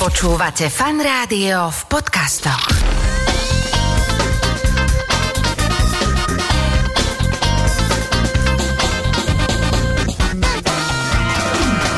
Počúvate 0.00 0.72
fan 0.72 0.96
rádio 0.96 1.68
v 1.68 1.80
podcastoch. 1.92 2.72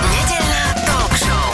Nedeľná 0.03 0.65
talk 0.83 1.15
show. 1.15 1.47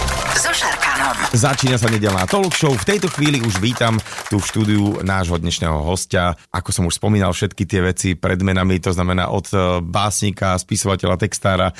Začína 1.36 1.76
sa 1.76 1.92
nedelná 1.92 2.24
talk 2.24 2.56
show. 2.56 2.72
V 2.72 2.96
tejto 2.96 3.12
chvíli 3.12 3.44
už 3.44 3.60
vítam 3.60 4.00
tu 4.32 4.40
v 4.40 4.48
štúdiu 4.48 5.04
nášho 5.04 5.36
dnešného 5.36 5.84
hostia. 5.84 6.32
Ako 6.48 6.72
som 6.72 6.88
už 6.88 6.96
spomínal, 6.96 7.36
všetky 7.36 7.68
tie 7.68 7.84
veci 7.84 8.16
pred 8.16 8.40
menami, 8.40 8.80
to 8.80 8.96
znamená 8.96 9.28
od 9.28 9.52
eh, 9.52 9.84
básnika, 9.84 10.56
spisovateľa, 10.56 11.20
textára 11.20 11.76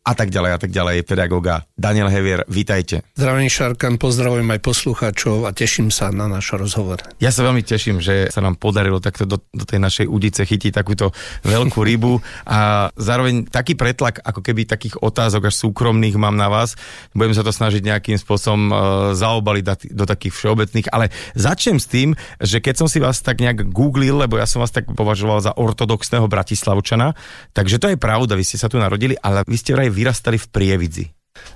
a 0.00 0.16
tak 0.16 0.32
ďalej 0.32 0.50
a 0.56 0.58
tak 0.58 0.72
ďalej, 0.72 1.04
pedagóga 1.04 1.68
Daniel 1.76 2.08
Hevier, 2.08 2.48
vítajte. 2.48 3.04
Zdravím 3.20 3.52
Šarkan, 3.52 4.00
pozdravujem 4.00 4.48
aj 4.48 4.60
poslucháčov 4.64 5.44
a 5.44 5.52
teším 5.52 5.92
sa 5.92 6.08
na 6.08 6.24
náš 6.24 6.56
rozhovor. 6.56 7.04
Ja 7.20 7.28
sa 7.28 7.44
veľmi 7.44 7.60
teším, 7.60 8.00
že 8.00 8.32
sa 8.32 8.40
nám 8.40 8.56
podarilo 8.56 8.96
takto 8.96 9.28
do, 9.28 9.44
do 9.52 9.68
tej 9.68 9.76
našej 9.76 10.08
udice 10.08 10.48
chytiť 10.48 10.72
takúto 10.72 11.12
veľkú 11.44 11.84
rybu 11.84 12.16
a 12.48 12.88
zároveň 12.96 13.44
taký 13.52 13.76
pretlak, 13.76 14.24
ako 14.24 14.40
keby 14.40 14.64
takých 14.64 14.96
otázok 15.04 15.52
až 15.52 15.68
súkromných 15.68 16.16
mám 16.16 16.32
na 16.32 16.48
vás. 16.48 16.80
Budem 17.12 17.36
sa 17.36 17.44
to 17.44 17.52
snažiť 17.52 17.84
nejakým 17.84 18.16
spôsobom 18.16 18.72
uh, 18.72 18.76
zaobaliť 19.12 19.64
do, 19.68 19.74
do 20.00 20.04
takých 20.08 20.32
všeobecných, 20.32 20.88
ale 20.96 21.12
začnem 21.36 21.76
s 21.76 21.84
tým, 21.84 22.16
že 22.40 22.64
keď 22.64 22.74
som 22.80 22.88
si 22.88 23.04
vás 23.04 23.20
tak 23.20 23.44
nejak 23.44 23.68
googlil, 23.68 24.24
lebo 24.24 24.40
ja 24.40 24.48
som 24.48 24.64
vás 24.64 24.72
tak 24.72 24.88
považoval 24.88 25.44
za 25.44 25.52
ortodoxného 25.52 26.24
bratislavčana, 26.24 27.12
takže 27.52 27.76
to 27.76 27.92
je 27.92 28.00
pravda, 28.00 28.32
vy 28.32 28.48
ste 28.48 28.56
sa 28.56 28.72
tu 28.72 28.80
narodili, 28.80 29.12
ale 29.20 29.44
vy 29.44 29.60
ste 29.60 29.76
vraj 29.76 29.89
vyrastali 29.90 30.38
v 30.38 30.46
Prievidzi. 30.48 31.06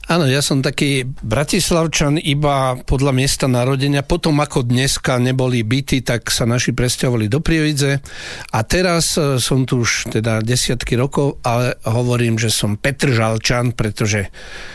Áno, 0.04 0.28
ja 0.28 0.44
som 0.44 0.60
taký 0.60 1.08
bratislavčan 1.08 2.20
iba 2.20 2.76
podľa 2.84 3.16
miesta 3.16 3.48
narodenia. 3.48 4.04
Potom 4.04 4.36
ako 4.36 4.68
dneska 4.68 5.16
neboli 5.16 5.64
byty, 5.64 6.04
tak 6.04 6.28
sa 6.28 6.44
naši 6.44 6.76
presťahovali 6.76 7.32
do 7.32 7.40
Prievidze. 7.40 8.04
A 8.52 8.58
teraz 8.68 9.16
e, 9.16 9.40
som 9.40 9.64
tu 9.64 9.80
už 9.80 10.12
teda 10.12 10.44
desiatky 10.44 11.00
rokov, 11.00 11.40
ale 11.40 11.80
hovorím, 11.88 12.36
že 12.36 12.52
som 12.52 12.76
Petržalčan, 12.76 13.72
pretože 13.72 14.28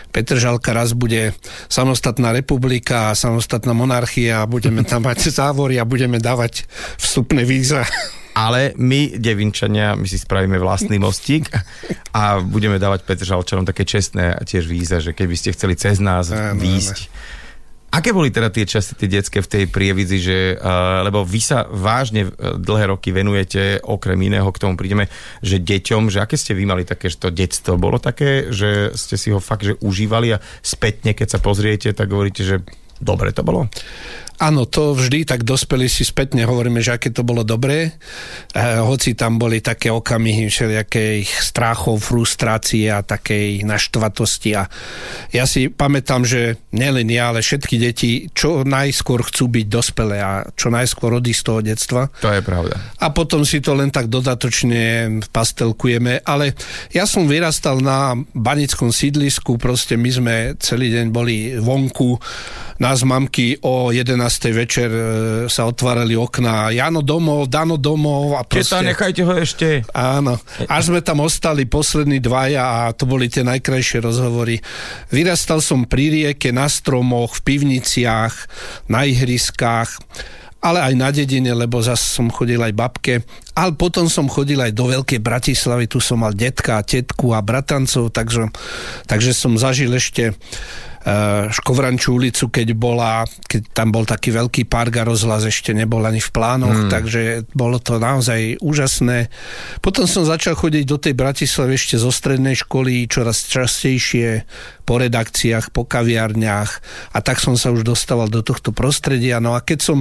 Petržalka 0.09 0.73
raz 0.73 0.97
bude 0.97 1.37
samostatná 1.69 2.33
republika 2.33 3.13
a 3.13 3.17
samostatná 3.17 3.77
monarchia 3.77 4.41
a 4.41 4.49
budeme 4.49 4.81
tam 4.81 5.05
mať 5.05 5.29
závory 5.45 5.77
a 5.77 5.85
budeme 5.85 6.17
dávať 6.17 6.65
vstupné 6.97 7.45
víza. 7.45 7.85
Ale 8.39 8.71
my, 8.79 9.19
Devinčania, 9.19 9.99
my 9.99 10.07
si 10.07 10.15
spravíme 10.15 10.55
vlastný 10.55 10.95
mostík 11.05 11.51
a 12.15 12.39
budeme 12.39 12.79
dávať 12.79 13.03
Petržalčanom 13.03 13.67
také 13.67 13.83
čestné 13.83 14.39
tiež 14.47 14.63
víza, 14.63 15.03
že 15.03 15.11
keby 15.11 15.35
ste 15.35 15.51
chceli 15.51 15.75
cez 15.75 15.99
nás 15.99 16.31
Áno, 16.31 16.55
výjsť. 16.55 17.11
Aké 17.89 18.13
boli 18.13 18.29
teda 18.29 18.53
tie 18.53 18.69
časy, 18.69 18.93
tie 18.93 19.09
detské 19.09 19.41
v 19.41 19.49
tej 19.49 19.63
prievidzi, 19.65 20.17
že, 20.21 20.37
uh, 20.61 21.01
lebo 21.01 21.25
vy 21.25 21.41
sa 21.41 21.65
vážne 21.65 22.29
uh, 22.29 22.53
dlhé 22.61 22.93
roky 22.93 23.09
venujete, 23.09 23.81
okrem 23.81 24.29
iného 24.29 24.45
k 24.53 24.61
tomu 24.61 24.77
prídeme, 24.77 25.09
že 25.41 25.57
deťom, 25.57 26.13
že 26.13 26.21
aké 26.21 26.37
ste 26.37 26.53
vy 26.53 26.69
mali 26.69 26.85
také, 26.85 27.09
že 27.09 27.17
to 27.17 27.33
detstvo 27.33 27.81
bolo 27.81 27.97
také, 27.97 28.53
že 28.53 28.93
ste 28.93 29.17
si 29.17 29.33
ho 29.33 29.41
fakt, 29.41 29.65
že 29.65 29.73
užívali 29.81 30.37
a 30.37 30.41
spätne, 30.61 31.17
keď 31.17 31.27
sa 31.33 31.39
pozriete, 31.41 31.89
tak 31.97 32.13
hovoríte, 32.13 32.45
že 32.45 32.61
dobre 33.01 33.33
to 33.33 33.41
bolo? 33.41 33.65
Áno, 34.39 34.63
to 34.63 34.95
vždy 34.95 35.27
tak 35.27 35.43
dospeli 35.43 35.91
si 35.91 36.07
spätne 36.07 36.47
hovoríme, 36.47 36.79
že 36.79 36.95
aké 36.95 37.11
to 37.11 37.27
bolo 37.27 37.43
dobré. 37.43 37.91
E, 37.91 37.91
hoci 38.79 39.11
tam 39.11 39.35
boli 39.35 39.59
také 39.59 39.91
okamihy 39.91 40.47
všelijakých 40.47 41.27
strachov, 41.43 41.99
frustrácie 41.99 42.87
a 42.87 43.03
takej 43.03 43.67
naštvatosti. 43.67 44.55
A 44.55 44.63
ja 45.35 45.43
si 45.43 45.67
pamätám, 45.67 46.23
že 46.23 46.55
nielen 46.71 47.11
ja, 47.11 47.35
ale 47.35 47.43
všetky 47.43 47.75
deti 47.75 48.31
čo 48.31 48.63
najskôr 48.63 49.27
chcú 49.27 49.51
byť 49.51 49.67
dospelé 49.67 50.17
a 50.23 50.47
čo 50.55 50.71
najskôr 50.71 51.19
odísť 51.19 51.39
z 51.39 51.47
toho 51.51 51.59
detstva. 51.59 52.01
To 52.23 52.31
je 52.31 52.39
pravda. 52.39 52.79
A 53.03 53.11
potom 53.11 53.43
si 53.43 53.59
to 53.59 53.75
len 53.75 53.91
tak 53.91 54.07
dodatočne 54.07 55.19
pastelkujeme. 55.35 56.23
Ale 56.23 56.55
ja 56.95 57.03
som 57.03 57.27
vyrastal 57.27 57.83
na 57.83 58.15
banickom 58.31 58.95
sídlisku, 58.95 59.59
proste 59.59 59.99
my 59.99 60.09
sme 60.15 60.35
celý 60.63 60.95
deň 60.95 61.05
boli 61.11 61.59
vonku, 61.59 62.15
nás 62.79 63.03
mamky 63.03 63.59
o 63.59 63.91
11. 63.91 64.15
večer 64.53 64.89
e, 64.89 65.03
sa 65.49 65.65
otvárali 65.65 66.13
okná. 66.13 66.69
Jano 66.69 67.01
domov, 67.01 67.49
Dano 67.49 67.81
domov 67.81 68.37
a 68.37 68.45
Teta, 68.45 68.77
proste... 68.77 68.85
nechajte 68.85 69.21
ho 69.25 69.33
ešte. 69.33 69.67
Áno. 69.91 70.37
Až 70.69 70.93
sme 70.93 71.01
tam 71.01 71.25
ostali 71.25 71.65
poslední 71.65 72.21
dvaja 72.21 72.61
a 72.61 72.93
to 72.93 73.09
boli 73.09 73.25
tie 73.25 73.41
najkrajšie 73.41 74.05
rozhovory. 74.05 74.61
Vyrastal 75.09 75.59
som 75.59 75.89
pri 75.89 76.13
rieke, 76.13 76.53
na 76.53 76.69
stromoch, 76.69 77.41
v 77.41 77.45
pivniciach, 77.49 78.33
na 78.87 79.09
ihriskách 79.09 79.97
ale 80.59 80.91
aj 80.91 80.93
na 80.99 81.09
dedine, 81.15 81.55
lebo 81.55 81.79
zase 81.79 82.19
som 82.19 82.27
chodil 82.27 82.59
aj 82.59 82.75
babke. 82.75 83.23
Ale 83.55 83.79
potom 83.79 84.11
som 84.11 84.27
chodil 84.27 84.59
aj 84.59 84.75
do 84.75 84.91
Veľkej 84.91 85.23
Bratislavy, 85.23 85.87
tu 85.87 86.03
som 86.03 86.19
mal 86.19 86.35
detka, 86.35 86.83
tetku 86.83 87.31
a 87.31 87.39
bratancov, 87.39 88.11
takže, 88.11 88.51
takže 89.07 89.31
som 89.31 89.55
zažil 89.55 89.95
ešte 89.95 90.35
Škovrančú 91.49 92.19
ulicu, 92.19 92.51
keď 92.51 92.67
bola, 92.77 93.25
keď 93.25 93.73
tam 93.73 93.89
bol 93.89 94.05
taký 94.05 94.35
veľký 94.35 94.67
park 94.69 95.01
a 95.01 95.07
rozhlas 95.07 95.47
ešte 95.47 95.73
nebol 95.73 96.03
ani 96.05 96.21
v 96.21 96.29
plánoch, 96.29 96.85
hmm. 96.85 96.91
takže 96.91 97.21
bolo 97.55 97.81
to 97.81 97.97
naozaj 97.97 98.59
úžasné. 98.61 99.31
Potom 99.79 100.05
som 100.05 100.27
začal 100.27 100.53
chodiť 100.59 100.83
do 100.85 100.97
tej 101.01 101.13
Bratislavy 101.17 101.75
ešte 101.79 101.95
zo 101.97 102.13
strednej 102.13 102.55
školy 102.59 103.09
čoraz 103.09 103.47
častejšie 103.47 104.45
po 104.83 104.97
redakciách, 104.97 105.73
po 105.73 105.85
kaviarniach 105.85 106.71
a 107.13 107.17
tak 107.21 107.41
som 107.41 107.53
sa 107.57 107.69
už 107.69 107.85
dostával 107.85 108.29
do 108.29 108.41
tohto 108.41 108.73
prostredia. 108.73 109.37
No 109.37 109.53
a 109.53 109.61
keď 109.61 109.79
som 109.81 109.97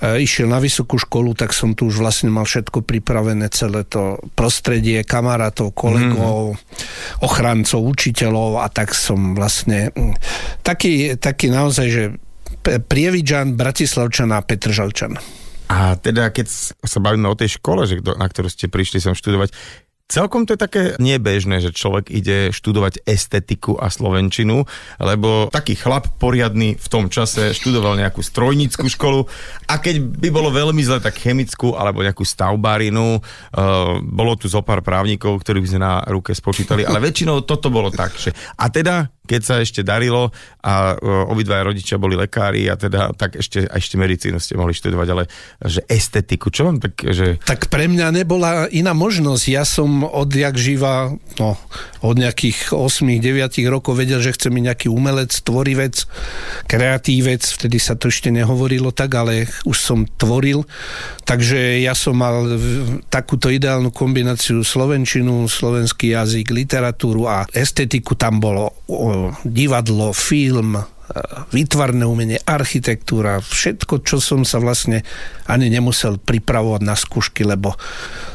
išiel 0.00 0.48
na 0.48 0.56
vysokú 0.56 0.96
školu, 0.96 1.36
tak 1.36 1.52
som 1.52 1.76
tu 1.76 1.92
už 1.92 2.00
vlastne 2.00 2.32
mal 2.32 2.48
všetko 2.48 2.80
pripravené, 2.80 3.52
celé 3.52 3.84
to 3.84 4.16
prostredie, 4.32 5.04
kamarátov, 5.04 5.76
kolegov, 5.76 6.56
mm. 6.56 6.60
ochrancov, 7.20 7.84
učiteľov 7.84 8.64
a 8.64 8.66
tak 8.72 8.96
som 8.96 9.36
vlastne 9.36 9.92
mm, 9.92 10.16
taký, 10.64 11.20
taký 11.20 11.52
naozaj, 11.52 11.86
že 11.92 12.04
Prievidžan, 12.60 13.56
Bratislavčan 13.56 14.36
a 14.36 14.44
Petržalčan. 14.44 15.16
A 15.70 15.94
teda, 15.96 16.34
keď 16.34 16.50
sa 16.82 16.98
bavíme 16.98 17.30
o 17.30 17.38
tej 17.38 17.56
škole, 17.56 17.86
že 17.86 18.02
na 18.02 18.26
ktorú 18.26 18.50
ste 18.50 18.66
prišli 18.66 18.98
sem 19.00 19.14
študovať, 19.14 19.54
Celkom 20.10 20.42
to 20.42 20.58
je 20.58 20.60
také 20.60 20.82
nebežné, 20.98 21.62
že 21.62 21.70
človek 21.70 22.10
ide 22.10 22.50
študovať 22.50 23.06
estetiku 23.06 23.78
a 23.78 23.86
slovenčinu, 23.86 24.66
lebo 24.98 25.46
taký 25.54 25.78
chlap 25.78 26.10
poriadny 26.18 26.74
v 26.74 26.86
tom 26.90 27.06
čase 27.06 27.54
študoval 27.54 27.94
nejakú 27.94 28.18
strojnickú 28.18 28.90
školu 28.90 29.30
a 29.70 29.78
keď 29.78 30.02
by 30.02 30.28
bolo 30.34 30.50
veľmi 30.50 30.82
zle, 30.82 30.98
tak 30.98 31.14
chemickú 31.14 31.78
alebo 31.78 32.02
nejakú 32.02 32.26
stavbárinu. 32.26 33.22
Uh, 33.54 34.02
bolo 34.02 34.34
tu 34.34 34.50
zo 34.50 34.66
pár 34.66 34.82
právnikov, 34.82 35.38
ktorých 35.46 35.70
sme 35.70 35.80
na 35.86 36.02
ruke 36.10 36.34
spočítali, 36.34 36.82
ale 36.82 36.98
väčšinou 36.98 37.46
toto 37.46 37.70
bolo 37.70 37.94
tak. 37.94 38.10
Že, 38.18 38.34
a 38.58 38.66
teda 38.66 38.94
keď 39.30 39.42
sa 39.46 39.54
ešte 39.62 39.86
darilo 39.86 40.34
a 40.58 40.98
uh, 40.98 41.30
obidvaja 41.30 41.62
rodičia 41.70 42.02
boli 42.02 42.18
lekári 42.18 42.66
a 42.66 42.74
teda 42.74 43.14
tak 43.14 43.38
ešte, 43.38 43.70
ešte 43.70 43.94
medicínu 43.94 44.42
ste 44.42 44.58
mohli 44.58 44.74
študovať, 44.74 45.08
ale 45.14 45.30
že 45.62 45.86
estetiku, 45.86 46.50
čo 46.50 46.66
vám 46.66 46.82
tak, 46.82 46.98
že... 46.98 47.38
Tak 47.46 47.70
pre 47.70 47.86
mňa 47.86 48.10
nebola 48.10 48.66
iná 48.74 48.90
možnosť. 48.90 49.44
Ja 49.46 49.62
som 49.62 50.02
odjak 50.02 50.58
živa, 50.58 51.14
no, 51.38 51.54
od 52.02 52.16
nejakých 52.18 52.74
8-9 52.74 53.70
rokov 53.70 53.94
vedel, 53.94 54.18
že 54.18 54.34
chce 54.34 54.50
mi 54.50 54.66
nejaký 54.66 54.90
umelec, 54.90 55.30
tvorivec, 55.30 55.94
kreatívec, 56.66 57.46
vtedy 57.46 57.78
sa 57.78 57.94
to 57.94 58.10
ešte 58.10 58.34
nehovorilo 58.34 58.90
tak, 58.90 59.14
ale 59.14 59.46
už 59.62 59.76
som 59.78 60.08
tvoril. 60.18 60.66
Takže 61.22 61.78
ja 61.78 61.94
som 61.94 62.18
mal 62.18 62.58
takúto 63.06 63.52
ideálnu 63.52 63.94
kombináciu 63.94 64.66
slovenčinu, 64.66 65.46
slovenský 65.46 66.16
jazyk, 66.16 66.50
literatúru 66.50 67.30
a 67.30 67.46
estetiku. 67.54 68.18
Tam 68.18 68.42
bolo 68.42 68.74
divadlo, 69.44 70.12
film, 70.16 70.78
e, 70.78 70.82
výtvarné 71.52 72.04
umenie, 72.06 72.38
architektúra, 72.40 73.44
všetko, 73.44 74.04
čo 74.06 74.22
som 74.22 74.46
sa 74.46 74.62
vlastne 74.62 75.04
ani 75.48 75.68
nemusel 75.68 76.16
pripravovať 76.16 76.82
na 76.84 76.96
skúšky, 76.96 77.44
lebo 77.44 77.76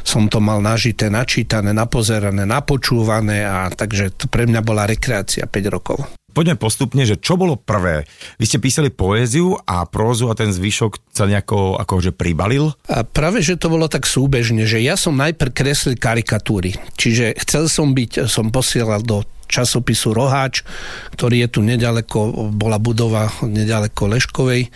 som 0.06 0.30
to 0.30 0.38
mal 0.38 0.62
nažité, 0.62 1.10
načítané, 1.10 1.74
napozerané, 1.74 2.46
napočúvané 2.46 3.42
a 3.42 3.70
takže 3.72 4.14
to 4.14 4.24
pre 4.30 4.46
mňa 4.46 4.60
bola 4.62 4.86
rekreácia 4.86 5.44
5 5.48 5.74
rokov. 5.74 5.98
Poďme 6.36 6.60
postupne, 6.60 7.00
že 7.08 7.16
čo 7.16 7.40
bolo 7.40 7.56
prvé? 7.56 8.04
Vy 8.36 8.44
ste 8.44 8.60
písali 8.60 8.92
poéziu 8.92 9.56
a 9.64 9.88
prózu 9.88 10.28
a 10.28 10.36
ten 10.36 10.52
zvyšok 10.52 11.08
sa 11.08 11.24
nejako 11.24 11.80
akože 11.80 12.12
pribalil? 12.12 12.76
A 12.92 13.08
práve, 13.08 13.40
že 13.40 13.56
to 13.56 13.72
bolo 13.72 13.88
tak 13.88 14.04
súbežne, 14.04 14.68
že 14.68 14.84
ja 14.84 15.00
som 15.00 15.16
najprv 15.16 15.56
kreslil 15.56 15.96
karikatúry. 15.96 16.76
Čiže 17.00 17.40
chcel 17.40 17.72
som 17.72 17.96
byť, 17.96 18.28
som 18.28 18.52
posielal 18.52 19.00
do 19.00 19.24
časopisu 19.46 20.12
Roháč, 20.12 20.66
ktorý 21.14 21.46
je 21.46 21.48
tu 21.48 21.60
nedaleko, 21.62 22.50
bola 22.52 22.78
budova 22.78 23.30
nedaleko 23.42 24.10
Leškovej. 24.10 24.70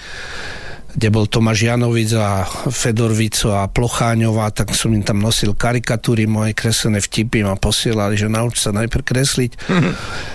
kde 0.94 1.08
bol 1.10 1.30
Tomáš 1.30 1.70
Janovic 1.70 2.10
a 2.18 2.42
Fedor 2.70 3.14
Vico 3.14 3.54
a 3.54 3.70
Plocháňová, 3.70 4.50
tak 4.50 4.74
som 4.74 4.90
im 4.90 5.06
tam 5.06 5.22
nosil 5.22 5.54
karikatúry, 5.54 6.26
moje 6.26 6.56
kreslené 6.56 6.98
vtipy 6.98 7.46
ma 7.46 7.54
posielali, 7.54 8.18
že 8.18 8.26
nauč 8.26 8.58
sa 8.58 8.74
najprv 8.74 9.04
kresliť. 9.04 9.52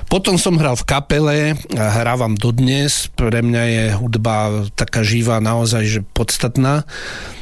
Potom 0.07 0.39
som 0.39 0.55
hral 0.55 0.79
v 0.79 0.88
kapele, 0.88 1.38
a 1.75 1.85
hrávam 1.99 2.39
dodnes, 2.39 3.11
pre 3.19 3.43
mňa 3.43 3.63
je 3.67 3.83
hudba 3.99 4.67
taká 4.79 5.03
živá, 5.03 5.43
naozaj, 5.43 5.83
že 5.83 5.99
podstatná. 6.15 6.88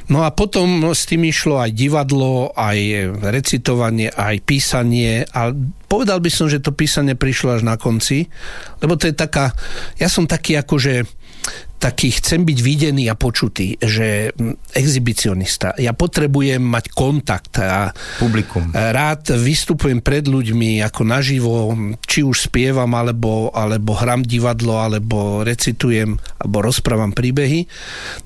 No 0.09 0.25
a 0.25 0.33
potom 0.35 0.91
s 0.91 1.07
tým 1.07 1.23
išlo 1.29 1.61
aj 1.63 1.71
divadlo, 1.71 2.51
aj 2.57 2.77
recitovanie, 3.23 4.11
aj 4.11 4.35
písanie 4.43 5.23
a 5.31 5.53
povedal 5.93 6.17
by 6.17 6.31
som, 6.33 6.49
že 6.49 6.57
to 6.57 6.73
písanie 6.73 7.13
prišlo 7.13 7.53
až 7.53 7.61
na 7.61 7.77
konci, 7.77 8.25
lebo 8.81 8.97
to 8.97 9.05
je 9.05 9.13
taká, 9.13 9.53
ja 10.01 10.09
som 10.09 10.25
taký 10.25 10.57
akože 10.57 11.05
taký 11.83 12.15
chcem 12.15 12.47
byť 12.47 12.59
videný 12.63 13.11
a 13.11 13.19
počutý, 13.19 13.75
že 13.75 14.31
exhibicionista. 14.71 15.75
Ja 15.75 15.91
potrebujem 15.91 16.63
mať 16.63 16.95
kontakt 16.95 17.59
a 17.59 17.91
Publikum. 18.23 18.71
rád 18.71 19.35
vystupujem 19.35 19.99
pred 19.99 20.23
ľuďmi 20.23 20.79
ako 20.87 21.01
naživo, 21.03 21.75
či 22.07 22.23
už 22.23 22.47
spievam, 22.47 22.87
alebo, 22.95 23.51
alebo 23.51 23.99
hram 23.99 24.23
divadlo, 24.23 24.79
alebo 24.79 25.43
recitujem, 25.43 26.15
alebo 26.39 26.63
rozprávam 26.63 27.11
príbehy. 27.11 27.67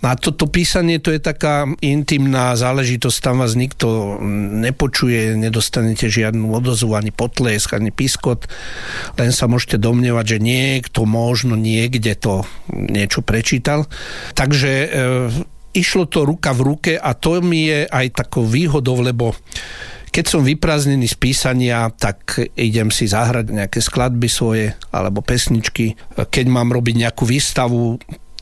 No 0.05 0.13
a 0.13 0.15
toto 0.15 0.45
písanie, 0.45 1.01
to 1.01 1.09
je 1.09 1.17
taká 1.17 1.65
intimná 1.81 2.53
záležitosť, 2.53 3.17
tam 3.25 3.41
vás 3.41 3.57
nikto 3.57 4.21
nepočuje, 4.61 5.33
nedostanete 5.33 6.05
žiadnu 6.13 6.53
odozvu, 6.53 6.93
ani 6.93 7.09
potlesk, 7.09 7.73
ani 7.73 7.89
piskot, 7.89 8.45
len 9.17 9.33
sa 9.33 9.49
môžete 9.49 9.81
domnievať, 9.81 10.37
že 10.37 10.45
niekto 10.45 11.09
možno 11.09 11.57
niekde 11.57 12.13
to 12.13 12.45
niečo 12.69 13.25
prečítal. 13.47 13.87
Takže 14.35 14.71
e, 14.83 14.87
išlo 15.71 16.11
to 16.11 16.27
ruka 16.27 16.51
v 16.51 16.61
ruke 16.67 16.93
a 16.99 17.15
to 17.15 17.39
mi 17.39 17.71
je 17.71 17.87
aj 17.87 18.27
takou 18.27 18.43
výhodou, 18.43 18.99
lebo 18.99 19.31
keď 20.11 20.25
som 20.27 20.43
vyprázdnený 20.43 21.07
z 21.07 21.15
písania, 21.15 21.87
tak 21.95 22.43
idem 22.59 22.91
si 22.91 23.07
zahrať 23.07 23.55
nejaké 23.55 23.79
skladby 23.79 24.27
svoje 24.27 24.75
alebo 24.91 25.23
pesničky. 25.23 25.95
Keď 26.19 26.45
mám 26.51 26.75
robiť 26.75 27.07
nejakú 27.07 27.23
výstavu, 27.23 27.95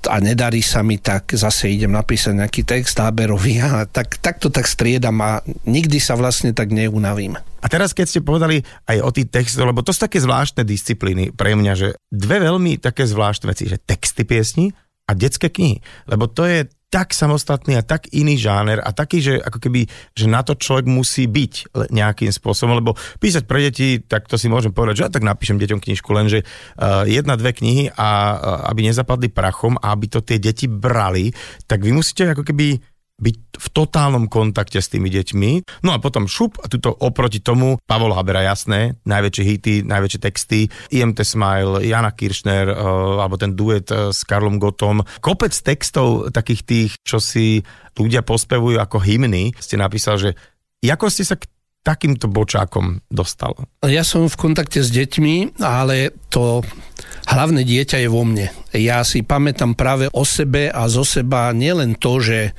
a 0.06 0.22
nedarí 0.22 0.62
sa 0.62 0.86
mi, 0.86 1.02
tak 1.02 1.34
zase 1.34 1.74
idem 1.74 1.90
napísať 1.94 2.38
nejaký 2.38 2.62
text 2.62 2.98
táberový 3.02 3.62
a 3.62 3.90
tak, 3.90 4.22
tak 4.22 4.38
to 4.38 4.54
tak 4.54 4.69
striedam 4.69 5.18
a 5.22 5.42
nikdy 5.66 5.98
sa 5.98 6.13
vlastne 6.13 6.54
tak 6.54 6.69
neunavím. 6.69 7.38
A 7.38 7.66
teraz, 7.66 7.98
keď 7.98 8.06
ste 8.06 8.22
povedali 8.22 8.62
aj 8.86 8.98
o 9.02 9.10
tých 9.10 9.34
textoch, 9.34 9.66
lebo 9.66 9.81
to 9.81 9.90
sú 9.90 10.06
také 10.06 10.22
zvláštne 10.22 10.62
disciplíny 10.62 11.34
pre 11.34 11.57
mňa, 11.57 11.74
že 11.74 11.88
dve 12.13 12.38
veľmi 12.38 12.78
také 12.78 13.10
zvláštne 13.10 13.50
veci, 13.50 13.66
že 13.66 13.81
texty 13.81 14.22
piesni 14.22 14.69
a 15.06 15.12
detské 15.13 15.54
knihy. 15.54 15.81
Lebo 16.10 16.25
to 16.25 16.46
je 16.46 16.66
tak 16.96 17.12
samostatný 17.12 17.75
a 17.75 17.84
tak 17.84 18.07
iný 18.16 18.40
žáner 18.40 18.80
a 18.80 18.96
taký, 18.96 19.19
že 19.19 19.34
ako 19.36 19.60
keby, 19.60 19.84
že 20.16 20.31
na 20.31 20.48
to 20.48 20.56
človek 20.56 20.88
musí 20.88 21.28
byť 21.28 21.75
nejakým 21.92 22.31
spôsobom, 22.31 22.80
lebo 22.80 22.96
písať 23.19 23.44
pre 23.44 23.68
deti, 23.68 24.00
tak 24.00 24.31
to 24.31 24.40
si 24.40 24.48
môžem 24.48 24.72
povedať, 24.72 25.04
že 25.04 25.04
ja 25.04 25.12
tak 25.12 25.28
napíšem 25.28 25.60
deťom 25.60 25.84
knižku, 25.84 26.07
lenže 26.16 26.48
uh, 26.48 27.04
jedna, 27.04 27.36
dve 27.36 27.52
knihy 27.52 27.92
a 27.92 28.07
uh, 28.07 28.38
aby 28.72 28.88
nezapadli 28.88 29.28
prachom 29.28 29.75
a 29.75 29.92
aby 29.92 30.07
to 30.07 30.24
tie 30.24 30.40
deti 30.40 30.72
brali, 30.72 31.36
tak 31.68 31.84
vy 31.84 31.92
musíte 31.92 32.31
ako 32.31 32.48
keby 32.48 32.80
byť 33.16 33.38
v 33.56 33.68
totálnom 33.72 34.28
kontakte 34.28 34.84
s 34.84 34.92
tými 34.92 35.08
deťmi. 35.08 35.82
No 35.88 35.96
a 35.96 36.02
potom 36.04 36.28
šup 36.28 36.60
a 36.60 36.68
tuto 36.68 36.92
oproti 36.92 37.40
tomu 37.40 37.80
Pavol 37.88 38.12
Habera, 38.12 38.44
jasné, 38.44 39.00
najväčšie 39.08 39.44
hity, 39.44 39.76
najväčšie 39.88 40.20
texty, 40.20 40.68
IMT 40.92 41.24
Smile, 41.24 41.80
Jana 41.88 42.12
Kiršner, 42.12 42.68
uh, 42.68 43.24
alebo 43.24 43.40
ten 43.40 43.56
duet 43.56 43.88
uh, 43.92 44.12
s 44.12 44.28
Karlom 44.28 44.60
Gotom. 44.60 45.00
Kopec 45.24 45.56
textov 45.56 46.36
takých 46.36 46.62
tých, 46.68 46.92
čo 47.08 47.24
si 47.24 47.64
ľudia 47.96 48.20
pospevujú 48.28 48.76
ako 48.76 49.00
hymny, 49.00 49.56
ste 49.56 49.80
napísal, 49.80 50.20
že 50.20 50.36
ako 50.86 51.10
ste 51.10 51.26
sa 51.26 51.40
k 51.40 51.50
takýmto 51.86 52.26
bočákom 52.26 53.06
dostal? 53.14 53.54
Ja 53.86 54.02
som 54.02 54.26
v 54.26 54.36
kontakte 54.36 54.82
s 54.82 54.90
deťmi, 54.90 55.62
ale 55.62 56.18
to 56.34 56.66
hlavné 57.36 57.68
dieťa 57.68 58.00
je 58.00 58.08
vo 58.08 58.24
mne. 58.24 58.48
Ja 58.72 59.04
si 59.04 59.20
pamätám 59.20 59.76
práve 59.76 60.08
o 60.16 60.24
sebe 60.24 60.72
a 60.72 60.88
zo 60.88 61.04
seba 61.04 61.52
nielen 61.52 62.00
to, 62.00 62.24
že 62.24 62.56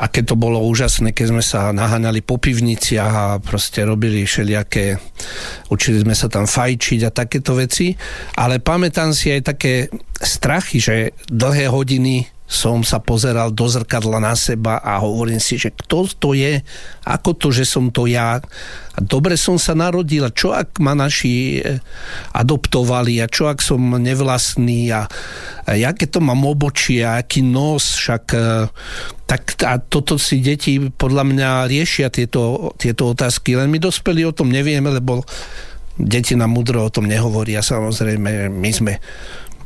aké 0.00 0.24
to 0.24 0.32
bolo 0.32 0.64
úžasné, 0.64 1.12
keď 1.12 1.26
sme 1.28 1.44
sa 1.44 1.68
naháňali 1.76 2.24
po 2.24 2.40
pivniciach 2.40 3.12
a 3.12 3.26
proste 3.36 3.84
robili 3.84 4.24
všelijaké, 4.24 4.96
učili 5.68 6.00
sme 6.00 6.16
sa 6.16 6.32
tam 6.32 6.48
fajčiť 6.48 7.00
a 7.04 7.12
takéto 7.12 7.52
veci, 7.52 7.92
ale 8.40 8.64
pamätám 8.64 9.12
si 9.12 9.28
aj 9.28 9.52
také 9.52 9.92
strachy, 10.16 10.80
že 10.80 11.12
dlhé 11.28 11.68
hodiny 11.68 12.24
som 12.50 12.82
sa 12.82 12.98
pozeral 12.98 13.54
do 13.54 13.70
zrkadla 13.70 14.18
na 14.18 14.34
seba 14.34 14.82
a 14.82 14.98
hovorím 14.98 15.38
si, 15.38 15.54
že 15.54 15.70
kto 15.70 16.10
to 16.18 16.34
je, 16.34 16.58
ako 17.06 17.38
to, 17.38 17.54
že 17.54 17.62
som 17.62 17.94
to 17.94 18.10
ja. 18.10 18.42
A 18.90 18.98
dobre 18.98 19.38
som 19.38 19.54
sa 19.54 19.78
narodil, 19.78 20.26
čo 20.34 20.50
ak 20.50 20.82
ma 20.82 20.98
naši 20.98 21.62
eh, 21.62 21.78
adoptovali, 22.34 23.22
a 23.22 23.30
čo 23.30 23.46
ak 23.46 23.62
som 23.62 23.78
nevlastný, 23.78 24.90
a, 24.90 25.06
a 25.62 25.70
aké 25.78 26.10
to 26.10 26.18
mám 26.18 26.42
obočie, 26.42 27.06
a 27.06 27.22
aký 27.22 27.46
nos, 27.46 27.94
však 28.02 28.24
eh, 28.34 28.66
tak 29.30 29.54
a 29.62 29.78
toto 29.78 30.18
si 30.18 30.42
deti 30.42 30.82
podľa 30.90 31.22
mňa 31.22 31.48
riešia 31.70 32.10
tieto, 32.10 32.74
tieto 32.74 33.14
otázky, 33.14 33.54
len 33.54 33.70
my 33.70 33.78
dospeli 33.78 34.26
o 34.26 34.34
tom 34.34 34.50
nevieme, 34.50 34.90
lebo 34.90 35.22
deti 35.94 36.34
nám 36.34 36.50
mudro 36.50 36.82
o 36.82 36.90
tom 36.90 37.06
nehovoria. 37.06 37.62
Samozrejme, 37.62 38.50
my 38.50 38.70
sme 38.74 38.98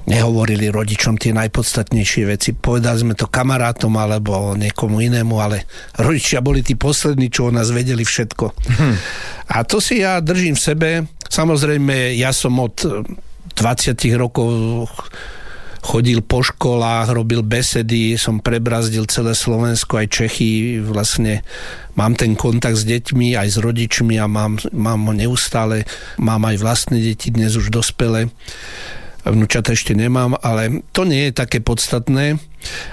nehovorili 0.04 0.68
rodičom 0.68 1.16
tie 1.16 1.32
najpodstatnejšie 1.32 2.22
veci. 2.28 2.52
Povedali 2.52 3.00
sme 3.00 3.14
to 3.16 3.28
kamarátom 3.28 3.92
alebo 3.96 4.52
niekomu 4.52 5.00
inému, 5.00 5.34
ale 5.40 5.64
rodičia 5.96 6.44
boli 6.44 6.60
tí 6.60 6.76
poslední, 6.76 7.32
čo 7.32 7.48
o 7.48 7.54
nás 7.54 7.72
vedeli 7.72 8.04
všetko. 8.04 8.46
Hm. 8.52 8.96
A 9.52 9.56
to 9.64 9.80
si 9.80 10.04
ja 10.04 10.20
držím 10.20 10.56
v 10.56 10.64
sebe. 10.64 10.90
Samozrejme, 11.28 12.14
ja 12.16 12.30
som 12.36 12.56
od 12.60 12.84
20 13.56 13.96
rokov 14.20 14.48
chodil 15.84 16.24
po 16.24 16.40
školách, 16.40 17.12
robil 17.12 17.44
besedy, 17.44 18.16
som 18.16 18.40
prebrazdil 18.40 19.04
celé 19.04 19.36
Slovensko, 19.36 20.00
aj 20.00 20.08
Čechy, 20.08 20.80
vlastne 20.80 21.44
mám 21.92 22.16
ten 22.16 22.32
kontakt 22.32 22.80
s 22.80 22.88
deťmi, 22.88 23.36
aj 23.36 23.48
s 23.52 23.56
rodičmi 23.60 24.16
a 24.16 24.24
mám, 24.24 24.56
mám 24.72 25.04
ho 25.04 25.12
neustále, 25.12 25.84
mám 26.16 26.40
aj 26.48 26.56
vlastné 26.56 27.04
deti, 27.04 27.28
dnes 27.28 27.52
už 27.60 27.68
dospelé 27.68 28.32
vnúčata 29.32 29.72
ešte 29.72 29.96
nemám, 29.96 30.36
ale 30.44 30.84
to 30.92 31.08
nie 31.08 31.30
je 31.30 31.32
také 31.36 31.64
podstatné. 31.64 32.36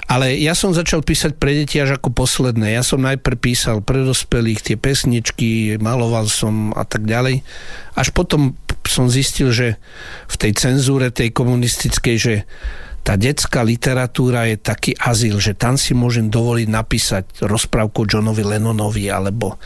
Ale 0.04 0.36
ja 0.36 0.52
som 0.52 0.76
začal 0.76 1.00
písať 1.00 1.40
pre 1.40 1.56
deti 1.56 1.80
až 1.80 1.96
ako 1.96 2.12
posledné. 2.12 2.76
Ja 2.76 2.84
som 2.84 3.00
najprv 3.00 3.36
písal 3.40 3.80
pre 3.80 4.04
dospelých 4.04 4.60
tie 4.60 4.76
pesničky, 4.76 5.80
maloval 5.80 6.28
som 6.28 6.76
a 6.76 6.84
tak 6.84 7.08
ďalej. 7.08 7.40
Až 7.96 8.08
potom 8.12 8.56
som 8.84 9.08
zistil, 9.08 9.52
že 9.52 9.80
v 10.28 10.36
tej 10.36 10.52
cenzúre 10.56 11.08
tej 11.08 11.32
komunistickej, 11.32 12.16
že 12.20 12.34
tá 13.02 13.18
detská 13.18 13.66
literatúra 13.66 14.46
je 14.46 14.56
taký 14.62 14.94
azyl, 14.94 15.42
že 15.42 15.58
tam 15.58 15.74
si 15.74 15.90
môžem 15.90 16.30
dovoliť 16.30 16.68
napísať 16.70 17.24
rozprávku 17.42 18.06
Johnovi 18.06 18.46
Lennonovi 18.46 19.10
alebo 19.10 19.58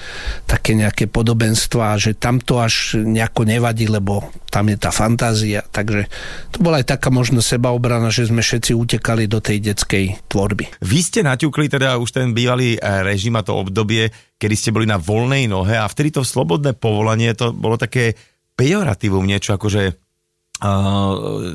také 0.48 0.72
nejaké 0.72 1.04
podobenstva, 1.12 2.00
že 2.00 2.16
tam 2.16 2.40
to 2.40 2.64
až 2.64 2.96
nejako 2.96 3.44
nevadí, 3.44 3.92
lebo 3.92 4.32
tam 4.48 4.72
je 4.72 4.80
tá 4.80 4.88
fantázia. 4.88 5.60
Takže 5.68 6.08
to 6.56 6.64
bola 6.64 6.80
aj 6.80 6.96
taká 6.96 7.12
možno 7.12 7.44
sebaobrana, 7.44 8.08
že 8.08 8.32
sme 8.32 8.40
všetci 8.40 8.72
utekali 8.72 9.28
do 9.28 9.44
tej 9.44 9.60
detskej 9.60 10.32
tvorby. 10.32 10.80
Vy 10.80 10.98
ste 11.04 11.20
naťukli 11.20 11.68
teda 11.68 12.00
už 12.00 12.16
ten 12.16 12.32
bývalý 12.32 12.80
eh, 12.80 13.04
režim 13.04 13.36
a 13.36 13.44
to 13.44 13.52
obdobie, 13.52 14.08
kedy 14.40 14.54
ste 14.56 14.72
boli 14.72 14.88
na 14.88 14.96
voľnej 14.96 15.44
nohe 15.44 15.76
a 15.76 15.84
vtedy 15.84 16.08
to 16.08 16.24
slobodné 16.24 16.72
povolanie, 16.72 17.36
to 17.36 17.52
bolo 17.52 17.76
také 17.76 18.16
pejoratívum, 18.56 19.28
niečo 19.28 19.52
ako, 19.52 19.68
že 19.68 19.82
Uh, 19.92 20.05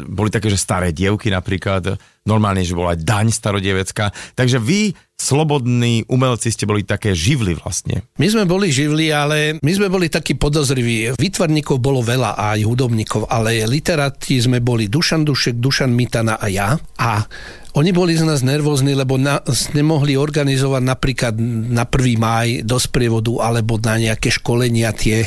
boli 0.06 0.30
také, 0.30 0.50
že 0.50 0.62
staré 0.62 0.94
dievky 0.94 1.34
napríklad, 1.34 1.98
normálne, 2.26 2.62
že 2.62 2.78
bola 2.78 2.94
aj 2.94 3.02
daň 3.02 3.28
starodievecká. 3.34 4.14
Takže 4.38 4.62
vy, 4.62 4.94
slobodní 5.18 6.06
umelci, 6.10 6.50
ste 6.50 6.66
boli 6.66 6.82
také 6.82 7.14
živli 7.14 7.54
vlastne. 7.58 8.06
My 8.18 8.28
sme 8.30 8.44
boli 8.50 8.74
živli, 8.74 9.14
ale 9.14 9.62
my 9.62 9.72
sme 9.74 9.90
boli 9.90 10.10
takí 10.10 10.38
podozriví. 10.38 11.18
Výtvarníkov 11.18 11.78
bolo 11.78 12.02
veľa 12.02 12.38
aj 12.38 12.60
hudobníkov, 12.66 13.30
ale 13.30 13.66
literáti 13.70 14.42
sme 14.42 14.62
boli 14.62 14.90
Dušan 14.90 15.26
Dušek, 15.26 15.62
Dušan 15.62 15.94
Mitana 15.94 16.42
a 16.42 16.46
ja. 16.50 16.78
A 16.98 17.26
oni 17.72 17.96
boli 17.96 18.20
z 18.20 18.28
nás 18.28 18.44
nervózni, 18.44 18.92
lebo 18.92 19.16
na, 19.16 19.40
nemohli 19.72 20.20
organizovať 20.20 20.84
napríklad 20.84 21.34
na 21.72 21.88
1. 21.88 22.20
máj 22.20 22.48
do 22.68 22.76
sprievodu 22.76 23.32
alebo 23.40 23.80
na 23.80 23.96
nejaké 23.96 24.28
školenia 24.28 24.92
tie 24.92 25.24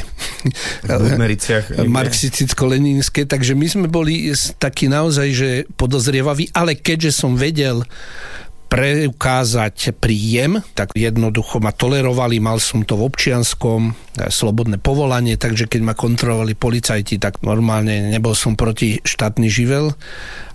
marxisticko-leninské, 1.88 3.24
takže 3.24 3.56
my 3.56 3.64
sme 3.64 3.86
boli 3.88 4.28
takí 4.60 4.92
naozaj, 4.92 5.28
že 5.32 5.48
podozrievaví, 5.80 6.52
ale 6.52 6.76
keďže 6.84 7.24
som 7.24 7.40
vedel 7.40 7.82
preukázať 8.68 9.94
príjem, 10.02 10.58
tak 10.74 10.90
jednoducho 10.98 11.62
ma 11.62 11.70
tolerovali, 11.70 12.42
mal 12.42 12.58
som 12.58 12.82
to 12.82 12.98
v 12.98 13.06
občianskom, 13.06 13.94
slobodné 14.18 14.82
povolanie, 14.82 15.38
takže 15.38 15.70
keď 15.70 15.80
ma 15.86 15.94
kontrolovali 15.94 16.58
policajti, 16.58 17.22
tak 17.22 17.38
normálne 17.46 18.10
nebol 18.10 18.34
som 18.34 18.58
proti 18.58 18.98
štátny 19.06 19.46
živel. 19.46 19.94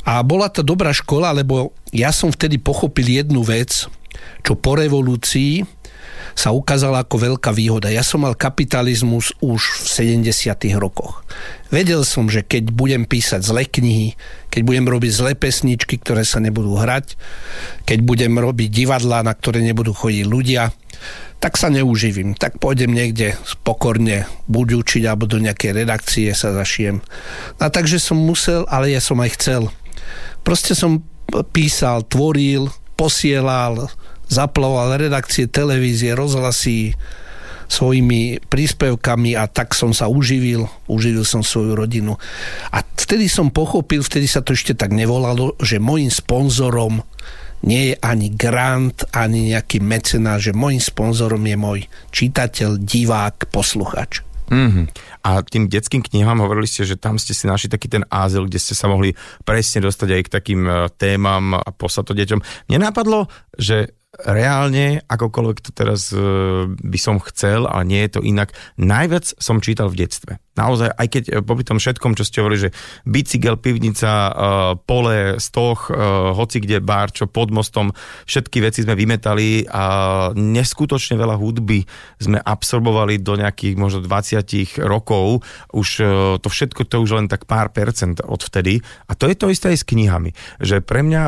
A 0.03 0.19
bola 0.19 0.51
to 0.51 0.67
dobrá 0.67 0.91
škola, 0.91 1.31
lebo 1.31 1.71
ja 1.95 2.11
som 2.11 2.27
vtedy 2.27 2.59
pochopil 2.59 3.07
jednu 3.07 3.39
vec, 3.39 3.87
čo 4.43 4.53
po 4.59 4.75
revolúcii 4.75 5.78
sa 6.33 6.53
ukázala 6.53 7.05
ako 7.05 7.35
veľká 7.35 7.53
výhoda. 7.53 7.93
Ja 7.93 8.05
som 8.05 8.25
mal 8.25 8.33
kapitalizmus 8.33 9.33
už 9.39 9.61
v 9.85 10.19
70. 10.21 10.55
rokoch. 10.77 11.21
Vedel 11.69 12.01
som, 12.01 12.25
že 12.27 12.41
keď 12.41 12.73
budem 12.73 13.05
písať 13.05 13.45
zlé 13.45 13.69
knihy, 13.69 14.17
keď 14.49 14.61
budem 14.65 14.85
robiť 14.89 15.11
zlé 15.13 15.31
pesničky, 15.37 16.01
ktoré 16.01 16.25
sa 16.25 16.41
nebudú 16.41 16.77
hrať, 16.77 17.13
keď 17.85 17.99
budem 18.01 18.33
robiť 18.37 18.69
divadlá, 18.73 19.21
na 19.21 19.33
ktoré 19.37 19.61
nebudú 19.61 19.93
chodiť 19.93 20.25
ľudia, 20.25 20.73
tak 21.39 21.55
sa 21.55 21.71
neuživím. 21.71 22.35
Tak 22.35 22.59
pôjdem 22.59 22.91
niekde 22.91 23.39
pokorne 23.63 24.27
buď 24.51 24.67
učiť, 24.83 25.03
alebo 25.07 25.23
do 25.23 25.39
nejakej 25.39 25.71
redakcie 25.71 26.27
sa 26.35 26.51
zašijem. 26.51 26.99
A 27.63 27.71
takže 27.71 28.01
som 28.01 28.19
musel, 28.19 28.67
ale 28.67 28.91
ja 28.91 28.99
som 28.99 29.21
aj 29.23 29.39
chcel. 29.39 29.71
Proste 30.43 30.75
som 30.75 31.05
písal, 31.55 32.03
tvoril, 32.03 32.67
posielal, 32.99 33.87
zaplavoval 34.29 35.01
redakcie 35.01 35.49
televízie, 35.49 36.13
rozhlasy 36.13 36.95
svojimi 37.69 38.41
príspevkami 38.49 39.37
a 39.37 39.45
tak 39.45 39.77
som 39.77 39.93
sa 39.93 40.09
uživil, 40.09 40.65
uživil 40.89 41.21
som 41.21 41.45
svoju 41.45 41.77
rodinu. 41.77 42.17
A 42.73 42.81
vtedy 42.81 43.29
som 43.29 43.53
pochopil, 43.53 44.01
vtedy 44.01 44.25
sa 44.25 44.41
to 44.41 44.57
ešte 44.57 44.73
tak 44.73 44.89
nevolalo, 44.89 45.53
že 45.61 45.77
môjim 45.77 46.09
sponzorom 46.09 47.05
nie 47.59 47.93
je 47.93 47.95
ani 48.01 48.33
grant, 48.33 49.05
ani 49.13 49.53
nejaký 49.53 49.83
mecenár, 49.83 50.39
že 50.39 50.55
môjim 50.55 50.81
sponzorom 50.81 51.43
je 51.43 51.57
môj 51.59 51.79
čitateľ, 52.09 52.79
divák, 52.79 53.51
posluchač. 53.51 54.25
Mm-hmm. 54.49 54.85
A 55.21 55.45
tým 55.45 55.69
detským 55.69 56.01
knihám 56.01 56.41
hovorili 56.41 56.65
ste, 56.65 56.81
že 56.81 56.97
tam 56.97 57.21
ste 57.21 57.37
si 57.37 57.45
našli 57.45 57.69
taký 57.69 57.85
ten 57.85 58.01
ázel, 58.09 58.49
kde 58.49 58.57
ste 58.57 58.73
sa 58.73 58.89
mohli 58.89 59.13
presne 59.45 59.85
dostať 59.85 60.09
aj 60.09 60.21
k 60.25 60.33
takým 60.33 60.61
e, 60.65 60.71
témam 60.97 61.53
a 61.53 61.69
poslať 61.69 62.03
to 62.09 62.13
deťom. 62.17 62.39
Mne 62.71 62.89
napadlo, 62.89 63.29
že 63.53 63.98
reálne, 64.25 65.03
akokoľvek 65.07 65.57
to 65.63 65.71
teraz 65.71 66.11
e, 66.11 66.19
by 66.67 66.99
som 66.99 67.21
chcel, 67.23 67.69
ale 67.69 67.83
nie 67.87 68.01
je 68.07 68.19
to 68.19 68.21
inak, 68.25 68.51
najviac 68.75 69.31
som 69.39 69.63
čítal 69.63 69.87
v 69.87 70.03
detstve 70.05 70.31
naozaj, 70.59 70.91
aj 70.91 71.07
keď 71.07 71.23
eh, 71.31 71.33
popri 71.39 71.63
tom 71.63 71.79
všetkom, 71.79 72.19
čo 72.19 72.27
ste 72.27 72.43
hovorili, 72.43 72.67
že 72.67 72.75
bicykel, 73.07 73.55
pivnica, 73.55 74.11
uh, 74.11 74.31
pole, 74.75 75.39
stoch, 75.39 75.87
uh, 75.87 76.35
hoci 76.35 76.59
kde 76.59 76.83
bar, 76.83 77.15
čo 77.15 77.31
pod 77.31 77.55
mostom, 77.55 77.95
všetky 78.27 78.59
veci 78.59 78.83
sme 78.83 78.99
vymetali 78.99 79.63
a 79.71 79.83
neskutočne 80.35 81.15
veľa 81.15 81.39
hudby 81.39 81.87
sme 82.19 82.43
absorbovali 82.43 83.23
do 83.23 83.39
nejakých 83.39 83.79
možno 83.79 84.03
20 84.03 84.83
rokov. 84.83 85.45
Už 85.71 85.89
to 86.41 86.47
všetko, 86.47 86.89
to 86.89 86.99
už 86.99 87.15
len 87.15 87.27
tak 87.31 87.47
pár 87.47 87.71
percent 87.71 88.19
od 88.25 88.41
vtedy. 88.41 88.81
A 89.07 89.15
to 89.15 89.29
je 89.29 89.35
to 89.37 89.47
isté 89.47 89.71
aj 89.71 89.85
s 89.85 89.87
knihami. 89.87 90.35
Že 90.59 90.83
pre 90.83 91.05
mňa 91.05 91.21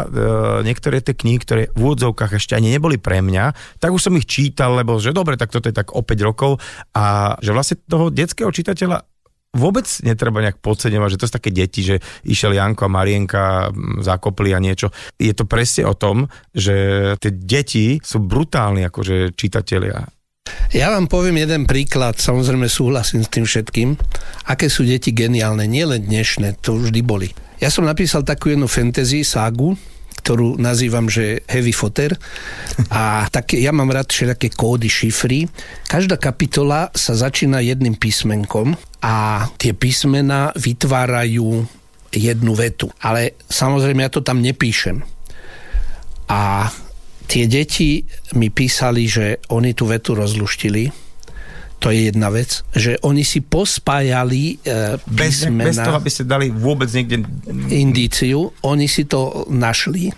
niektoré 0.65 1.00
tie 1.00 1.15
knihy, 1.15 1.39
ktoré 1.41 1.63
v 1.71 1.79
úvodzovkách 1.79 2.38
ešte 2.38 2.57
ani 2.57 2.73
neboli 2.73 2.97
pre 2.97 3.21
mňa, 3.23 3.77
tak 3.79 3.93
už 3.93 4.01
som 4.09 4.17
ich 4.17 4.27
čítal, 4.27 4.75
lebo 4.75 4.97
že 4.97 5.15
dobre, 5.15 5.38
tak 5.38 5.53
toto 5.53 5.69
je 5.69 5.75
tak 5.75 5.93
o 5.93 6.01
5 6.01 6.27
rokov 6.27 6.57
a 6.95 7.35
že 7.39 7.51
vlastne 7.53 7.77
toho 7.85 8.09
detského 8.09 8.50
čitateľa 8.50 9.05
vôbec 9.51 9.84
netreba 10.08 10.39
nejak 10.39 10.63
podceňovať, 10.63 11.10
že 11.15 11.20
to 11.20 11.27
sú 11.27 11.34
také 11.36 11.51
deti, 11.51 11.84
že 11.84 12.00
išiel 12.24 12.55
Janko 12.55 12.88
a 12.88 12.93
Marienka, 12.93 13.70
zakopli 14.00 14.55
a 14.55 14.63
niečo. 14.63 14.91
Je 15.20 15.36
to 15.36 15.43
presne 15.43 15.88
o 15.88 15.96
tom, 15.96 16.31
že 16.55 16.74
tie 17.20 17.31
deti 17.36 18.00
sú 18.00 18.24
brutálni 18.24 18.88
akože 18.88 19.36
čitatelia. 19.36 20.08
Ja 20.72 20.91
vám 20.91 21.12
poviem 21.12 21.43
jeden 21.43 21.67
príklad, 21.67 22.17
samozrejme 22.17 22.72
súhlasím 22.72 23.27
s 23.27 23.29
tým 23.31 23.46
všetkým, 23.46 23.89
aké 24.48 24.72
sú 24.72 24.88
deti 24.88 25.12
geniálne, 25.12 25.67
nielen 25.67 26.08
dnešné, 26.08 26.63
to 26.63 26.79
vždy 26.79 27.03
boli. 27.03 27.29
Ja 27.62 27.70
som 27.70 27.86
napísal 27.86 28.25
takú 28.25 28.50
jednu 28.50 28.65
fantasy 28.65 29.22
ságu, 29.22 29.77
ktorú 30.21 30.61
nazývam, 30.61 31.09
že 31.09 31.41
heavy 31.49 31.73
footer. 31.73 32.13
A 32.93 33.25
tak 33.33 33.57
ja 33.57 33.73
mám 33.73 33.89
rád 33.89 34.13
všetké 34.13 34.53
kódy, 34.53 34.85
šifry. 34.87 35.49
Každá 35.89 36.21
kapitola 36.21 36.93
sa 36.93 37.17
začína 37.17 37.59
jedným 37.65 37.97
písmenkom 37.97 38.77
a 39.01 39.45
tie 39.57 39.73
písmena 39.73 40.53
vytvárajú 40.53 41.65
jednu 42.13 42.53
vetu. 42.53 42.93
Ale 43.01 43.33
samozrejme 43.49 44.05
ja 44.05 44.13
to 44.13 44.21
tam 44.21 44.45
nepíšem. 44.45 45.01
A 46.29 46.69
tie 47.25 47.49
deti 47.49 48.05
mi 48.37 48.53
písali, 48.53 49.09
že 49.09 49.41
oni 49.49 49.73
tú 49.73 49.89
vetu 49.89 50.13
rozluštili 50.13 51.10
to 51.81 51.89
je 51.89 52.13
jedna 52.13 52.29
vec, 52.29 52.61
že 52.77 53.01
oni 53.01 53.25
si 53.25 53.41
pospájali 53.41 54.61
e, 54.61 55.01
písmena... 55.01 55.65
Bez, 55.65 55.81
bez 55.81 55.81
toho, 55.81 55.97
aby 55.97 56.11
ste 56.13 56.23
dali 56.29 56.53
vôbec 56.53 56.85
niekde... 56.93 57.25
Indíciu, 57.73 58.53
oni 58.61 58.85
si 58.85 59.09
to 59.09 59.50
našli. 59.50 60.13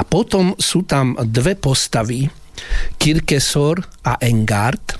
A 0.00 0.08
potom 0.08 0.56
sú 0.56 0.88
tam 0.88 1.12
dve 1.28 1.52
postavy, 1.60 2.24
Kirkesor 2.96 3.84
a 4.08 4.16
Engard. 4.24 4.96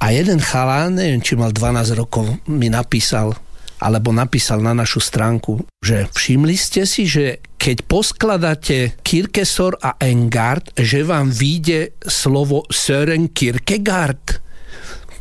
A 0.00 0.12
jeden 0.12 0.44
chalán, 0.44 1.00
neviem, 1.00 1.24
či 1.24 1.40
mal 1.40 1.56
12 1.56 1.96
rokov, 1.96 2.28
mi 2.44 2.68
napísal 2.68 3.32
alebo 3.80 4.12
napísal 4.12 4.60
na 4.60 4.76
našu 4.76 5.00
stránku, 5.00 5.64
že 5.80 6.04
všimli 6.12 6.52
ste 6.52 6.84
si, 6.84 7.08
že 7.08 7.40
keď 7.56 7.88
poskladáte 7.88 9.00
Kirkesor 9.00 9.80
a 9.80 9.96
Engard, 10.04 10.68
že 10.76 11.00
vám 11.00 11.32
vyjde 11.32 11.96
slovo 12.04 12.68
Søren 12.68 13.32
Kierkegaard 13.32 14.39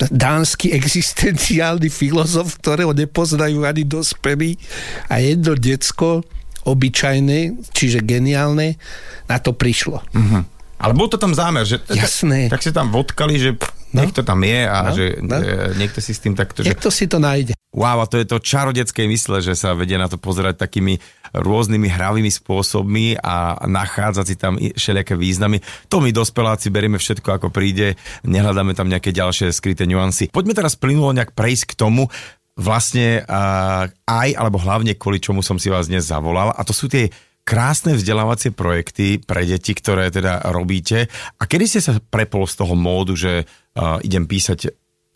dánsky 0.07 0.71
existenciálny 0.71 1.91
filozof, 1.91 2.55
ktorého 2.63 2.95
nepoznajú 2.95 3.67
ani 3.67 3.83
dospelí 3.83 4.55
a 5.11 5.19
jedno 5.19 5.59
decko 5.59 6.23
obyčajné, 6.63 7.59
čiže 7.75 7.99
geniálne, 8.03 8.79
na 9.27 9.37
to 9.41 9.51
prišlo. 9.51 9.99
Uh-huh. 10.15 10.43
Ale 10.79 10.93
bol 10.95 11.11
to 11.11 11.19
tam 11.19 11.35
zámer, 11.35 11.67
že 11.67 11.83
Jasné. 11.91 12.47
tak 12.47 12.63
si 12.63 12.71
tam 12.71 12.87
vodkali, 12.87 13.35
že 13.35 13.59
no. 13.91 14.05
niekto 14.05 14.23
tam 14.23 14.39
je 14.47 14.61
a 14.63 14.77
no. 14.87 14.95
že 14.95 15.05
no. 15.19 15.35
niekto 15.75 15.99
si 15.99 16.15
s 16.15 16.23
tým 16.23 16.39
takto... 16.39 16.63
Že... 16.63 16.71
Niekto 16.71 16.89
si 16.93 17.05
to 17.11 17.19
nájde. 17.19 17.58
Wow, 17.69 18.01
a 18.01 18.09
to 18.09 18.17
je 18.17 18.25
to 18.25 18.41
čarodecké 18.41 19.05
mysle, 19.05 19.45
že 19.45 19.53
sa 19.53 19.77
vedie 19.77 19.93
na 19.93 20.09
to 20.09 20.17
pozerať 20.17 20.57
takými 20.57 20.97
rôznymi 21.37 21.85
hravými 21.85 22.33
spôsobmi 22.33 23.21
a 23.21 23.61
nachádzať 23.61 24.25
si 24.25 24.35
tam 24.41 24.57
všelijaké 24.57 25.13
významy. 25.13 25.61
To 25.93 26.01
my 26.01 26.09
dospeláci 26.09 26.73
berieme 26.73 26.97
všetko 26.97 27.29
ako 27.29 27.53
príde, 27.53 27.93
nehľadáme 28.25 28.73
tam 28.73 28.89
nejaké 28.89 29.13
ďalšie 29.13 29.53
skryté 29.53 29.85
nuancy. 29.85 30.33
Poďme 30.33 30.57
teraz 30.57 30.73
plynulo 30.73 31.13
nejak 31.13 31.37
prejsť 31.37 31.69
k 31.69 31.77
tomu, 31.77 32.09
vlastne 32.57 33.21
aj, 34.03 34.29
alebo 34.33 34.57
hlavne 34.57 34.97
kvôli 34.97 35.21
čomu 35.21 35.45
som 35.45 35.61
si 35.61 35.69
vás 35.69 35.87
dnes 35.87 36.09
zavolal, 36.09 36.49
a 36.51 36.61
to 36.65 36.73
sú 36.73 36.89
tie 36.89 37.13
krásne 37.45 37.93
vzdelávacie 37.97 38.53
projekty 38.53 39.21
pre 39.21 39.45
deti, 39.45 39.73
ktoré 39.73 40.09
teda 40.13 40.53
robíte. 40.53 41.09
A 41.37 41.45
kedy 41.45 41.65
ste 41.65 41.81
sa 41.81 41.97
prepol 41.97 42.45
z 42.45 42.61
toho 42.61 42.77
módu, 42.77 43.17
že 43.17 43.45
uh, 43.45 43.97
idem 44.05 44.29
písať 44.29 44.69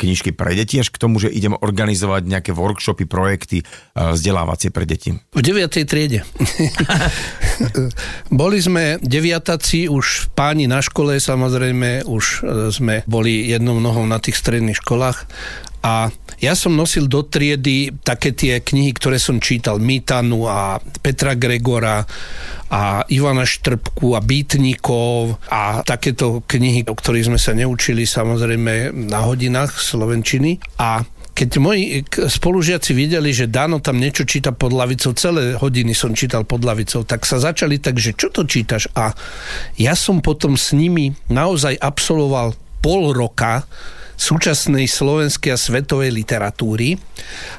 knižky 0.03 0.36
pre 0.36 0.51
deti, 0.51 0.83
až 0.83 0.91
k 0.91 1.00
tomu, 1.00 1.24
že 1.24 1.31
idem 1.31 1.55
organizovať 1.55 2.27
nejaké 2.27 2.51
workshopy, 2.51 3.07
projekty 3.07 3.63
uh, 3.63 4.12
vzdelávacie 4.12 4.69
pre 4.75 4.83
deti? 4.83 5.15
V 5.15 5.39
9. 5.39 5.72
triede. 5.88 6.27
boli 8.43 8.60
sme 8.60 9.00
deviataci 9.00 9.88
už 9.88 10.36
páni 10.36 10.67
na 10.67 10.83
škole, 10.83 11.15
samozrejme, 11.15 12.03
už 12.03 12.25
e, 12.25 12.38
sme 12.74 12.95
boli 13.07 13.48
jednou 13.50 13.79
nohou 13.79 14.03
na 14.03 14.19
tých 14.19 14.39
stredných 14.41 14.81
školách 14.81 15.29
a 15.83 16.07
ja 16.39 16.55
som 16.55 16.72
nosil 16.72 17.12
do 17.12 17.27
triedy 17.27 17.91
také 18.07 18.31
tie 18.31 18.63
knihy, 18.63 18.95
ktoré 18.95 19.19
som 19.19 19.43
čítal, 19.43 19.83
Mítanu 19.83 20.48
a 20.48 20.79
Petra 21.03 21.36
Gregora 21.36 22.07
a 22.74 23.06
Ivana 23.13 23.46
Štrbku 23.46 24.18
a 24.18 24.22
Býtnikov 24.25 25.38
a 25.53 25.86
takéto 25.86 26.42
knihy, 26.50 26.89
o 26.89 26.98
ktorých 26.98 27.30
sme 27.30 27.38
sa 27.38 27.53
neučili 27.53 28.10
samozrejme 28.10 28.89
na 29.13 29.22
hodinách 29.22 29.77
slovenčiny. 29.77 30.58
A 30.82 31.06
keď 31.34 31.50
moji 31.62 32.01
spolužiaci 32.10 32.98
videli, 32.98 33.30
že 33.30 33.50
Dano 33.50 33.77
tam 33.77 34.01
niečo 34.01 34.25
číta 34.25 34.53
pod 34.53 34.74
lavicou, 34.74 35.13
celé 35.13 35.53
hodiny 35.53 35.94
som 35.94 36.18
čítal 36.18 36.50
pod 36.50 36.65
lavicou, 36.65 37.06
tak 37.06 37.30
sa 37.30 37.38
začali 37.38 37.77
tak, 37.77 38.01
že 38.01 38.18
čo 38.18 38.34
to 38.34 38.46
čítaš? 38.46 38.89
A 38.98 39.13
ja 39.77 39.94
som 39.94 40.22
potom 40.22 40.58
s 40.58 40.74
nimi 40.74 41.13
naozaj 41.30 41.77
absolvoval 41.77 42.58
pol 42.82 43.13
roka 43.13 43.65
súčasnej 44.17 44.86
slovenskej 44.86 45.53
a 45.53 45.60
svetovej 45.60 46.13
literatúry. 46.13 46.96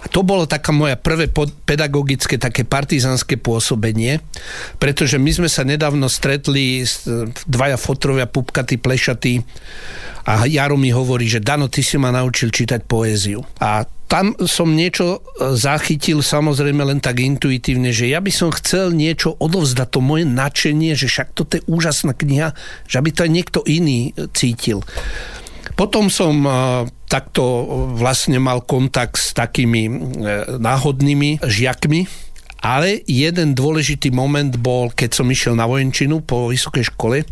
A 0.02 0.06
to 0.08 0.22
bolo 0.22 0.46
taká 0.48 0.70
moja 0.70 0.94
prvé 0.98 1.30
pedagogické, 1.66 2.38
také 2.40 2.62
partizanské 2.62 3.36
pôsobenie, 3.36 4.22
pretože 4.78 5.18
my 5.20 5.30
sme 5.30 5.48
sa 5.50 5.66
nedávno 5.66 6.06
stretli 6.06 6.86
dvaja 7.46 7.78
fotrovia, 7.78 8.30
pupkaty, 8.30 8.78
plešaty 8.78 9.42
a 10.24 10.48
Jaro 10.48 10.80
mi 10.80 10.88
hovorí, 10.88 11.28
že 11.28 11.44
Dano, 11.44 11.68
ty 11.68 11.84
si 11.84 12.00
ma 12.00 12.08
naučil 12.08 12.48
čítať 12.48 12.88
poéziu. 12.88 13.44
A 13.60 13.84
tam 14.08 14.32
som 14.48 14.72
niečo 14.72 15.20
e, 15.20 15.52
zachytil 15.52 16.24
samozrejme 16.24 16.80
len 16.80 17.00
tak 17.00 17.20
intuitívne, 17.20 17.92
že 17.92 18.08
ja 18.08 18.24
by 18.24 18.32
som 18.32 18.48
chcel 18.52 18.96
niečo 18.96 19.36
odovzdať, 19.36 19.88
to 19.92 20.00
moje 20.00 20.24
nadšenie, 20.24 20.96
že 20.96 21.12
však 21.12 21.36
toto 21.36 21.60
je 21.60 21.66
úžasná 21.68 22.16
kniha, 22.16 22.56
že 22.88 22.96
aby 23.00 23.10
to 23.12 23.24
aj 23.28 23.30
niekto 23.32 23.60
iný 23.68 24.16
e, 24.16 24.28
cítil. 24.32 24.80
Potom 25.74 26.06
som 26.06 26.46
e, 26.46 26.50
takto 27.10 27.42
vlastne 27.98 28.38
mal 28.38 28.62
kontakt 28.62 29.18
s 29.18 29.34
takými 29.34 29.90
náhodnými 30.58 31.42
žiakmi, 31.42 32.06
ale 32.64 33.04
jeden 33.04 33.52
dôležitý 33.52 34.08
moment 34.08 34.56
bol, 34.56 34.88
keď 34.88 35.20
som 35.20 35.28
išiel 35.28 35.52
na 35.52 35.68
vojenčinu 35.68 36.24
po 36.24 36.48
vysokej 36.48 36.96
škole, 36.96 37.28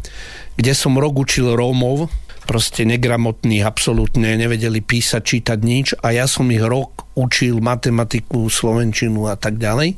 kde 0.60 0.72
som 0.76 1.00
rok 1.00 1.24
učil 1.24 1.56
Rómov, 1.56 2.12
proste 2.44 2.84
negramotní, 2.84 3.64
absolútne 3.64 4.36
nevedeli 4.36 4.84
písať, 4.84 5.22
čítať 5.24 5.58
nič 5.62 5.86
a 6.04 6.12
ja 6.12 6.28
som 6.28 6.50
ich 6.52 6.60
rok 6.60 7.08
učil 7.16 7.64
matematiku, 7.64 8.50
slovenčinu 8.52 9.30
a 9.30 9.40
tak 9.40 9.56
ďalej. 9.56 9.96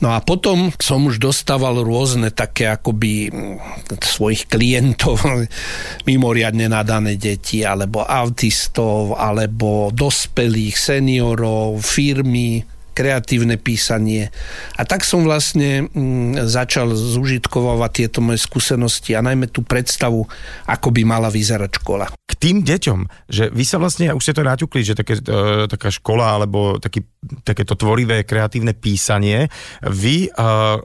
No 0.00 0.16
a 0.16 0.24
potom 0.24 0.72
som 0.80 1.04
už 1.04 1.20
dostával 1.20 1.84
rôzne 1.84 2.32
také 2.32 2.72
akoby 2.72 3.28
mm, 3.28 3.56
svojich 4.00 4.48
klientov, 4.48 5.20
mimoriadne 6.08 6.72
nadané 6.72 7.20
deti, 7.20 7.60
alebo 7.60 8.04
autistov, 8.04 9.20
alebo 9.20 9.92
dospelých, 9.92 10.76
seniorov, 10.76 11.84
firmy, 11.84 12.64
kreatívne 12.96 13.56
písanie. 13.56 14.28
A 14.76 14.82
tak 14.84 15.04
som 15.04 15.24
vlastne 15.24 15.88
mm, 15.88 16.48
začal 16.48 16.92
zužitkovať 16.92 17.90
tieto 17.92 18.18
moje 18.20 18.40
skúsenosti 18.44 19.16
a 19.16 19.24
najmä 19.24 19.48
tú 19.48 19.64
predstavu, 19.64 20.26
ako 20.68 20.88
by 20.92 21.02
mala 21.04 21.32
vyzerať 21.32 21.80
škola. 21.80 22.08
Tým 22.40 22.64
deťom, 22.64 23.28
že 23.28 23.52
vy 23.52 23.64
sa 23.68 23.76
vlastne, 23.76 24.08
už 24.16 24.24
ste 24.24 24.32
to 24.32 24.40
naťukli, 24.40 24.80
že 24.80 24.96
také, 24.96 25.20
e, 25.20 25.68
taká 25.68 25.92
škola 25.92 26.40
alebo 26.40 26.80
taký, 26.80 27.04
takéto 27.44 27.76
tvorivé 27.76 28.24
kreatívne 28.24 28.72
písanie, 28.72 29.52
vy 29.84 30.26
e, 30.26 30.28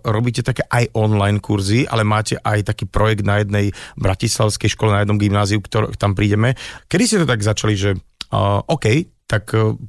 robíte 0.03 0.43
také 0.43 0.67
aj 0.67 0.91
online 0.99 1.39
kurzy, 1.39 1.87
ale 1.87 2.03
máte 2.03 2.35
aj 2.35 2.75
taký 2.75 2.91
projekt 2.91 3.23
na 3.23 3.39
jednej 3.39 3.71
bratislavskej 3.95 4.67
škole, 4.67 4.91
na 4.91 5.07
jednom 5.07 5.15
gymnáziu, 5.15 5.63
ktorý 5.63 5.95
tam 5.95 6.11
prídeme. 6.11 6.59
Kedy 6.91 7.03
ste 7.07 7.21
to 7.23 7.31
tak 7.31 7.39
začali, 7.39 7.79
že 7.79 7.95
uh, 7.95 8.59
OK, 8.67 9.07
tak 9.23 9.55
uh, 9.55 9.79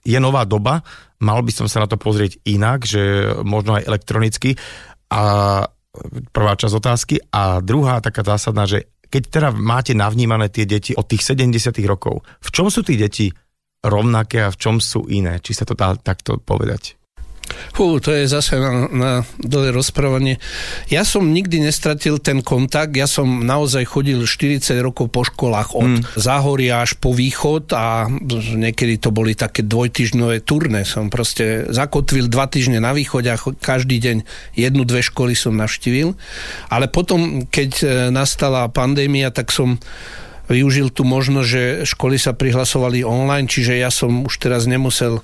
je 0.00 0.16
nová 0.16 0.48
doba, 0.48 0.80
mal 1.20 1.44
by 1.44 1.52
som 1.52 1.68
sa 1.68 1.84
na 1.84 1.88
to 1.88 2.00
pozrieť 2.00 2.40
inak, 2.48 2.88
že 2.88 3.36
možno 3.44 3.76
aj 3.76 3.84
elektronicky. 3.84 4.56
A 5.12 5.22
prvá 6.30 6.54
časť 6.54 6.74
otázky. 6.74 7.14
A 7.34 7.58
druhá 7.60 7.98
taká 7.98 8.22
zásadná, 8.22 8.64
že 8.64 8.88
keď 9.10 9.22
teda 9.26 9.48
máte 9.50 9.92
navnímané 9.92 10.48
tie 10.54 10.64
deti 10.64 10.94
od 10.94 11.04
tých 11.10 11.26
70 11.26 11.74
rokov, 11.84 12.22
v 12.22 12.48
čom 12.54 12.70
sú 12.70 12.86
tí 12.86 12.94
deti 12.94 13.26
rovnaké 13.82 14.46
a 14.46 14.54
v 14.54 14.56
čom 14.56 14.78
sú 14.78 15.10
iné? 15.10 15.42
Či 15.42 15.52
sa 15.58 15.64
to 15.66 15.74
dá 15.74 15.98
takto 15.98 16.38
povedať? 16.38 16.99
Fú, 17.70 17.96
to 18.02 18.12
je 18.12 18.28
zase 18.28 18.58
na, 18.58 18.86
na 18.90 19.10
dlhé 19.40 19.70
rozprávanie. 19.72 20.36
Ja 20.90 21.06
som 21.06 21.30
nikdy 21.30 21.62
nestratil 21.64 22.18
ten 22.18 22.44
kontakt, 22.44 22.92
ja 22.94 23.06
som 23.06 23.46
naozaj 23.46 23.86
chodil 23.86 24.20
40 24.22 24.80
rokov 24.82 25.08
po 25.10 25.22
školách 25.24 25.76
od 25.76 25.90
mm. 26.00 26.02
Záhoria 26.18 26.82
až 26.82 26.98
po 26.98 27.14
východ 27.14 27.72
a 27.72 28.10
niekedy 28.56 29.00
to 29.00 29.14
boli 29.14 29.38
také 29.38 29.62
dvojtyžňové 29.64 30.42
turné. 30.44 30.82
Som 30.84 31.08
proste 31.08 31.70
zakotvil 31.70 32.26
dva 32.26 32.50
týždne 32.50 32.82
na 32.82 32.92
východe 32.92 33.30
a 33.30 33.38
každý 33.38 34.02
deň 34.02 34.16
jednu, 34.58 34.82
dve 34.84 35.00
školy 35.00 35.32
som 35.38 35.56
navštívil. 35.56 36.18
Ale 36.68 36.86
potom, 36.90 37.46
keď 37.46 37.70
e, 37.80 37.84
nastala 38.10 38.66
pandémia, 38.68 39.32
tak 39.32 39.54
som 39.54 39.78
využil 40.50 40.90
tu 40.90 41.06
možnosť, 41.06 41.48
že 41.48 41.62
školy 41.86 42.18
sa 42.18 42.34
prihlasovali 42.34 43.06
online, 43.06 43.46
čiže 43.46 43.78
ja 43.78 43.88
som 43.88 44.26
už 44.26 44.34
teraz 44.42 44.66
nemusel 44.66 45.22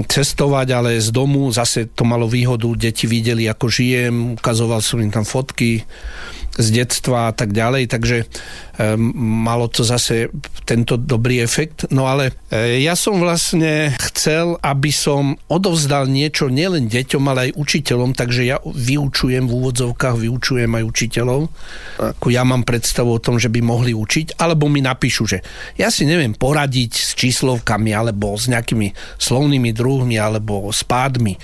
cestovať, 0.00 0.68
ale 0.72 0.90
z 0.96 1.12
domu 1.12 1.52
zase 1.52 1.92
to 1.92 2.08
malo 2.08 2.24
výhodu, 2.24 2.72
deti 2.72 3.04
videli, 3.04 3.44
ako 3.44 3.66
žijem, 3.68 4.14
ukazoval 4.40 4.80
som 4.80 5.04
im 5.04 5.12
tam 5.12 5.28
fotky 5.28 5.84
z 6.52 6.66
detstva 6.68 7.28
a 7.28 7.32
tak 7.32 7.56
ďalej, 7.56 7.88
takže 7.88 8.28
malo 9.14 9.68
to 9.68 9.84
zase 9.84 10.32
tento 10.64 10.96
dobrý 10.96 11.44
efekt. 11.44 11.92
No 11.92 12.08
ale 12.08 12.32
e, 12.48 12.80
ja 12.80 12.96
som 12.96 13.20
vlastne 13.20 13.92
chcel, 14.12 14.56
aby 14.64 14.88
som 14.88 15.36
odovzdal 15.52 16.08
niečo 16.08 16.48
nielen 16.48 16.88
deťom, 16.88 17.22
ale 17.28 17.40
aj 17.50 17.56
učiteľom, 17.60 18.16
takže 18.16 18.48
ja 18.48 18.56
vyučujem 18.64 19.44
v 19.44 19.52
úvodzovkách, 19.52 20.16
vyučujem 20.16 20.72
aj 20.72 20.84
učiteľov. 20.88 21.40
Ako 22.00 22.32
ja 22.32 22.48
mám 22.48 22.64
predstavu 22.64 23.12
o 23.12 23.22
tom, 23.22 23.36
že 23.36 23.52
by 23.52 23.60
mohli 23.60 23.92
učiť, 23.92 24.40
alebo 24.40 24.72
mi 24.72 24.80
napíšu, 24.80 25.24
že 25.28 25.44
ja 25.76 25.92
si 25.92 26.08
neviem 26.08 26.32
poradiť 26.32 26.92
s 26.96 27.10
číslovkami, 27.12 27.92
alebo 27.92 28.32
s 28.40 28.48
nejakými 28.48 29.20
slovnými 29.20 29.70
druhmi, 29.76 30.16
alebo 30.16 30.72
s 30.72 30.80
pádmi 30.80 31.36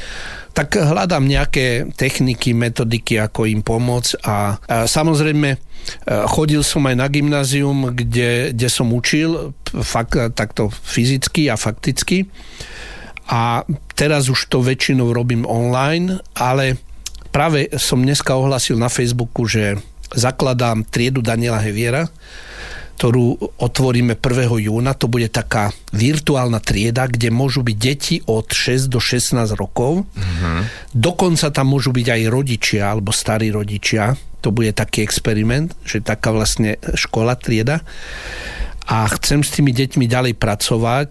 tak 0.58 0.75
hľadám 0.75 1.23
nejaké 1.23 1.94
techniky, 1.94 2.50
metodiky, 2.50 3.14
ako 3.23 3.47
im 3.47 3.62
pomôcť 3.62 4.26
a, 4.26 4.58
a 4.58 4.76
samozrejme 4.90 5.67
chodil 6.07 6.62
som 6.64 6.85
aj 6.88 6.97
na 6.97 7.09
gymnázium, 7.09 7.92
kde, 7.92 8.53
kde 8.53 8.68
som 8.68 8.90
učil 8.92 9.53
fakt, 9.85 10.16
takto 10.37 10.68
fyzicky 10.70 11.48
a 11.53 11.57
fakticky. 11.57 12.29
A 13.29 13.62
teraz 13.92 14.33
už 14.33 14.48
to 14.48 14.64
väčšinou 14.64 15.12
robím 15.12 15.44
online, 15.44 16.16
ale 16.33 16.81
práve 17.29 17.68
som 17.77 18.01
dneska 18.01 18.33
ohlasil 18.33 18.81
na 18.81 18.88
Facebooku, 18.88 19.44
že 19.44 19.77
zakladám 20.16 20.88
triedu 20.88 21.20
Daniela 21.20 21.61
Heviera, 21.61 22.09
ktorú 22.98 23.38
otvoríme 23.62 24.18
1. 24.18 24.48
júna. 24.59 24.90
To 24.98 25.07
bude 25.07 25.31
taká 25.31 25.70
virtuálna 25.94 26.59
trieda, 26.59 27.07
kde 27.07 27.31
môžu 27.31 27.62
byť 27.62 27.77
deti 27.79 28.18
od 28.27 28.51
6 28.51 28.90
do 28.90 28.98
16 28.98 29.55
rokov. 29.55 30.03
Mm-hmm. 30.03 30.59
Dokonca 30.98 31.55
tam 31.55 31.70
môžu 31.70 31.94
byť 31.94 32.07
aj 32.11 32.22
rodičia 32.27 32.90
alebo 32.90 33.14
starí 33.14 33.55
rodičia. 33.55 34.18
To 34.46 34.55
bude 34.55 34.70
taký 34.74 35.03
experiment, 35.03 35.74
že 35.83 36.05
taká 36.05 36.31
vlastne 36.31 36.79
škola, 36.94 37.35
trieda 37.35 37.83
a 38.88 39.05
chcem 39.20 39.44
s 39.44 39.53
tými 39.53 39.77
deťmi 39.77 40.09
ďalej 40.09 40.35
pracovať. 40.40 41.11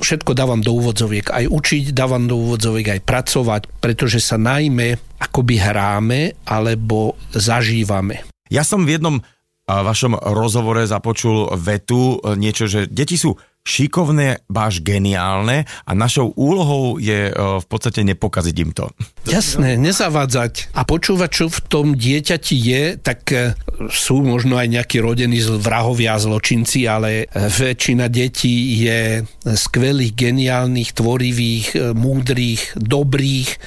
Všetko 0.00 0.32
dávam 0.32 0.64
do 0.64 0.72
úvodzoviek. 0.72 1.28
Aj 1.28 1.44
učiť 1.44 1.92
dávam 1.92 2.24
do 2.24 2.40
úvodzoviek, 2.40 2.96
aj 2.96 3.04
pracovať, 3.04 3.62
pretože 3.84 4.24
sa 4.24 4.40
najmä 4.40 4.96
akoby 5.20 5.60
hráme 5.60 6.48
alebo 6.48 7.20
zažívame. 7.36 8.24
Ja 8.48 8.64
som 8.64 8.88
v 8.88 8.96
jednom 8.96 9.20
vašom 9.68 10.16
rozhovore 10.32 10.80
započul 10.88 11.52
vetu 11.60 12.16
e, 12.16 12.40
niečo, 12.40 12.64
že 12.64 12.88
deti 12.88 13.20
sú 13.20 13.36
šikovné, 13.68 14.40
báš 14.48 14.80
geniálne 14.80 15.68
a 15.84 15.92
našou 15.92 16.32
úlohou 16.32 16.96
je 16.96 17.28
e, 17.28 17.32
v 17.36 17.66
podstate 17.68 18.00
nepokaziť 18.00 18.56
im 18.64 18.72
to. 18.72 18.88
Jasné, 19.28 19.76
nezavádzať 19.76 20.72
a 20.72 20.88
počúvať, 20.88 21.30
čo 21.30 21.44
v 21.52 21.60
tom 21.68 21.86
dieťati 21.92 22.56
je, 22.56 22.82
tak 22.96 23.20
e, 23.28 23.52
sú 23.92 24.24
možno 24.24 24.56
aj 24.56 24.72
nejakí 24.72 25.04
rodení 25.04 25.44
vrahovia 25.44 26.16
zločinci, 26.16 26.88
ale 26.88 27.28
väčšina 27.36 28.08
detí 28.08 28.80
je 28.88 29.22
skvelých, 29.44 30.16
geniálnych, 30.16 30.96
tvorivých, 30.96 31.94
múdrych, 31.94 32.74
dobrých 32.74 33.60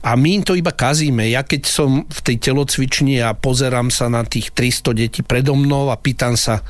a 0.00 0.16
my 0.16 0.40
im 0.40 0.42
to 0.44 0.56
iba 0.56 0.72
kazíme. 0.72 1.28
Ja 1.28 1.44
keď 1.44 1.62
som 1.68 2.08
v 2.08 2.20
tej 2.24 2.40
telocvični 2.40 3.20
a 3.20 3.36
pozerám 3.36 3.92
sa 3.92 4.08
na 4.08 4.24
tých 4.24 4.52
300 4.56 4.96
detí 4.96 5.20
predo 5.20 5.52
mnou 5.52 5.92
a 5.92 5.96
pýtam 6.00 6.40
sa, 6.40 6.64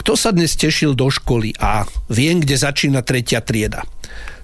kto 0.00 0.16
sa 0.16 0.32
dnes 0.32 0.56
tešil 0.56 0.96
do 0.96 1.12
školy 1.12 1.52
a 1.60 1.84
viem, 2.08 2.40
kde 2.40 2.56
začína 2.56 3.04
tretia 3.04 3.44
trieda 3.44 3.84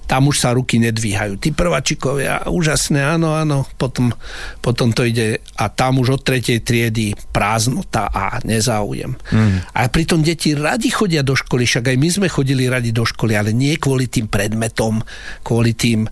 tam 0.06 0.30
už 0.30 0.38
sa 0.38 0.54
ruky 0.54 0.78
nedvíhajú. 0.78 1.36
Tí 1.42 1.50
prvačikovia, 1.50 2.46
úžasné, 2.46 3.02
áno, 3.02 3.34
áno, 3.34 3.66
potom, 3.74 4.14
potom 4.62 4.94
to 4.94 5.02
ide 5.02 5.42
a 5.58 5.66
tam 5.66 5.98
už 5.98 6.18
od 6.18 6.22
tretej 6.22 6.62
triedy 6.62 7.12
prázdnota 7.34 8.06
a 8.10 8.38
nezáujem. 8.46 9.18
Mm. 9.34 9.66
A 9.74 9.78
pritom 9.90 10.22
deti 10.22 10.54
radi 10.54 10.94
chodia 10.94 11.26
do 11.26 11.34
školy, 11.34 11.66
však 11.66 11.90
aj 11.90 11.96
my 11.98 12.08
sme 12.08 12.28
chodili 12.30 12.70
radi 12.70 12.94
do 12.94 13.02
školy, 13.02 13.34
ale 13.34 13.50
nie 13.50 13.74
kvôli 13.76 14.06
tým 14.06 14.30
predmetom, 14.30 15.02
kvôli 15.42 15.74
tým 15.74 16.06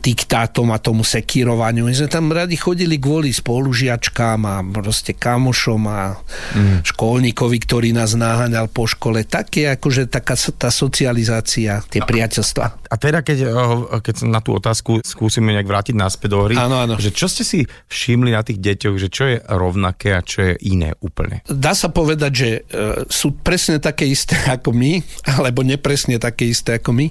diktátom 0.00 0.70
a 0.70 0.78
tomu 0.78 1.02
sekírovaniu. 1.02 1.90
My 1.90 1.94
sme 1.98 2.08
tam 2.08 2.30
radi 2.30 2.54
chodili 2.54 3.02
kvôli 3.02 3.34
spolužiačkám 3.34 4.40
a 4.46 4.62
proste 4.62 5.18
kamošom 5.18 5.82
a 5.90 6.14
mm. 6.54 6.86
školníkovi, 6.86 7.58
ktorý 7.66 7.90
nás 7.90 8.14
náhaňal 8.14 8.70
po 8.70 8.86
škole. 8.86 9.26
Také 9.26 9.74
akože 9.74 10.06
taká 10.06 10.38
tá 10.38 10.70
socializácia, 10.70 11.82
tie 11.90 12.00
priateľstva. 12.06 12.81
A 12.92 13.00
teda, 13.00 13.24
keď 13.24 13.32
keď, 13.32 13.48
eh, 13.48 14.00
keď 14.04 14.14
na 14.28 14.40
tú 14.44 14.52
otázku 14.52 15.00
skúsime 15.00 15.56
nejak 15.56 15.68
vrátiť 15.68 15.96
naspäť 15.96 16.28
do 16.36 16.40
hry, 16.44 16.54
áno, 16.60 16.76
áno. 16.76 16.94
že 17.00 17.10
čo 17.10 17.26
ste 17.26 17.42
si 17.42 17.64
všimli 17.88 18.36
na 18.36 18.44
tých 18.44 18.60
deťoch, 18.60 18.96
že 19.00 19.08
čo 19.08 19.24
je 19.32 19.36
rovnaké 19.40 20.12
a 20.12 20.20
čo 20.20 20.52
je 20.52 20.54
iné 20.68 20.92
úplne? 21.00 21.40
Dá 21.48 21.72
sa 21.72 21.88
povedať, 21.88 22.32
že 22.32 22.50
eh, 22.52 23.02
sú 23.08 23.32
presne 23.40 23.80
také 23.80 24.04
isté 24.04 24.36
ako 24.60 24.76
my, 24.76 25.00
alebo 25.40 25.64
nepresne 25.64 26.20
také 26.20 26.52
isté 26.52 26.76
ako 26.76 26.92
my 26.92 27.06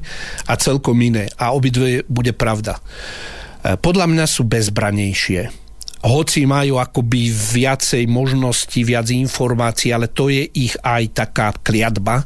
a 0.46 0.54
celkom 0.56 0.96
iné. 1.02 1.28
A 1.42 1.52
obidve 1.58 2.06
bude 2.06 2.32
pravda. 2.38 2.78
Eh, 3.66 3.76
podľa 3.76 4.06
mňa 4.06 4.26
sú 4.30 4.46
bezbranejšie 4.46 5.61
hoci 6.02 6.50
majú 6.50 6.82
akoby 6.82 7.30
viacej 7.30 8.10
možností, 8.10 8.82
viac 8.82 9.14
informácií, 9.14 9.94
ale 9.94 10.10
to 10.10 10.34
je 10.34 10.50
ich 10.50 10.74
aj 10.82 11.04
taká 11.14 11.54
kliatba, 11.62 12.26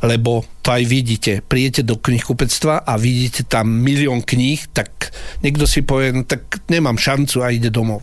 lebo 0.00 0.44
to 0.64 0.72
aj 0.72 0.84
vidíte, 0.88 1.32
príjete 1.44 1.84
do 1.84 2.00
knihkupectva 2.00 2.88
a 2.88 2.92
vidíte 2.96 3.44
tam 3.44 3.68
milión 3.68 4.24
kníh, 4.24 4.56
tak 4.72 5.12
niekto 5.44 5.68
si 5.68 5.84
povie, 5.84 6.16
no 6.16 6.24
tak 6.24 6.64
nemám 6.72 6.96
šancu 6.96 7.44
a 7.44 7.52
ide 7.52 7.68
domov. 7.68 8.00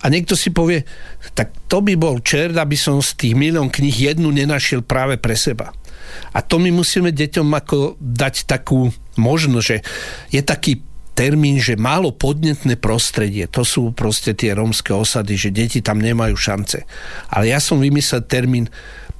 A 0.00 0.08
niekto 0.08 0.32
si 0.32 0.48
povie, 0.52 0.84
tak 1.36 1.52
to 1.68 1.84
by 1.84 1.92
bol 1.96 2.20
čert, 2.24 2.56
aby 2.56 2.76
som 2.76 3.04
z 3.04 3.16
tých 3.16 3.34
milión 3.36 3.68
kníh 3.68 3.92
jednu 3.92 4.32
nenašiel 4.32 4.80
práve 4.80 5.20
pre 5.20 5.36
seba. 5.36 5.72
A 6.32 6.40
to 6.40 6.56
my 6.56 6.72
musíme 6.72 7.12
deťom 7.12 7.48
ako 7.52 8.00
dať 8.00 8.48
takú 8.48 8.88
možnosť, 9.20 9.64
že 9.64 9.76
je 10.32 10.40
taký 10.40 10.80
termín, 11.12 11.60
že 11.60 11.76
málo 11.76 12.14
podnetné 12.14 12.80
prostredie, 12.80 13.44
to 13.50 13.66
sú 13.66 13.92
proste 13.92 14.32
tie 14.32 14.56
rómske 14.56 14.94
osady, 14.94 15.36
že 15.36 15.50
deti 15.52 15.78
tam 15.84 16.00
nemajú 16.00 16.34
šance. 16.34 16.86
Ale 17.28 17.52
ja 17.52 17.58
som 17.60 17.82
vymyslel 17.82 18.24
termín 18.24 18.66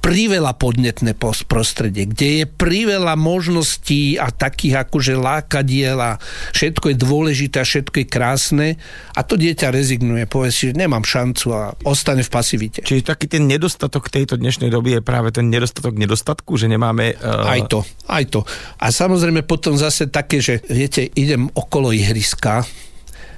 priveľa 0.01 0.57
podnetné 0.57 1.13
prostredie, 1.45 2.09
kde 2.09 2.43
je 2.43 2.45
priveľa 2.49 3.13
možností 3.13 4.17
a 4.17 4.33
takých 4.33 4.89
akože 4.89 5.13
lákadiel 5.13 5.95
a 6.01 6.17
všetko 6.57 6.91
je 6.91 6.97
dôležité 6.97 7.61
a 7.61 7.69
všetko 7.69 7.95
je 8.01 8.07
krásne 8.09 8.67
a 9.13 9.21
to 9.21 9.37
dieťa 9.37 9.69
rezignuje, 9.69 10.25
povie 10.25 10.49
si, 10.49 10.73
že 10.73 10.81
nemám 10.81 11.05
šancu 11.05 11.45
a 11.53 11.61
ostane 11.85 12.25
v 12.25 12.33
pasivite. 12.33 12.81
Čiže 12.81 13.13
taký 13.13 13.29
ten 13.29 13.45
nedostatok 13.45 14.09
tejto 14.09 14.41
dnešnej 14.41 14.73
doby 14.73 14.97
je 14.97 15.01
práve 15.05 15.29
ten 15.29 15.47
nedostatok 15.53 15.93
nedostatku, 15.93 16.57
že 16.57 16.65
nemáme... 16.65 17.13
Uh... 17.21 17.45
Aj 17.45 17.61
to, 17.69 17.85
aj 18.09 18.25
to. 18.33 18.41
A 18.81 18.89
samozrejme 18.89 19.45
potom 19.45 19.77
zase 19.77 20.09
také, 20.09 20.41
že 20.41 20.65
viete, 20.65 21.05
idem 21.13 21.45
okolo 21.53 21.93
ihriska, 21.93 22.65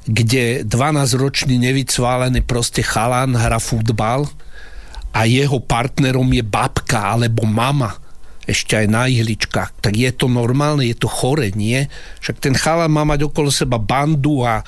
kde 0.08 0.64
12-ročný 0.64 1.60
nevycválený 1.60 2.44
proste 2.44 2.84
chalán 2.84 3.36
hra 3.36 3.60
futbal 3.60 4.28
a 5.14 5.30
jeho 5.30 5.62
partnerom 5.62 6.28
je 6.34 6.44
babka 6.44 7.14
alebo 7.14 7.46
mama, 7.46 7.94
ešte 8.44 8.76
aj 8.76 8.88
na 8.92 9.08
ihličkách, 9.08 9.80
tak 9.80 9.96
je 9.96 10.12
to 10.12 10.28
normálne, 10.28 10.84
je 10.84 10.98
to 11.00 11.08
chore, 11.08 11.48
nie? 11.56 11.88
Však 12.20 12.44
ten 12.44 12.52
chalan 12.52 12.92
má 12.92 13.08
mať 13.08 13.32
okolo 13.32 13.48
seba 13.48 13.80
bandu 13.80 14.44
a, 14.44 14.60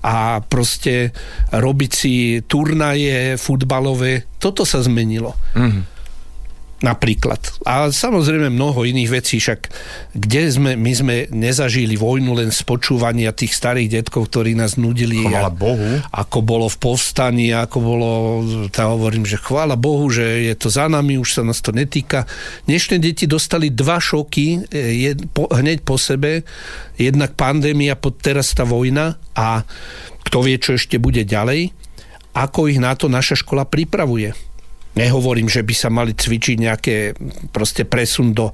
a 0.00 0.40
proste 0.40 1.12
robiť 1.52 1.90
si 1.92 2.40
turnaje 2.48 3.36
futbalové. 3.36 4.24
Toto 4.40 4.64
sa 4.64 4.80
zmenilo. 4.80 5.36
Mm-hmm 5.52 5.97
napríklad. 6.78 7.42
A 7.66 7.90
samozrejme 7.90 8.54
mnoho 8.54 8.86
iných 8.86 9.10
vecí, 9.10 9.42
však 9.42 9.66
kde 10.14 10.42
sme, 10.46 10.72
my 10.78 10.92
sme 10.94 11.16
nezažili 11.34 11.98
vojnu 11.98 12.38
len 12.38 12.54
z 12.54 12.62
počúvania 12.62 13.34
tých 13.34 13.50
starých 13.50 13.98
detkov, 14.02 14.30
ktorí 14.30 14.54
nás 14.54 14.78
nudili. 14.78 15.26
Chvála 15.26 15.50
Bohu. 15.50 15.98
Ako 16.14 16.38
bolo 16.38 16.70
v 16.70 16.78
povstaní, 16.78 17.50
ako 17.50 17.78
bolo, 17.82 18.10
tá 18.70 18.94
hovorím, 18.94 19.26
že 19.26 19.42
chvála 19.42 19.74
Bohu, 19.74 20.06
že 20.06 20.46
je 20.46 20.54
to 20.54 20.70
za 20.70 20.86
nami, 20.86 21.18
už 21.18 21.38
sa 21.38 21.42
nás 21.42 21.58
to 21.58 21.74
netýka. 21.74 22.30
Dnešné 22.70 23.02
deti 23.02 23.26
dostali 23.26 23.74
dva 23.74 23.98
šoky 23.98 24.70
e, 24.70 24.78
jed, 25.10 25.18
po, 25.34 25.50
hneď 25.50 25.82
po 25.82 25.98
sebe. 25.98 26.46
Jednak 26.94 27.34
pandémia, 27.34 27.98
teraz 28.22 28.54
tá 28.54 28.62
vojna 28.62 29.18
a 29.34 29.66
kto 30.26 30.46
vie, 30.46 30.58
čo 30.58 30.78
ešte 30.78 30.98
bude 30.98 31.26
ďalej. 31.26 31.74
Ako 32.38 32.70
ich 32.70 32.78
na 32.78 32.94
to 32.94 33.10
naša 33.10 33.34
škola 33.42 33.66
pripravuje 33.66 34.47
Nehovorím, 34.96 35.46
že 35.46 35.62
by 35.62 35.74
sa 35.76 35.92
mali 35.92 36.16
cvičiť 36.16 36.56
nejaké 36.58 36.96
proste 37.52 37.84
presun 37.84 38.34
do 38.34 38.50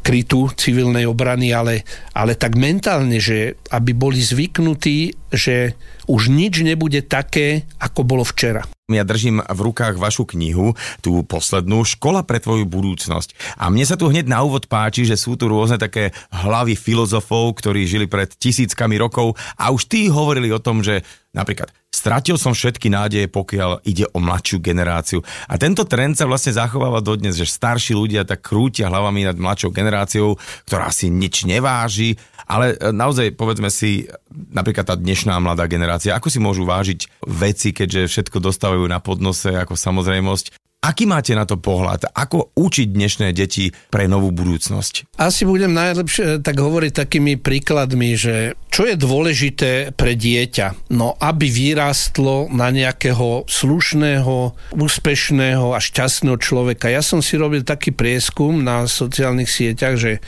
krytu 0.00 0.48
civilnej 0.54 1.04
obrany, 1.04 1.52
ale, 1.52 1.84
ale 2.16 2.38
tak 2.38 2.56
mentálne, 2.56 3.18
že 3.18 3.60
aby 3.68 3.92
boli 3.92 4.22
zvyknutí, 4.22 5.12
že 5.32 5.76
už 6.08 6.32
nič 6.32 6.64
nebude 6.64 7.04
také, 7.04 7.68
ako 7.80 8.04
bolo 8.04 8.24
včera. 8.24 8.64
Ja 8.92 9.08
držím 9.08 9.40
v 9.40 9.60
rukách 9.72 9.96
vašu 9.96 10.28
knihu, 10.36 10.76
tú 11.00 11.24
poslednú, 11.24 11.86
Škola 11.86 12.26
pre 12.26 12.42
tvoju 12.42 12.68
budúcnosť. 12.68 13.56
A 13.56 13.72
mne 13.72 13.88
sa 13.88 13.96
tu 13.96 14.10
hneď 14.10 14.28
na 14.28 14.44
úvod 14.44 14.68
páči, 14.68 15.08
že 15.08 15.16
sú 15.16 15.38
tu 15.38 15.48
rôzne 15.48 15.80
také 15.80 16.12
hlavy 16.28 16.76
filozofov, 16.76 17.56
ktorí 17.56 17.88
žili 17.88 18.04
pred 18.10 18.28
tisíckami 18.36 19.00
rokov 19.00 19.38
a 19.56 19.72
už 19.72 19.88
tí 19.88 20.12
hovorili 20.12 20.52
o 20.52 20.60
tom, 20.60 20.84
že 20.84 21.06
napríklad 21.32 21.72
stratil 21.92 22.40
som 22.40 22.56
všetky 22.56 22.88
nádeje, 22.88 23.28
pokiaľ 23.28 23.84
ide 23.84 24.08
o 24.10 24.18
mladšiu 24.18 24.64
generáciu. 24.64 25.20
A 25.46 25.60
tento 25.60 25.84
trend 25.84 26.16
sa 26.16 26.24
vlastne 26.24 26.56
zachováva 26.56 27.04
dodnes, 27.04 27.36
že 27.36 27.44
starší 27.44 27.92
ľudia 27.92 28.24
tak 28.24 28.40
krútia 28.40 28.88
hlavami 28.88 29.28
nad 29.28 29.36
mladšou 29.36 29.70
generáciou, 29.70 30.40
ktorá 30.64 30.88
si 30.88 31.12
nič 31.12 31.44
neváži, 31.44 32.16
ale 32.48 32.74
e, 32.80 32.90
naozaj 32.90 33.36
povedzme 33.36 33.68
si, 33.68 34.08
napríklad 34.32 34.88
tá 34.88 34.96
dnešná 34.96 35.36
mladá 35.38 35.68
generácia, 35.68 36.16
ako 36.16 36.32
si 36.32 36.40
môžu 36.40 36.64
vážiť 36.64 37.28
veci, 37.28 37.76
keďže 37.76 38.08
všetko 38.08 38.40
dostávajú 38.40 38.88
na 38.88 38.98
podnose 38.98 39.52
ako 39.52 39.76
samozrejmosť. 39.76 40.61
Aký 40.82 41.06
máte 41.06 41.30
na 41.38 41.46
to 41.46 41.62
pohľad? 41.62 42.10
Ako 42.10 42.58
učiť 42.58 42.90
dnešné 42.90 43.30
deti 43.30 43.70
pre 43.70 44.10
novú 44.10 44.34
budúcnosť? 44.34 45.14
Asi 45.14 45.46
budem 45.46 45.70
najlepšie 45.70 46.42
tak 46.42 46.58
hovoriť 46.58 46.90
takými 46.90 47.38
príkladmi, 47.38 48.18
že 48.18 48.58
čo 48.66 48.90
je 48.90 48.98
dôležité 48.98 49.94
pre 49.94 50.18
dieťa? 50.18 50.90
No, 50.90 51.14
aby 51.22 51.46
vyrástlo 51.46 52.50
na 52.50 52.74
nejakého 52.74 53.46
slušného, 53.46 54.58
úspešného 54.74 55.70
a 55.70 55.78
šťastného 55.78 56.42
človeka. 56.42 56.90
Ja 56.90 57.06
som 57.06 57.22
si 57.22 57.38
robil 57.38 57.62
taký 57.62 57.94
prieskum 57.94 58.66
na 58.66 58.90
sociálnych 58.90 59.54
sieťach, 59.54 59.94
že 59.94 60.18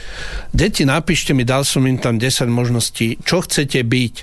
deti 0.54 0.86
napíšte 0.86 1.34
mi, 1.34 1.42
dal 1.42 1.66
som 1.66 1.82
im 1.82 1.98
tam 1.98 2.22
10 2.22 2.46
možností, 2.46 3.18
čo 3.26 3.42
chcete 3.42 3.82
byť 3.82 4.14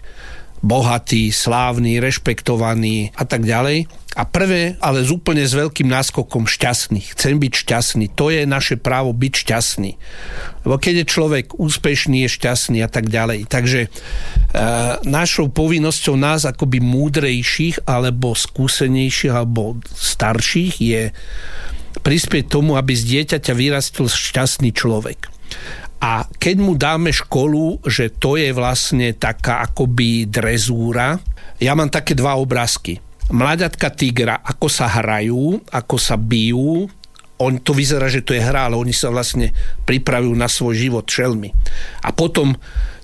bohatý, 0.62 1.34
slávny, 1.34 1.98
rešpektovaný 1.98 3.12
a 3.17 3.26
tak 3.26 3.44
ďalej. 3.44 3.89
A 4.12 4.28
prvé, 4.28 4.76
ale 4.84 5.08
s 5.08 5.10
úplne 5.12 5.47
s 5.47 5.56
veľkým 5.56 5.88
náskokom 5.88 6.43
šťastný. 6.43 7.15
Chcem 7.15 7.39
byť 7.39 7.54
šťastný. 7.63 8.06
To 8.19 8.28
je 8.28 8.43
naše 8.43 8.76
právo 8.76 9.15
byť 9.15 9.34
šťastný. 9.47 9.91
Lebo 10.67 10.76
keď 10.76 11.04
je 11.04 11.12
človek 11.15 11.45
úspešný, 11.56 12.28
je 12.28 12.36
šťastný 12.36 12.84
a 12.84 12.91
tak 12.91 13.08
ďalej. 13.08 13.47
Takže 13.47 13.88
e, 13.88 13.89
našou 15.08 15.47
povinnosťou 15.47 16.19
nás 16.19 16.43
akoby 16.43 16.84
múdrejších 16.84 17.88
alebo 17.88 18.36
skúsenejších 18.36 19.32
alebo 19.32 19.80
starších 19.95 20.74
je 20.84 21.15
prispieť 22.04 22.52
tomu, 22.52 22.76
aby 22.76 22.91
z 22.91 23.04
dieťaťa 23.15 23.54
vyrastol 23.56 24.12
šťastný 24.12 24.76
človek. 24.76 25.32
A 26.04 26.28
keď 26.28 26.56
mu 26.60 26.76
dáme 26.76 27.15
školu, 27.15 27.80
že 27.88 28.12
to 28.12 28.36
je 28.36 28.52
vlastne 28.52 29.15
taká 29.15 29.63
akoby 29.63 30.28
drezúra, 30.28 31.15
ja 31.62 31.78
mám 31.78 31.93
také 31.93 32.17
dva 32.17 32.36
obrázky. 32.36 32.97
Mladatka 33.32 33.88
tigra, 33.96 34.44
ako 34.44 34.67
sa 34.67 34.91
hrajú, 34.91 35.63
ako 35.72 35.96
sa 35.96 36.20
bijú, 36.20 36.91
on 37.41 37.58
to 37.58 37.74
vyzerá, 37.74 38.06
že 38.06 38.22
to 38.22 38.38
je 38.38 38.44
hra, 38.44 38.70
ale 38.70 38.78
oni 38.78 38.94
sa 38.94 39.10
vlastne 39.10 39.50
pripravujú 39.89 40.36
na 40.38 40.46
svoj 40.46 40.78
život 40.78 41.10
šelmy. 41.10 41.50
A 42.06 42.13
potom 42.13 42.54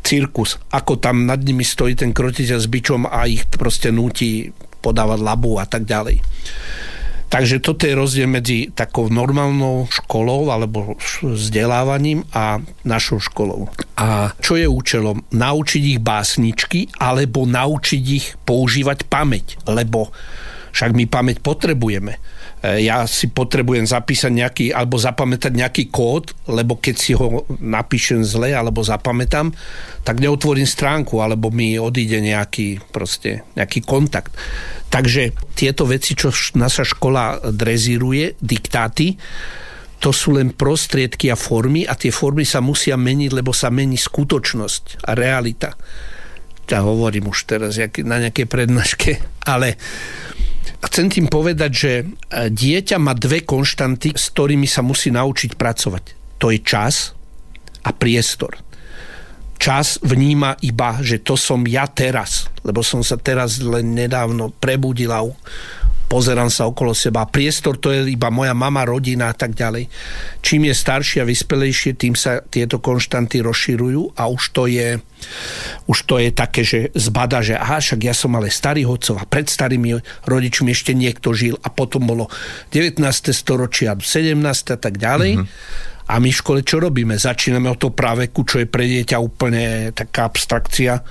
cirkus, 0.05 0.61
ako 0.69 1.01
tam 1.01 1.25
nad 1.25 1.41
nimi 1.41 1.65
stojí 1.65 1.97
ten 1.97 2.13
krotiteľ 2.13 2.59
s 2.61 2.69
bičom 2.69 3.09
a 3.09 3.25
ich 3.25 3.49
proste 3.49 3.89
núti 3.89 4.53
podávať 4.79 5.19
labu 5.25 5.57
a 5.57 5.65
tak 5.65 5.89
ďalej. 5.89 6.21
Takže 7.27 7.59
toto 7.59 7.83
je 7.83 7.91
rozdiel 7.91 8.31
medzi 8.31 8.71
takou 8.71 9.11
normálnou 9.11 9.91
školou 9.91 10.47
alebo 10.47 10.95
vzdelávaním 11.19 12.23
a 12.31 12.63
našou 12.87 13.19
školou. 13.19 13.67
A 13.99 14.31
čo 14.39 14.55
je 14.55 14.63
účelom? 14.63 15.27
Naučiť 15.35 15.83
ich 15.97 15.99
básničky 15.99 16.87
alebo 16.95 17.43
naučiť 17.43 18.03
ich 18.07 18.39
používať 18.47 19.11
pamäť, 19.11 19.59
lebo 19.67 20.15
však 20.71 20.95
my 20.95 21.05
pamäť 21.11 21.43
potrebujeme. 21.43 22.15
E, 22.67 22.83
ja 22.83 23.07
si 23.07 23.31
potrebujem 23.31 23.87
zapísať 23.87 24.31
nejaký, 24.31 24.65
alebo 24.75 24.99
zapamätať 24.99 25.51
nejaký 25.55 25.83
kód, 25.87 26.35
lebo 26.51 26.75
keď 26.75 26.95
si 26.99 27.15
ho 27.15 27.47
napíšem 27.63 28.27
zle 28.27 28.51
alebo 28.51 28.83
zapamätám, 28.83 29.55
tak 30.03 30.19
neotvorím 30.19 30.67
stránku, 30.67 31.23
alebo 31.23 31.47
mi 31.47 31.79
odíde 31.79 32.19
nejaký, 32.19 32.83
proste, 32.91 33.47
nejaký 33.55 33.87
kontakt. 33.87 34.35
Takže 34.91 35.31
tieto 35.55 35.87
veci, 35.87 36.15
čo 36.15 36.31
naša 36.55 36.83
škola 36.83 37.51
drezíruje, 37.51 38.39
diktáty, 38.39 39.15
to 39.97 40.13
sú 40.13 40.37
len 40.37 40.53
prostriedky 40.53 41.33
a 41.33 41.37
formy 41.39 41.81
a 41.83 41.97
tie 41.97 42.13
formy 42.13 42.45
sa 42.45 42.61
musia 42.61 42.93
meniť, 42.93 43.31
lebo 43.33 43.49
sa 43.49 43.73
mení 43.73 43.97
skutočnosť 43.97 45.09
a 45.09 45.11
realita. 45.17 45.73
Ja 46.67 46.83
hovorím 46.83 47.31
už 47.31 47.47
teraz 47.47 47.79
na 48.03 48.21
nejakej 48.21 48.45
prednáške, 48.45 49.11
ale 49.47 49.79
chcem 50.83 51.07
tým 51.11 51.27
povedať, 51.29 51.71
že 51.71 51.93
e, 52.01 52.05
dieťa 52.51 52.97
má 52.99 53.13
dve 53.13 53.43
konštanty, 53.43 54.15
s 54.15 54.33
ktorými 54.33 54.65
sa 54.65 54.83
musí 54.83 55.13
naučiť 55.13 55.55
pracovať. 55.55 56.03
To 56.41 56.53
je 56.53 56.59
čas 56.61 57.15
a 57.83 57.89
priestor 57.93 58.67
čas 59.57 59.97
vníma 60.05 60.61
iba, 60.63 61.01
že 61.01 61.19
to 61.19 61.33
som 61.33 61.65
ja 61.65 61.89
teraz, 61.89 62.47
lebo 62.61 62.85
som 62.85 63.01
sa 63.01 63.17
teraz 63.17 63.57
len 63.59 63.97
nedávno 63.97 64.53
prebudil 64.53 65.09
a 65.09 65.25
pozerám 66.07 66.47
sa 66.47 66.65
okolo 66.65 66.95
seba. 66.95 67.27
Priestor 67.27 67.75
to 67.77 67.91
je 67.91 68.07
iba 68.07 68.31
moja 68.31 68.55
mama, 68.55 68.87
rodina 68.87 69.29
a 69.29 69.35
tak 69.35 69.53
ďalej. 69.53 69.91
Čím 70.39 70.71
je 70.71 70.73
staršie 70.73 71.21
a 71.21 71.29
vyspelejšie, 71.29 71.99
tým 71.99 72.15
sa 72.15 72.39
tieto 72.41 72.79
konštanty 72.79 73.43
rozširujú 73.43 74.15
a 74.15 74.31
už 74.31 74.43
to 74.55 74.63
je, 74.71 74.97
už 75.85 75.97
to 76.07 76.15
je 76.23 76.29
také, 76.31 76.63
že 76.63 76.79
zbada, 76.95 77.43
že 77.43 77.59
aha, 77.59 77.83
však 77.83 77.99
ja 78.07 78.15
som 78.15 78.33
ale 78.39 78.47
starý 78.47 78.87
hodcov 78.87 79.19
a 79.19 79.27
pred 79.27 79.45
starými 79.51 79.99
rodičmi 80.25 80.71
ešte 80.71 80.95
niekto 80.95 81.35
žil 81.35 81.59
a 81.59 81.67
potom 81.67 82.07
bolo 82.07 82.31
19. 82.71 83.03
storočia, 83.35 83.93
17. 83.93 84.39
a 84.73 84.77
tak 84.79 84.95
ďalej. 84.97 85.43
Mm-hmm. 85.43 85.95
A 86.07 86.23
my 86.23 86.31
v 86.31 86.39
škole 86.39 86.59
čo 86.63 86.79
robíme? 86.79 87.19
Začíname 87.19 87.67
od 87.67 87.83
toho 87.83 87.91
práveku, 87.91 88.47
čo 88.47 88.63
je 88.63 88.67
pre 88.67 88.87
dieťa 88.87 89.19
úplne 89.19 89.91
taká 89.91 90.31
abstrakcia 90.31 91.03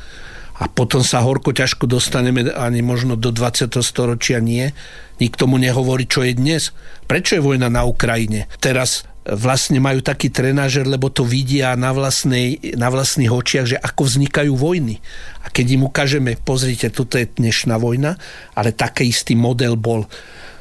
a 0.57 0.65
potom 0.73 1.05
sa 1.05 1.21
horko 1.21 1.53
ťažko 1.53 1.85
dostaneme 1.85 2.49
ani 2.49 2.81
možno 2.81 3.13
do 3.13 3.29
20. 3.29 3.69
storočia 3.85 4.41
nie. 4.41 4.73
Nikto 5.21 5.45
mu 5.45 5.61
nehovorí, 5.61 6.09
čo 6.09 6.25
je 6.25 6.33
dnes. 6.33 6.73
Prečo 7.05 7.37
je 7.37 7.45
vojna 7.45 7.69
na 7.69 7.85
Ukrajine? 7.85 8.49
Teraz 8.61 9.05
vlastne 9.27 9.83
majú 9.83 10.01
taký 10.01 10.31
trenážer, 10.31 10.87
lebo 10.87 11.11
to 11.11 11.27
vidia 11.27 11.75
na, 11.75 11.91
vlastnej, 11.91 12.63
na 12.79 12.89
vlastných 12.89 13.29
očiach, 13.29 13.67
že 13.67 13.77
ako 13.77 14.07
vznikajú 14.07 14.55
vojny. 14.55 15.03
A 15.43 15.51
keď 15.51 15.77
im 15.77 15.83
ukážeme, 15.85 16.39
pozrite, 16.41 16.89
toto 16.89 17.19
je 17.19 17.27
dnešná 17.27 17.77
vojna, 17.77 18.17
ale 18.55 18.71
taký 18.71 19.11
istý 19.11 19.35
model 19.35 19.75
bol 19.75 20.07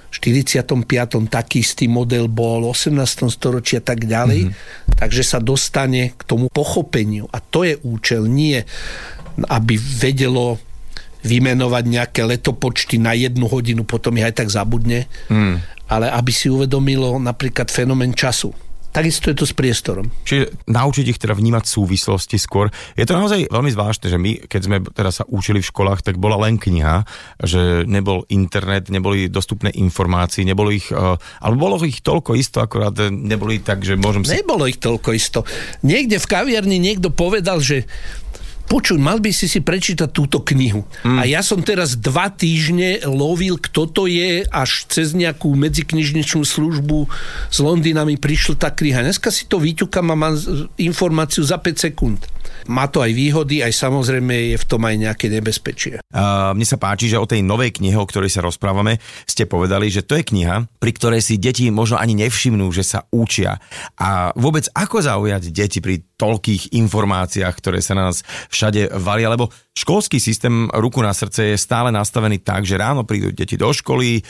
45. 0.10 0.64
taký 1.28 1.60
istý 1.60 1.92
model 1.92 2.32
bol, 2.32 2.72
18. 2.72 3.28
storočia 3.28 3.84
tak 3.84 4.08
ďalej, 4.08 4.48
mm-hmm. 4.48 4.96
takže 4.96 5.24
sa 5.28 5.44
dostane 5.44 6.16
k 6.16 6.22
tomu 6.24 6.48
pochopeniu. 6.48 7.28
A 7.36 7.44
to 7.44 7.68
je 7.68 7.76
účel, 7.84 8.24
nie 8.24 8.64
aby 9.44 9.76
vedelo 9.76 10.58
vymenovať 11.26 11.84
nejaké 11.90 12.22
letopočty 12.22 13.02
na 13.02 13.18
jednu 13.18 13.50
hodinu, 13.50 13.82
potom 13.82 14.14
ich 14.22 14.26
aj 14.26 14.46
tak 14.46 14.54
zabudne, 14.54 15.10
mm. 15.28 15.90
ale 15.90 16.14
aby 16.14 16.30
si 16.30 16.54
uvedomilo 16.54 17.18
napríklad 17.18 17.74
fenomén 17.74 18.14
času. 18.14 18.54
Takisto 18.96 19.28
je 19.28 19.36
to 19.36 19.44
s 19.44 19.52
priestorom. 19.52 20.08
Čiže 20.24 20.72
naučiť 20.72 21.06
ich 21.12 21.20
teda 21.20 21.36
vnímať 21.36 21.68
súvislosti 21.68 22.40
skôr. 22.40 22.72
Je 22.96 23.04
to 23.04 23.20
naozaj 23.20 23.52
veľmi 23.52 23.68
zvláštne, 23.68 24.08
že 24.08 24.16
my, 24.16 24.48
keď 24.48 24.62
sme 24.64 24.78
teda 24.88 25.12
sa 25.12 25.28
učili 25.28 25.60
v 25.60 25.68
školách, 25.68 26.00
tak 26.00 26.16
bola 26.16 26.40
len 26.48 26.56
kniha, 26.56 27.04
že 27.44 27.84
nebol 27.84 28.24
internet, 28.32 28.88
neboli 28.88 29.28
dostupné 29.28 29.76
informácie, 29.76 30.48
nebolo 30.48 30.72
ich, 30.72 30.88
eh, 30.96 31.44
alebo 31.44 31.60
bolo 31.60 31.76
ich 31.84 32.00
toľko 32.00 32.40
isto, 32.40 32.64
akorát 32.64 32.96
neboli 33.12 33.60
tak, 33.60 33.84
že 33.84 34.00
môžem 34.00 34.24
si... 34.24 34.40
Nebolo 34.40 34.64
ich 34.64 34.80
toľko 34.80 35.12
isto. 35.12 35.44
Niekde 35.84 36.16
v 36.16 36.32
kaviarni 36.32 36.80
niekto 36.80 37.12
povedal, 37.12 37.60
že 37.60 37.84
počuj, 38.66 38.98
mal 38.98 39.22
by 39.22 39.32
si 39.32 39.46
si 39.46 39.62
prečítať 39.62 40.10
túto 40.10 40.42
knihu. 40.42 40.84
Mm. 41.06 41.18
A 41.18 41.24
ja 41.30 41.42
som 41.46 41.62
teraz 41.62 41.98
dva 41.98 42.30
týždne 42.34 43.06
lovil, 43.06 43.62
kto 43.62 43.88
to 43.90 44.04
je, 44.10 44.44
až 44.50 44.90
cez 44.90 45.14
nejakú 45.14 45.54
medziknižničnú 45.54 46.42
službu 46.44 47.08
s 47.50 47.58
Londýnami 47.62 48.18
prišla 48.18 48.68
tá 48.68 48.70
kniha. 48.74 49.06
Dneska 49.06 49.30
si 49.30 49.46
to 49.46 49.62
vyťukam 49.62 50.12
a 50.12 50.16
mám 50.18 50.36
informáciu 50.82 51.46
za 51.46 51.62
5 51.62 51.86
sekúnd. 51.90 52.20
Má 52.66 52.90
to 52.90 53.06
aj 53.06 53.14
výhody, 53.14 53.62
aj 53.62 53.74
samozrejme 53.78 54.56
je 54.56 54.58
v 54.58 54.66
tom 54.66 54.82
aj 54.82 54.96
nejaké 54.98 55.30
nebezpečie. 55.30 56.02
Uh, 56.10 56.50
mne 56.58 56.66
sa 56.66 56.82
páči, 56.82 57.14
že 57.14 57.22
o 57.22 57.30
tej 57.30 57.46
novej 57.46 57.78
knihe, 57.78 57.94
o 57.94 58.10
ktorej 58.10 58.34
sa 58.34 58.42
rozprávame, 58.42 58.98
ste 59.30 59.46
povedali, 59.46 59.86
že 59.94 60.02
to 60.02 60.18
je 60.18 60.26
kniha, 60.26 60.66
pri 60.82 60.92
ktorej 60.98 61.22
si 61.22 61.38
deti 61.38 61.70
možno 61.70 62.02
ani 62.02 62.18
nevšimnú, 62.18 62.66
že 62.74 62.82
sa 62.82 63.06
učia. 63.14 63.62
A 64.02 64.34
vôbec 64.34 64.66
ako 64.74 64.98
zaujať 64.98 65.54
deti 65.54 65.78
pri 65.78 66.02
toľkých 66.16 66.74
informáciách, 66.74 67.54
ktoré 67.54 67.84
sa 67.84 67.94
na 67.94 68.10
nás 68.10 68.26
všade 68.56 68.96
valia, 68.96 69.28
lebo 69.28 69.52
školský 69.76 70.24
systém 70.24 70.72
ruku 70.72 71.04
na 71.04 71.12
srdce 71.12 71.52
je 71.52 71.58
stále 71.60 71.92
nastavený 71.92 72.40
tak, 72.40 72.64
že 72.64 72.80
ráno 72.80 73.04
prídu 73.04 73.36
deti 73.36 73.60
do 73.60 73.76
školy, 73.76 74.24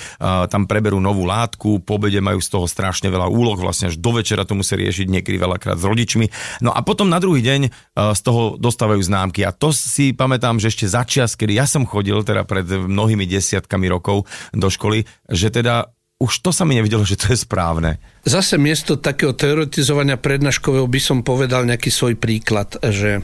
tam 0.49 0.65
preberú 0.65 0.97
novú 0.97 1.29
látku, 1.29 1.85
po 1.85 2.01
obede 2.01 2.17
majú 2.17 2.41
z 2.41 2.49
toho 2.49 2.65
strašne 2.65 3.13
veľa 3.13 3.29
úloh, 3.29 3.53
vlastne 3.53 3.93
až 3.93 4.01
do 4.01 4.09
večera 4.17 4.41
to 4.41 4.57
musia 4.57 4.81
riešiť 4.81 5.05
niekedy 5.05 5.37
veľakrát 5.37 5.77
s 5.77 5.85
rodičmi. 5.85 6.25
No 6.65 6.73
a 6.73 6.81
potom 6.81 7.05
na 7.05 7.21
druhý 7.21 7.45
deň 7.45 7.61
z 7.93 8.21
toho 8.25 8.57
dostávajú 8.57 9.05
známky. 9.05 9.45
A 9.45 9.53
to 9.53 9.69
si 9.69 10.17
pamätám, 10.17 10.57
že 10.57 10.73
ešte 10.73 10.89
začias, 10.89 11.37
kedy 11.37 11.61
ja 11.61 11.69
som 11.69 11.85
chodil 11.85 12.25
teda 12.25 12.41
pred 12.49 12.65
mnohými 12.65 13.29
desiatkami 13.29 13.85
rokov 13.85 14.25
do 14.49 14.67
školy, 14.73 15.05
že 15.29 15.53
teda 15.53 15.93
už 16.15 16.41
to 16.41 16.55
sa 16.55 16.63
mi 16.63 16.79
nevidelo, 16.79 17.03
že 17.03 17.19
to 17.19 17.35
je 17.35 17.43
správne. 17.43 17.99
Zase 18.25 18.57
miesto 18.57 18.97
takého 18.97 19.37
teoretizovania 19.37 20.17
prednáškového 20.17 20.89
by 20.89 20.97
som 20.97 21.21
povedal 21.21 21.61
nejaký 21.69 21.93
svoj 21.93 22.17
príklad, 22.17 22.73
že 22.81 23.21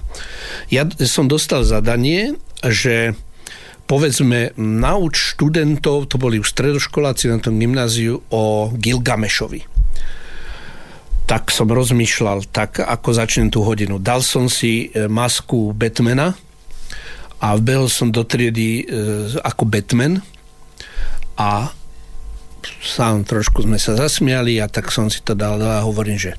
ja 0.69 0.85
som 1.09 1.25
dostal 1.25 1.65
zadanie, 1.65 2.37
že 2.61 3.17
povedzme, 3.89 4.53
nauč 4.61 5.33
študentov, 5.33 6.05
to 6.05 6.21
boli 6.21 6.37
už 6.37 6.53
stredoškoláci 6.53 7.33
na 7.33 7.41
tom 7.41 7.57
gymnáziu, 7.57 8.21
o 8.29 8.69
Gilgamešovi. 8.77 9.65
Tak 11.25 11.49
som 11.49 11.65
rozmýšľal, 11.65 12.45
tak 12.53 12.79
ako 12.85 13.09
začnem 13.09 13.49
tú 13.49 13.65
hodinu. 13.65 13.97
Dal 13.97 14.21
som 14.21 14.45
si 14.53 14.93
e, 14.93 15.09
masku 15.09 15.73
Batmana 15.73 16.37
a 17.41 17.57
vbehol 17.57 17.89
som 17.89 18.13
do 18.13 18.21
triedy 18.21 18.85
e, 18.85 18.93
ako 19.41 19.65
Batman 19.65 20.21
a 21.41 21.73
sám 22.82 23.28
trošku 23.28 23.65
sme 23.65 23.82
sa 23.82 23.97
zasmiali 23.97 24.62
a 24.62 24.69
tak 24.69 24.89
som 24.89 25.10
si 25.10 25.21
to 25.21 25.38
dal 25.38 25.62
a 25.62 25.84
hovorím, 25.86 26.17
že 26.17 26.36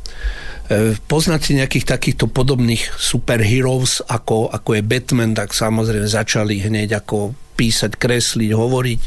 e, 0.71 0.99
poznáte 1.07 1.55
nejakých 1.55 1.87
takýchto 1.87 2.31
podobných 2.31 2.95
superheroes, 2.97 4.05
ako, 4.07 4.51
ako 4.51 4.79
je 4.79 4.83
Batman, 4.83 5.33
tak 5.35 5.55
samozrejme 5.57 6.07
začali 6.07 6.63
hneď 6.63 7.03
ako 7.03 7.35
písať, 7.55 7.99
kresliť, 7.99 8.51
hovoriť 8.55 9.01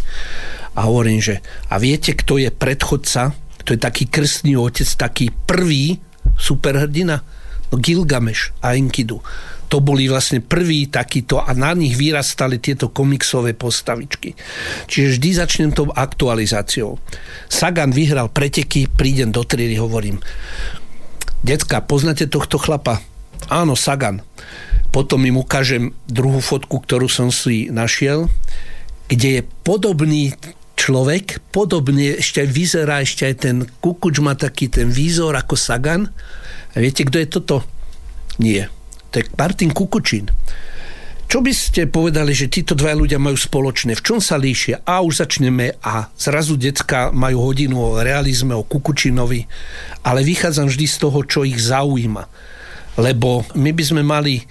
a 0.76 0.80
hovorím, 0.86 1.20
že 1.24 1.40
a 1.72 1.80
viete, 1.80 2.14
kto 2.14 2.38
je 2.40 2.52
predchodca? 2.52 3.32
To 3.66 3.74
je 3.74 3.80
taký 3.82 4.06
krstný 4.06 4.54
otec, 4.60 4.86
taký 4.86 5.34
prvý 5.34 5.98
superhrdina? 6.38 7.26
No 7.74 7.82
Gilgameš 7.82 8.54
a 8.62 8.78
Enkidu 8.78 9.26
to 9.66 9.82
boli 9.82 10.06
vlastne 10.06 10.42
prví 10.42 10.88
takíto 10.88 11.42
a 11.42 11.52
na 11.58 11.74
nich 11.74 11.98
vyrastali 11.98 12.62
tieto 12.62 12.94
komiksové 12.94 13.58
postavičky. 13.58 14.38
Čiže 14.86 15.18
vždy 15.18 15.30
začnem 15.34 15.72
tou 15.74 15.90
aktualizáciou. 15.90 17.02
Sagan 17.50 17.90
vyhral 17.90 18.30
preteky, 18.30 18.88
prídem 18.90 19.34
do 19.34 19.42
triedy, 19.42 19.78
hovorím, 19.82 20.22
decka, 21.42 21.82
poznáte 21.82 22.30
tohto 22.30 22.62
chlapa? 22.62 23.02
Áno, 23.50 23.74
Sagan. 23.74 24.22
Potom 24.94 25.28
im 25.28 25.42
ukážem 25.42 25.92
druhú 26.08 26.40
fotku, 26.40 26.80
ktorú 26.80 27.12
som 27.12 27.28
si 27.34 27.68
našiel, 27.68 28.32
kde 29.12 29.42
je 29.42 29.42
podobný 29.68 30.32
človek, 30.80 31.44
podobne 31.52 32.22
ešte 32.22 32.46
aj 32.46 32.50
vyzerá, 32.50 32.96
ešte 33.04 33.28
aj 33.28 33.36
ten 33.36 33.58
Kukuč 33.84 34.24
má 34.24 34.40
taký 34.40 34.72
ten 34.72 34.88
výzor 34.88 35.36
ako 35.36 35.60
Sagan. 35.60 36.08
A 36.72 36.76
viete, 36.80 37.04
kto 37.04 37.20
je 37.20 37.28
toto? 37.28 37.56
Nie 38.40 38.75
to 39.16 39.24
je 39.24 39.32
Martin 39.40 39.72
Kukučín. 39.72 40.28
Čo 41.26 41.40
by 41.40 41.56
ste 41.56 41.88
povedali, 41.88 42.36
že 42.36 42.52
títo 42.52 42.76
dva 42.76 42.92
ľudia 42.92 43.16
majú 43.16 43.40
spoločné? 43.40 43.96
V 43.96 44.04
čom 44.04 44.20
sa 44.20 44.36
líšia? 44.36 44.84
A 44.84 45.00
už 45.00 45.24
začneme 45.24 45.80
a 45.80 46.12
zrazu 46.20 46.60
decka 46.60 47.16
majú 47.16 47.48
hodinu 47.48 47.80
o 47.80 48.04
realizme, 48.04 48.52
o 48.52 48.68
Kukučinovi, 48.68 49.48
ale 50.04 50.20
vychádzam 50.22 50.68
vždy 50.68 50.86
z 50.86 50.98
toho, 51.00 51.20
čo 51.24 51.48
ich 51.48 51.64
zaujíma. 51.64 52.28
Lebo 53.00 53.48
my 53.56 53.72
by 53.72 53.84
sme 53.88 54.04
mali 54.04 54.44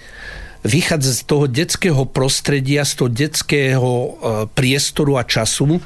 vychádzať 0.65 1.13
z 1.13 1.23
toho 1.29 1.45
detského 1.45 2.03
prostredia, 2.09 2.81
z 2.81 2.93
toho 3.05 3.09
detského 3.13 3.91
e, 3.93 4.09
priestoru 4.49 5.21
a 5.21 5.23
času, 5.23 5.77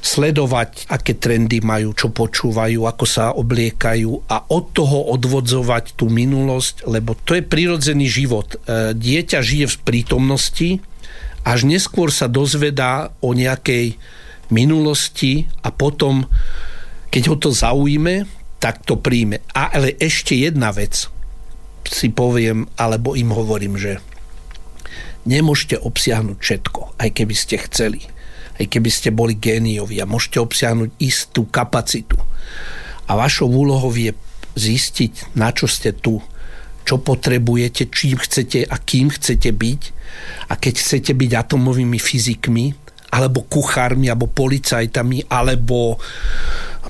sledovať, 0.00 0.88
aké 0.88 1.12
trendy 1.16 1.60
majú, 1.60 1.92
čo 1.92 2.08
počúvajú, 2.08 2.88
ako 2.88 3.04
sa 3.04 3.36
obliekajú 3.36 4.32
a 4.32 4.48
od 4.48 4.64
toho 4.72 5.12
odvodzovať 5.12 5.94
tú 5.94 6.08
minulosť, 6.08 6.88
lebo 6.88 7.12
to 7.12 7.36
je 7.36 7.44
prirodzený 7.44 8.08
život. 8.08 8.56
E, 8.56 8.96
dieťa 8.96 9.38
žije 9.44 9.66
v 9.68 9.80
prítomnosti, 9.84 10.68
až 11.44 11.68
neskôr 11.68 12.08
sa 12.08 12.28
dozvedá 12.28 13.12
o 13.20 13.36
nejakej 13.36 13.96
minulosti 14.48 15.48
a 15.60 15.68
potom, 15.68 16.24
keď 17.12 17.22
ho 17.32 17.36
to 17.36 17.50
zaujíme, 17.52 18.24
tak 18.60 18.84
to 18.84 18.96
príjme. 18.96 19.40
A 19.52 19.72
ale 19.72 19.96
ešte 20.00 20.36
jedna 20.36 20.72
vec 20.72 21.08
si 21.88 22.08
poviem, 22.12 22.68
alebo 22.76 23.16
im 23.16 23.32
hovorím, 23.32 23.76
že 23.76 24.00
nemôžete 25.28 25.80
obsiahnuť 25.80 26.38
všetko, 26.40 26.80
aj 26.96 27.08
keby 27.12 27.34
ste 27.36 27.56
chceli 27.68 28.19
aj 28.60 28.66
keby 28.68 28.90
ste 28.92 29.08
boli 29.08 29.40
géniovi 29.40 30.04
a 30.04 30.06
môžete 30.06 30.36
obsiahnuť 30.36 31.00
istú 31.00 31.48
kapacitu. 31.48 32.20
A 33.08 33.16
vašou 33.16 33.48
úlohou 33.48 33.90
je 33.96 34.12
zistiť, 34.54 35.32
na 35.40 35.48
čo 35.50 35.64
ste 35.64 35.96
tu, 35.96 36.20
čo 36.84 37.00
potrebujete, 37.00 37.88
čím 37.88 38.20
chcete 38.20 38.68
a 38.68 38.76
kým 38.76 39.08
chcete 39.08 39.48
byť. 39.48 39.82
A 40.52 40.60
keď 40.60 40.74
chcete 40.76 41.12
byť 41.16 41.30
atomovými 41.32 41.96
fyzikmi, 41.96 42.66
alebo 43.10 43.42
kuchármi, 43.48 44.06
alebo 44.12 44.30
policajtami, 44.30 45.26
alebo 45.32 45.98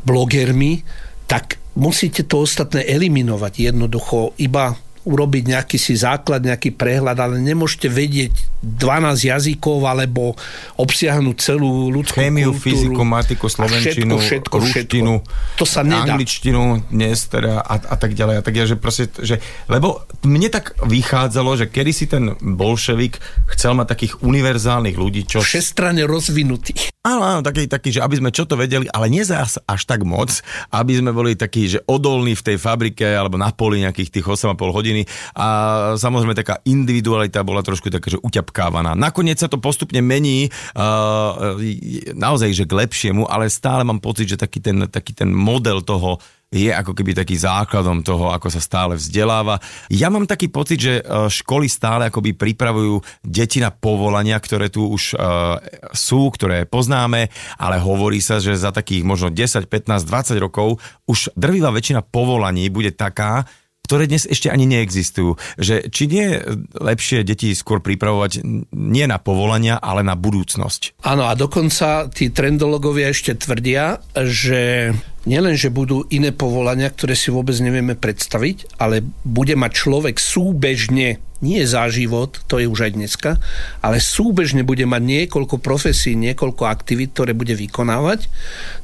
blogermi, 0.04 0.82
tak 1.24 1.56
musíte 1.78 2.26
to 2.26 2.44
ostatné 2.44 2.84
eliminovať. 2.84 3.72
Jednoducho 3.72 4.34
iba 4.42 4.74
urobiť 5.00 5.44
nejaký 5.56 5.80
si 5.80 5.96
základ, 5.96 6.44
nejaký 6.44 6.76
prehľad, 6.76 7.16
ale 7.16 7.40
nemôžete 7.40 7.88
vedieť 7.88 8.36
12 8.60 9.32
jazykov 9.32 9.88
alebo 9.88 10.36
obsiahnuť 10.76 11.36
celú 11.40 11.88
ľudskú 11.88 12.20
Chémiu, 12.20 12.52
kultúru. 12.52 12.64
fyziku, 12.64 13.02
matiku, 13.08 13.46
slovenčinu, 13.48 14.20
všetko, 14.20 14.20
všetko, 14.20 14.56
ruštinu, 14.60 15.14
všetko. 15.24 15.56
To 15.56 15.64
sa 15.64 15.80
nedá. 15.80 16.12
angličtinu 16.12 16.84
dnes 16.92 17.24
teda 17.32 17.64
a, 17.64 17.74
a 17.80 17.96
tak 17.96 18.12
ďalej 18.12 18.34
a 18.36 18.42
tak 18.44 18.52
ďalej, 18.52 18.70
že 18.76 18.78
proste, 18.78 19.04
že, 19.24 19.36
lebo 19.72 20.04
mne 20.28 20.52
tak 20.52 20.76
vychádzalo, 20.84 21.64
že 21.64 21.66
kedy 21.72 21.92
si 21.96 22.04
ten 22.04 22.36
bolševik 22.36 23.16
chcel 23.56 23.72
mať 23.72 23.86
takých 23.96 24.12
univerzálnych 24.20 24.96
ľudí, 25.00 25.24
čo... 25.24 25.40
Všestranne 25.40 26.04
rozvinutý. 26.04 26.76
Áno, 27.00 27.24
áno, 27.24 27.40
taký, 27.40 27.64
taký, 27.64 27.96
že 27.96 28.04
aby 28.04 28.20
sme 28.20 28.28
čo 28.28 28.44
to 28.44 28.60
vedeli, 28.60 28.84
ale 28.92 29.08
nie 29.08 29.24
zás 29.24 29.56
až 29.64 29.88
tak 29.88 30.04
moc, 30.04 30.28
aby 30.68 31.00
sme 31.00 31.16
boli 31.16 31.32
takí, 31.32 31.64
že 31.64 31.80
odolní 31.88 32.36
v 32.36 32.44
tej 32.52 32.56
fabrike 32.60 33.08
alebo 33.08 33.40
na 33.40 33.48
poli 33.56 33.80
nejakých 33.80 34.20
tých 34.20 34.26
8,5 34.28 34.52
hodiny 34.90 35.06
a 35.38 35.46
samozrejme 35.94 36.34
taká 36.34 36.58
individualita 36.66 37.46
bola 37.46 37.62
trošku 37.62 37.86
taká, 37.88 38.10
že 38.10 38.18
uťapkávaná. 38.18 38.98
Nakoniec 38.98 39.38
sa 39.38 39.46
to 39.46 39.62
postupne 39.62 40.02
mení 40.02 40.50
uh, 40.74 41.54
naozaj, 42.18 42.50
že 42.50 42.66
k 42.66 42.74
lepšiemu, 42.74 43.30
ale 43.30 43.46
stále 43.46 43.86
mám 43.86 44.02
pocit, 44.02 44.26
že 44.26 44.40
taký 44.40 44.58
ten, 44.58 44.90
taký 44.90 45.14
ten 45.14 45.30
model 45.30 45.86
toho 45.86 46.18
je 46.50 46.66
ako 46.66 46.98
keby 46.98 47.14
taký 47.14 47.38
základom 47.38 48.02
toho, 48.02 48.34
ako 48.34 48.50
sa 48.50 48.58
stále 48.58 48.98
vzdeláva. 48.98 49.62
Ja 49.86 50.10
mám 50.10 50.26
taký 50.26 50.50
pocit, 50.50 50.82
že 50.82 50.98
e, 50.98 51.02
školy 51.30 51.70
stále 51.70 52.10
akoby 52.10 52.34
pripravujú 52.34 53.22
deti 53.22 53.62
na 53.62 53.70
povolania, 53.70 54.34
ktoré 54.34 54.66
tu 54.66 54.90
už 54.90 55.14
uh, 55.14 55.62
sú, 55.94 56.26
ktoré 56.34 56.66
poznáme, 56.66 57.30
ale 57.54 57.76
hovorí 57.78 58.18
sa, 58.18 58.42
že 58.42 58.58
za 58.58 58.74
takých 58.74 59.06
možno 59.06 59.30
10, 59.30 59.70
15, 59.70 60.02
20 60.02 60.42
rokov 60.42 60.82
už 61.06 61.30
drvivá 61.38 61.70
väčšina 61.70 62.02
povolaní 62.02 62.66
bude 62.66 62.90
taká, 62.98 63.46
ktoré 63.90 64.06
dnes 64.06 64.22
ešte 64.22 64.46
ani 64.46 64.70
neexistujú. 64.70 65.34
Že, 65.58 65.90
či 65.90 66.06
nie 66.06 66.22
je 66.22 66.38
lepšie 66.78 67.26
deti 67.26 67.50
skôr 67.58 67.82
pripravovať 67.82 68.38
nie 68.70 69.06
na 69.10 69.18
povolania, 69.18 69.82
ale 69.82 70.06
na 70.06 70.14
budúcnosť? 70.14 71.02
Áno, 71.02 71.26
a 71.26 71.34
dokonca 71.34 72.06
tí 72.06 72.30
trendologovia 72.30 73.10
ešte 73.10 73.34
tvrdia, 73.34 73.98
že 74.14 74.94
nielen, 75.26 75.58
že 75.58 75.74
budú 75.74 76.06
iné 76.06 76.30
povolania, 76.30 76.86
ktoré 76.86 77.18
si 77.18 77.34
vôbec 77.34 77.58
nevieme 77.58 77.98
predstaviť, 77.98 78.78
ale 78.78 79.02
bude 79.26 79.58
mať 79.58 79.72
človek 79.74 80.22
súbežne 80.22 81.18
nie 81.42 81.60
za 81.66 81.90
život, 81.90 82.38
to 82.46 82.62
je 82.62 82.70
už 82.70 82.86
aj 82.86 82.92
dneska, 82.94 83.30
ale 83.82 83.98
súbežne 83.98 84.62
bude 84.62 84.86
mať 84.86 85.02
niekoľko 85.02 85.58
profesí, 85.58 86.14
niekoľko 86.14 86.62
aktivít, 86.68 87.16
ktoré 87.18 87.34
bude 87.34 87.58
vykonávať. 87.58 88.30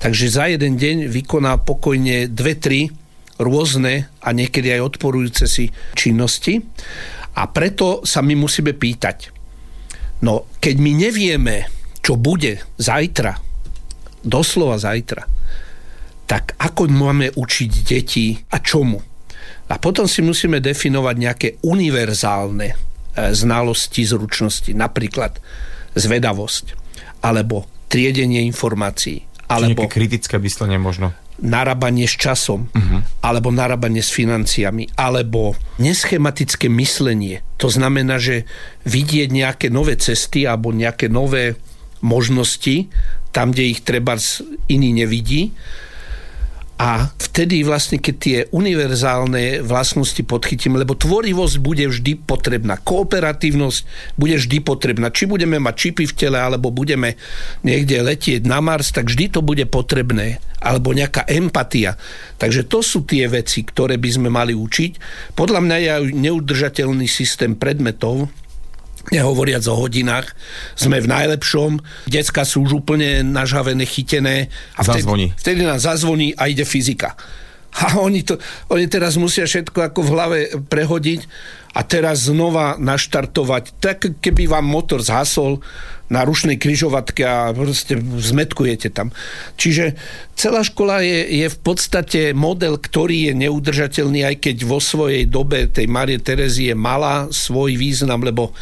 Takže 0.03 0.27
za 0.27 0.51
jeden 0.51 0.81
deň 0.81 1.07
vykoná 1.07 1.63
pokojne 1.63 2.27
dve, 2.27 2.59
tri 2.59 2.91
rôzne 3.41 4.09
a 4.23 4.29
niekedy 4.33 4.73
aj 4.73 4.97
odporujúce 4.97 5.45
si 5.49 5.69
činnosti. 5.93 6.61
A 7.37 7.49
preto 7.53 8.01
sa 8.09 8.25
my 8.25 8.33
musíme 8.33 8.73
pýtať, 8.73 9.29
no 10.25 10.49
keď 10.57 10.75
my 10.81 10.93
nevieme, 10.97 11.57
čo 12.01 12.17
bude 12.17 12.65
zajtra, 12.81 13.37
doslova 14.25 14.81
zajtra, 14.81 15.29
tak 16.27 16.59
ako 16.59 16.91
máme 16.91 17.31
učiť 17.37 17.71
deti 17.87 18.35
a 18.51 18.59
čomu? 18.59 18.99
A 19.67 19.75
potom 19.83 20.07
si 20.07 20.23
musíme 20.23 20.63
definovať 20.63 21.17
nejaké 21.19 21.49
univerzálne 21.63 22.69
e, 22.71 22.77
znalosti, 23.35 24.03
zručnosti, 24.07 24.71
napríklad 24.75 25.39
zvedavosť, 25.95 26.65
alebo 27.23 27.67
triedenie 27.91 28.47
informácií, 28.47 29.27
alebo... 29.47 29.87
Či 29.87 29.93
kritické 29.93 30.37
myslenie 30.39 30.79
možno 30.79 31.15
narábanie 31.37 32.09
s 32.09 32.17
časom, 32.17 32.73
uh-huh. 32.73 33.01
alebo 33.21 33.53
narábanie 33.53 34.01
s 34.01 34.09
financiami, 34.09 34.89
alebo 34.97 35.53
neschematické 35.77 36.73
myslenie. 36.73 37.45
To 37.61 37.69
znamená, 37.69 38.17
že 38.17 38.49
vidieť 38.89 39.29
nejaké 39.37 39.67
nové 39.69 40.01
cesty 40.01 40.49
alebo 40.49 40.73
nejaké 40.73 41.13
nové 41.13 41.61
možnosti, 42.01 42.89
tam, 43.37 43.53
kde 43.53 43.77
ich 43.77 43.85
treba 43.85 44.17
iný 44.73 44.97
nevidí 44.97 45.53
a 46.77 47.09
vtedy 47.17 47.65
vlastne, 47.65 47.97
keď 47.97 48.15
tie 48.21 48.39
univerzálne 48.53 49.65
vlastnosti 49.65 50.21
podchytíme, 50.21 50.77
lebo 50.77 50.93
tvorivosť 50.93 51.57
bude 51.65 51.89
vždy 51.89 52.21
potrebná, 52.21 52.77
kooperatívnosť 52.77 54.13
bude 54.21 54.37
vždy 54.37 54.61
potrebná. 54.61 55.09
Či 55.09 55.25
budeme 55.25 55.57
mať 55.57 55.73
čipy 55.73 56.05
v 56.05 56.17
tele, 56.17 56.37
alebo 56.37 56.69
budeme 56.69 57.17
niekde 57.65 58.05
letieť 58.05 58.45
na 58.45 58.61
Mars, 58.61 58.93
tak 58.93 59.09
vždy 59.09 59.33
to 59.33 59.41
bude 59.41 59.65
potrebné. 59.73 60.37
Alebo 60.61 60.93
nejaká 60.93 61.25
empatia. 61.33 61.97
Takže 62.37 62.69
to 62.69 62.85
sú 62.85 63.09
tie 63.09 63.25
veci, 63.25 63.65
ktoré 63.65 63.97
by 63.97 64.11
sme 64.13 64.29
mali 64.29 64.53
učiť. 64.53 64.93
Podľa 65.33 65.61
mňa 65.65 65.77
je 65.81 65.93
neudržateľný 66.13 67.09
systém 67.09 67.57
predmetov, 67.57 68.29
nehovoriac 69.15 69.63
o 69.71 69.75
hodinách, 69.79 70.35
sme 70.75 70.99
v 70.99 71.11
najlepšom, 71.11 71.79
decka 72.11 72.43
sú 72.43 72.67
už 72.67 72.83
úplne 72.83 73.23
nažhavené, 73.23 73.87
chytené 73.87 74.51
a 74.75 74.83
vtedy, 74.83 75.03
zazvoní. 75.03 75.27
vtedy 75.39 75.61
nám 75.63 75.79
zazvoní 75.79 76.35
a 76.35 76.51
ide 76.51 76.65
fyzika. 76.67 77.15
A 77.77 78.01
oni, 78.01 78.25
to, 78.25 78.41
oni 78.73 78.89
teraz 78.89 79.21
musia 79.21 79.45
všetko 79.45 79.93
ako 79.93 80.01
v 80.01 80.13
hlave 80.17 80.39
prehodiť 80.65 81.21
a 81.77 81.81
teraz 81.85 82.33
znova 82.33 82.81
naštartovať. 82.81 83.77
Tak 83.77 84.25
keby 84.25 84.49
vám 84.49 84.65
motor 84.65 85.05
zhasol 85.05 85.61
na 86.07 86.23
rušnej 86.23 86.57
kryžovatke 86.57 87.27
a 87.27 87.51
proste 87.51 87.99
zmetkujete 87.99 88.95
tam. 88.95 89.11
Čiže 89.59 89.99
celá 90.39 90.63
škola 90.63 91.03
je, 91.03 91.43
je 91.43 91.47
v 91.51 91.59
podstate 91.59 92.21
model, 92.31 92.79
ktorý 92.79 93.31
je 93.31 93.33
neudržateľný, 93.47 94.23
aj 94.23 94.37
keď 94.39 94.57
vo 94.63 94.79
svojej 94.79 95.27
dobe 95.27 95.67
tej 95.67 95.91
Marie 95.91 96.23
Terezie 96.23 96.79
mala 96.79 97.27
svoj 97.35 97.75
význam, 97.75 98.23
lebo 98.23 98.55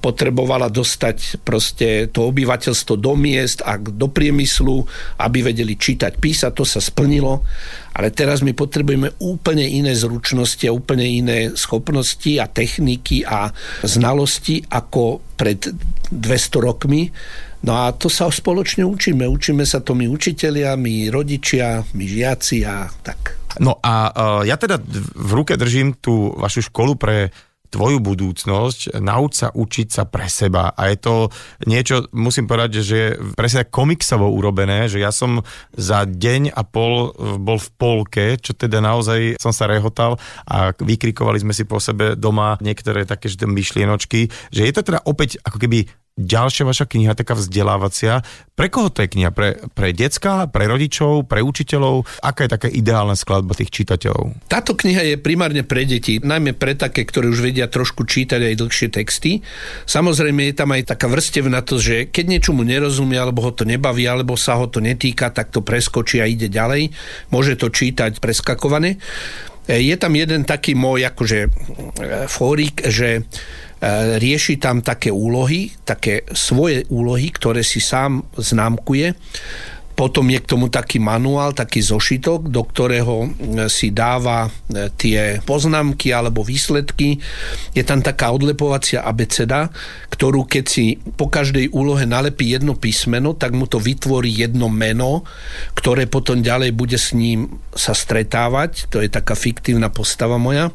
potrebovala 0.00 0.72
dostať 0.72 1.44
proste 1.44 2.08
to 2.08 2.32
obyvateľstvo 2.32 2.96
do 2.96 3.12
miest 3.16 3.60
a 3.64 3.76
do 3.76 4.08
priemyslu, 4.08 4.84
aby 5.20 5.52
vedeli 5.52 5.76
čítať, 5.76 6.16
písať, 6.16 6.52
to 6.56 6.64
sa 6.64 6.80
splnilo. 6.80 7.44
Ale 7.92 8.08
teraz 8.08 8.40
my 8.40 8.56
potrebujeme 8.56 9.12
úplne 9.20 9.64
iné 9.68 9.92
zručnosti 9.92 10.64
a 10.64 10.72
úplne 10.72 11.04
iné 11.04 11.52
schopnosti 11.52 12.32
a 12.40 12.48
techniky 12.60 13.24
a 13.24 13.48
znalosti 13.80 14.60
ako 14.68 15.24
pred 15.40 15.64
200 16.12 16.66
rokmi. 16.68 17.08
No 17.64 17.72
a 17.76 17.96
to 17.96 18.12
sa 18.12 18.28
spoločne 18.28 18.84
učíme. 18.84 19.24
Učíme 19.24 19.64
sa 19.64 19.80
to 19.80 19.96
my 19.96 20.04
učitelia, 20.08 20.76
my 20.76 21.08
rodičia, 21.08 21.80
my 21.96 22.04
žiaci 22.04 22.68
a 22.68 22.88
tak. 23.00 23.40
No 23.60 23.80
a 23.80 23.94
uh, 24.12 24.40
ja 24.44 24.60
teda 24.60 24.76
v 25.16 25.30
ruke 25.32 25.56
držím 25.56 25.96
tú 26.00 26.36
vašu 26.36 26.68
školu 26.68 26.94
pre 27.00 27.32
tvoju 27.70 28.02
budúcnosť, 28.02 28.98
nauč 28.98 29.46
sa 29.46 29.48
učiť 29.54 29.88
sa 29.88 30.02
pre 30.04 30.26
seba. 30.26 30.74
A 30.74 30.90
je 30.90 30.98
to 30.98 31.14
niečo, 31.64 32.10
musím 32.10 32.50
povedať, 32.50 32.70
že 32.82 32.96
je 32.98 33.08
presne 33.38 33.64
komiksovo 33.64 34.26
urobené, 34.26 34.90
že 34.90 34.98
ja 34.98 35.14
som 35.14 35.40
za 35.78 36.02
deň 36.04 36.50
a 36.52 36.66
pol 36.66 37.14
bol 37.38 37.58
v 37.62 37.70
polke, 37.78 38.24
čo 38.42 38.52
teda 38.52 38.82
naozaj 38.82 39.38
som 39.38 39.54
sa 39.54 39.70
rehotal 39.70 40.18
a 40.44 40.74
vykrikovali 40.74 41.38
sme 41.40 41.54
si 41.54 41.64
po 41.64 41.78
sebe 41.78 42.18
doma 42.18 42.58
niektoré 42.58 43.06
také 43.06 43.30
myšlienočky, 43.30 44.28
že 44.50 44.66
je 44.66 44.72
to 44.74 44.82
teda 44.82 45.06
opäť 45.06 45.38
ako 45.46 45.62
keby 45.62 45.86
ďalšia 46.18 46.68
vaša 46.68 46.84
kniha, 46.84 47.16
taká 47.16 47.32
vzdelávacia. 47.38 48.20
Pre 48.52 48.68
koho 48.68 48.92
to 48.92 49.06
je 49.06 49.08
kniha? 49.08 49.32
Pre, 49.32 49.72
pre 49.72 49.96
decka, 49.96 50.44
pre 50.52 50.68
rodičov, 50.68 51.24
pre 51.24 51.40
učiteľov? 51.40 52.04
Aká 52.20 52.44
je 52.44 52.50
taká 52.52 52.68
ideálna 52.68 53.16
skladba 53.16 53.56
tých 53.56 53.72
čitateľov? 53.72 54.36
Táto 54.50 54.76
kniha 54.76 55.14
je 55.14 55.16
primárne 55.16 55.64
pre 55.64 55.88
deti, 55.88 56.20
najmä 56.20 56.52
pre 56.52 56.76
také, 56.76 57.08
ktoré 57.08 57.32
už 57.32 57.40
vedia 57.40 57.72
trošku 57.72 58.04
čítať 58.04 58.52
aj 58.52 58.54
dlhšie 58.60 58.88
texty. 58.92 59.40
Samozrejme 59.88 60.52
je 60.52 60.54
tam 60.54 60.76
aj 60.76 60.92
taká 60.92 61.08
vrstevna 61.08 61.64
to, 61.64 61.80
že 61.80 62.12
keď 62.12 62.36
niečomu 62.36 62.66
nerozumie, 62.66 63.16
alebo 63.16 63.40
ho 63.48 63.52
to 63.54 63.64
nebaví, 63.64 64.04
alebo 64.04 64.36
sa 64.36 64.60
ho 64.60 64.68
to 64.68 64.84
netýka, 64.84 65.32
tak 65.32 65.48
to 65.48 65.64
preskočí 65.64 66.20
a 66.20 66.28
ide 66.28 66.52
ďalej. 66.52 66.92
Môže 67.32 67.56
to 67.56 67.72
čítať 67.72 68.20
preskakované. 68.20 69.00
Je 69.70 69.94
tam 69.94 70.18
jeden 70.18 70.42
taký 70.42 70.74
môj 70.74 71.06
akože 71.14 71.40
e, 71.46 71.50
fórik, 72.26 72.82
že 72.90 73.22
E, 73.22 73.69
rieši 74.20 74.60
tam 74.60 74.84
také 74.84 75.08
úlohy, 75.08 75.72
také 75.88 76.28
svoje 76.36 76.84
úlohy, 76.92 77.32
ktoré 77.32 77.64
si 77.64 77.80
sám 77.80 78.20
známkuje. 78.36 79.16
Potom 80.00 80.32
je 80.32 80.40
k 80.40 80.48
tomu 80.48 80.72
taký 80.72 80.96
manuál, 80.96 81.52
taký 81.52 81.84
zošitok, 81.84 82.48
do 82.48 82.64
ktorého 82.64 83.28
e, 83.28 83.28
si 83.68 83.92
dáva 83.92 84.48
e, 84.48 84.88
tie 84.96 85.44
poznámky 85.44 86.08
alebo 86.08 86.40
výsledky. 86.40 87.20
Je 87.76 87.84
tam 87.84 88.00
taká 88.00 88.32
odlepovacia 88.32 89.04
abeceda, 89.04 89.68
ktorú 90.08 90.48
keď 90.48 90.64
si 90.64 90.96
po 90.96 91.28
každej 91.28 91.76
úlohe 91.76 92.08
nalepí 92.08 92.48
jedno 92.48 92.80
písmeno, 92.80 93.36
tak 93.36 93.52
mu 93.52 93.68
to 93.68 93.76
vytvorí 93.76 94.32
jedno 94.32 94.72
meno, 94.72 95.28
ktoré 95.76 96.08
potom 96.08 96.40
ďalej 96.40 96.72
bude 96.72 96.96
s 96.96 97.12
ním 97.12 97.60
sa 97.76 97.92
stretávať. 97.92 98.88
To 98.88 99.04
je 99.04 99.12
taká 99.12 99.36
fiktívna 99.36 99.92
postava 99.92 100.40
moja. 100.40 100.72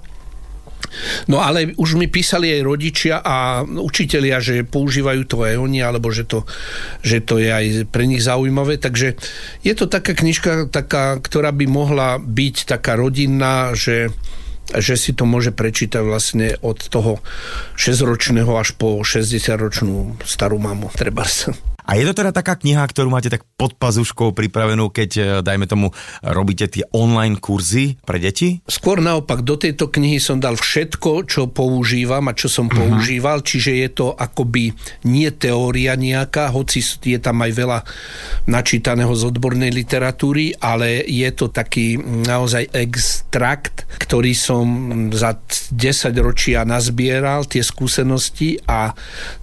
No 1.27 1.41
ale 1.43 1.75
už 1.75 1.99
mi 1.99 2.07
písali 2.07 2.51
aj 2.55 2.61
rodičia 2.61 3.15
a 3.19 3.63
učitelia, 3.65 4.39
že 4.39 4.65
používajú 4.65 5.21
to 5.27 5.43
aj 5.43 5.55
oni, 5.59 5.79
alebo 5.83 6.09
že 6.11 6.25
to, 6.25 6.47
že 7.01 7.23
to 7.23 7.39
je 7.41 7.49
aj 7.49 7.65
pre 7.89 8.07
nich 8.07 8.23
zaujímavé. 8.23 8.79
Takže 8.79 9.15
je 9.61 9.73
to 9.75 9.85
taká 9.85 10.15
knižka, 10.15 10.71
taká, 10.71 11.19
ktorá 11.19 11.51
by 11.51 11.65
mohla 11.67 12.17
byť 12.19 12.55
taká 12.69 12.95
rodinná, 12.99 13.75
že 13.75 14.11
že 14.73 14.97
si 14.97 15.13
to 15.13 15.29
môže 15.29 15.53
prečítať 15.53 16.01
vlastne 16.01 16.57
od 16.65 16.81
toho 16.89 17.21
6-ročného 17.77 18.49
až 18.57 18.73
po 18.73 18.97
60-ročnú 18.97 20.17
starú 20.25 20.57
mamu, 20.57 20.89
treba 20.97 21.21
sa. 21.21 21.53
A 21.85 22.01
je 22.01 22.03
to 22.09 22.17
teda 22.17 22.33
taká 22.33 22.57
kniha, 22.57 22.81
ktorú 22.81 23.13
máte 23.13 23.29
tak 23.29 23.45
pod 23.61 23.77
pazuškou 23.77 24.33
pripravenú, 24.33 24.89
keď, 24.89 25.09
e, 25.13 25.23
dajme 25.45 25.69
tomu, 25.69 25.93
robíte 26.25 26.65
tie 26.65 26.81
online 26.89 27.37
kurzy 27.37 28.01
pre 28.01 28.17
deti? 28.17 28.65
Skôr 28.65 29.05
naopak, 29.05 29.45
do 29.45 29.53
tejto 29.53 29.93
knihy 29.93 30.17
som 30.17 30.41
dal 30.41 30.57
všetko, 30.57 31.29
čo 31.29 31.45
používam 31.45 32.25
a 32.25 32.33
čo 32.33 32.49
som 32.49 32.65
uh-huh. 32.65 32.89
používal, 32.89 33.45
čiže 33.45 33.71
je 33.85 33.89
to 33.93 34.17
akoby 34.17 34.73
nie 35.05 35.29
teória 35.29 35.93
nejaká, 35.93 36.49
hoci 36.49 36.81
je 36.81 37.21
tam 37.21 37.45
aj 37.45 37.51
veľa 37.53 37.79
načítaného 38.49 39.13
z 39.13 39.23
odbornej 39.29 39.69
literatúry, 39.69 40.57
ale 40.57 41.05
je 41.05 41.29
to 41.37 41.53
taký 41.53 42.01
naozaj 42.01 42.65
extrakt, 42.73 43.85
ktorý 44.01 44.33
som 44.33 44.65
za 45.13 45.37
10 45.69 46.17
ročia 46.17 46.65
nazbieral, 46.65 47.45
tie 47.45 47.61
skúsenosti 47.61 48.57
a 48.65 48.89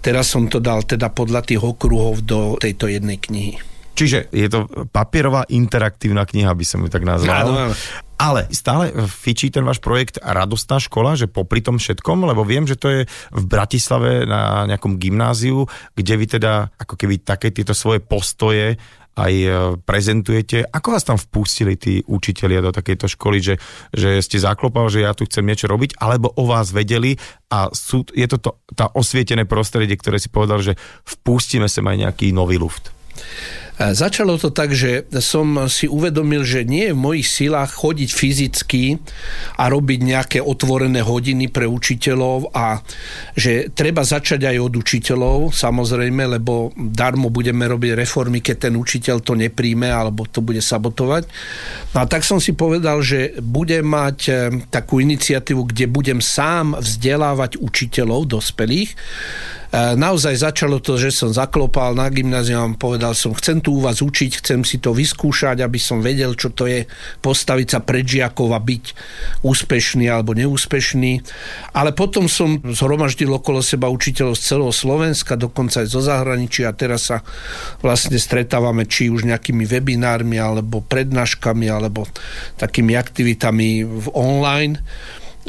teraz 0.02 0.34
som 0.34 0.50
to 0.50 0.58
dal 0.58 0.82
teda 0.82 1.06
podľa 1.14 1.46
tých 1.46 1.62
okruhov 1.62 2.24
do 2.26 2.31
tejto 2.60 2.88
jednej 2.88 3.18
knihy. 3.18 3.60
Čiže 3.92 4.32
je 4.32 4.48
to 4.48 4.64
papierová 4.88 5.44
interaktívna 5.52 6.24
kniha, 6.24 6.56
by 6.56 6.64
som 6.64 6.80
ju 6.80 6.88
tak 6.88 7.04
nazval. 7.04 7.44
Áno, 7.44 7.52
áno. 7.68 7.76
Ale 8.22 8.46
stále 8.54 8.94
fičí 9.10 9.50
ten 9.50 9.66
váš 9.66 9.82
projekt 9.82 10.22
Radostná 10.22 10.78
škola, 10.78 11.18
že 11.18 11.26
popri 11.26 11.58
tom 11.58 11.82
všetkom, 11.82 12.22
lebo 12.22 12.46
viem, 12.46 12.64
že 12.64 12.78
to 12.78 12.88
je 12.88 13.00
v 13.10 13.44
Bratislave 13.44 14.22
na 14.24 14.62
nejakom 14.70 14.94
gymnáziu, 14.94 15.66
kde 15.98 16.14
vy 16.14 16.26
teda 16.38 16.70
ako 16.78 16.94
keby 16.94 17.26
také 17.26 17.50
tieto 17.50 17.74
svoje 17.74 17.98
postoje 17.98 18.78
aj 19.16 19.32
e, 19.32 19.48
prezentujete. 19.84 20.64
Ako 20.64 20.96
vás 20.96 21.04
tam 21.04 21.20
vpustili 21.20 21.76
tí 21.76 22.00
učitelia 22.08 22.64
do 22.64 22.72
takejto 22.72 23.12
školy, 23.12 23.38
že, 23.44 23.54
že 23.92 24.20
ste 24.24 24.40
zaklopal, 24.40 24.88
že 24.88 25.04
ja 25.04 25.12
tu 25.12 25.28
chcem 25.28 25.44
niečo 25.44 25.68
robiť, 25.68 26.00
alebo 26.00 26.32
o 26.32 26.44
vás 26.48 26.72
vedeli 26.72 27.20
a 27.52 27.68
sú, 27.72 28.08
je 28.16 28.24
to, 28.24 28.40
to 28.40 28.50
tá 28.72 28.88
osvietené 28.96 29.44
prostredie, 29.44 29.96
ktoré 30.00 30.16
si 30.16 30.32
povedal, 30.32 30.64
že 30.64 30.80
vpustíme 31.04 31.68
sem 31.68 31.84
aj 31.84 31.96
nejaký 32.08 32.32
nový 32.32 32.56
luft. 32.56 32.88
Začalo 33.90 34.38
to 34.38 34.54
tak, 34.54 34.70
že 34.70 35.10
som 35.18 35.66
si 35.66 35.90
uvedomil, 35.90 36.46
že 36.46 36.62
nie 36.62 36.86
je 36.86 36.94
v 36.94 37.02
mojich 37.02 37.26
silách 37.26 37.74
chodiť 37.74 38.10
fyzicky 38.14 38.82
a 39.58 39.66
robiť 39.66 39.98
nejaké 40.06 40.38
otvorené 40.38 41.02
hodiny 41.02 41.50
pre 41.50 41.66
učiteľov 41.66 42.54
a 42.54 42.78
že 43.34 43.74
treba 43.74 44.06
začať 44.06 44.46
aj 44.46 44.56
od 44.62 44.72
učiteľov, 44.78 45.50
samozrejme, 45.50 46.38
lebo 46.38 46.70
darmo 46.78 47.34
budeme 47.34 47.66
robiť 47.66 47.98
reformy, 47.98 48.38
keď 48.38 48.70
ten 48.70 48.74
učiteľ 48.78 49.16
to 49.18 49.34
nepríjme 49.34 49.90
alebo 49.90 50.30
to 50.30 50.38
bude 50.38 50.62
sabotovať. 50.62 51.26
No 51.98 51.98
a 52.02 52.06
tak 52.06 52.22
som 52.22 52.38
si 52.38 52.54
povedal, 52.54 53.02
že 53.02 53.34
budem 53.42 53.82
mať 53.82 54.18
eh, 54.30 54.34
takú 54.70 55.02
iniciatívu, 55.02 55.74
kde 55.74 55.90
budem 55.90 56.22
sám 56.22 56.78
vzdelávať 56.78 57.58
učiteľov 57.58 58.30
dospelých, 58.30 58.94
E, 59.72 59.96
naozaj 59.96 60.36
začalo 60.36 60.84
to, 60.84 61.00
že 61.00 61.08
som 61.08 61.32
zaklopal 61.32 61.96
na 61.96 62.12
gymnázium, 62.12 62.76
povedal 62.76 63.16
som, 63.16 63.32
chcem 63.32 63.56
tu 63.56 63.71
u 63.72 63.80
vás 63.80 64.04
učiť, 64.04 64.44
chcem 64.44 64.60
si 64.62 64.78
to 64.78 64.92
vyskúšať, 64.92 65.64
aby 65.64 65.80
som 65.80 66.04
vedel, 66.04 66.36
čo 66.36 66.52
to 66.52 66.68
je 66.68 66.84
postaviť 67.24 67.68
sa 67.72 67.80
pred 67.80 68.04
žiakov 68.04 68.52
a 68.52 68.60
byť 68.60 68.84
úspešný 69.40 70.06
alebo 70.12 70.36
neúspešný. 70.36 71.12
Ale 71.72 71.96
potom 71.96 72.28
som 72.28 72.60
zhromaždil 72.60 73.32
okolo 73.32 73.64
seba 73.64 73.88
učiteľov 73.88 74.36
z 74.36 74.42
celého 74.52 74.74
Slovenska, 74.74 75.40
dokonca 75.40 75.80
aj 75.80 75.88
zo 75.88 76.04
zahraničia 76.04 76.70
a 76.70 76.76
teraz 76.76 77.08
sa 77.08 77.24
vlastne 77.80 78.20
stretávame 78.20 78.84
či 78.84 79.08
už 79.08 79.24
nejakými 79.24 79.64
webinármi 79.64 80.36
alebo 80.36 80.84
prednáškami 80.84 81.66
alebo 81.72 82.04
takými 82.60 82.92
aktivitami 82.94 83.82
v 83.88 84.06
online 84.12 84.76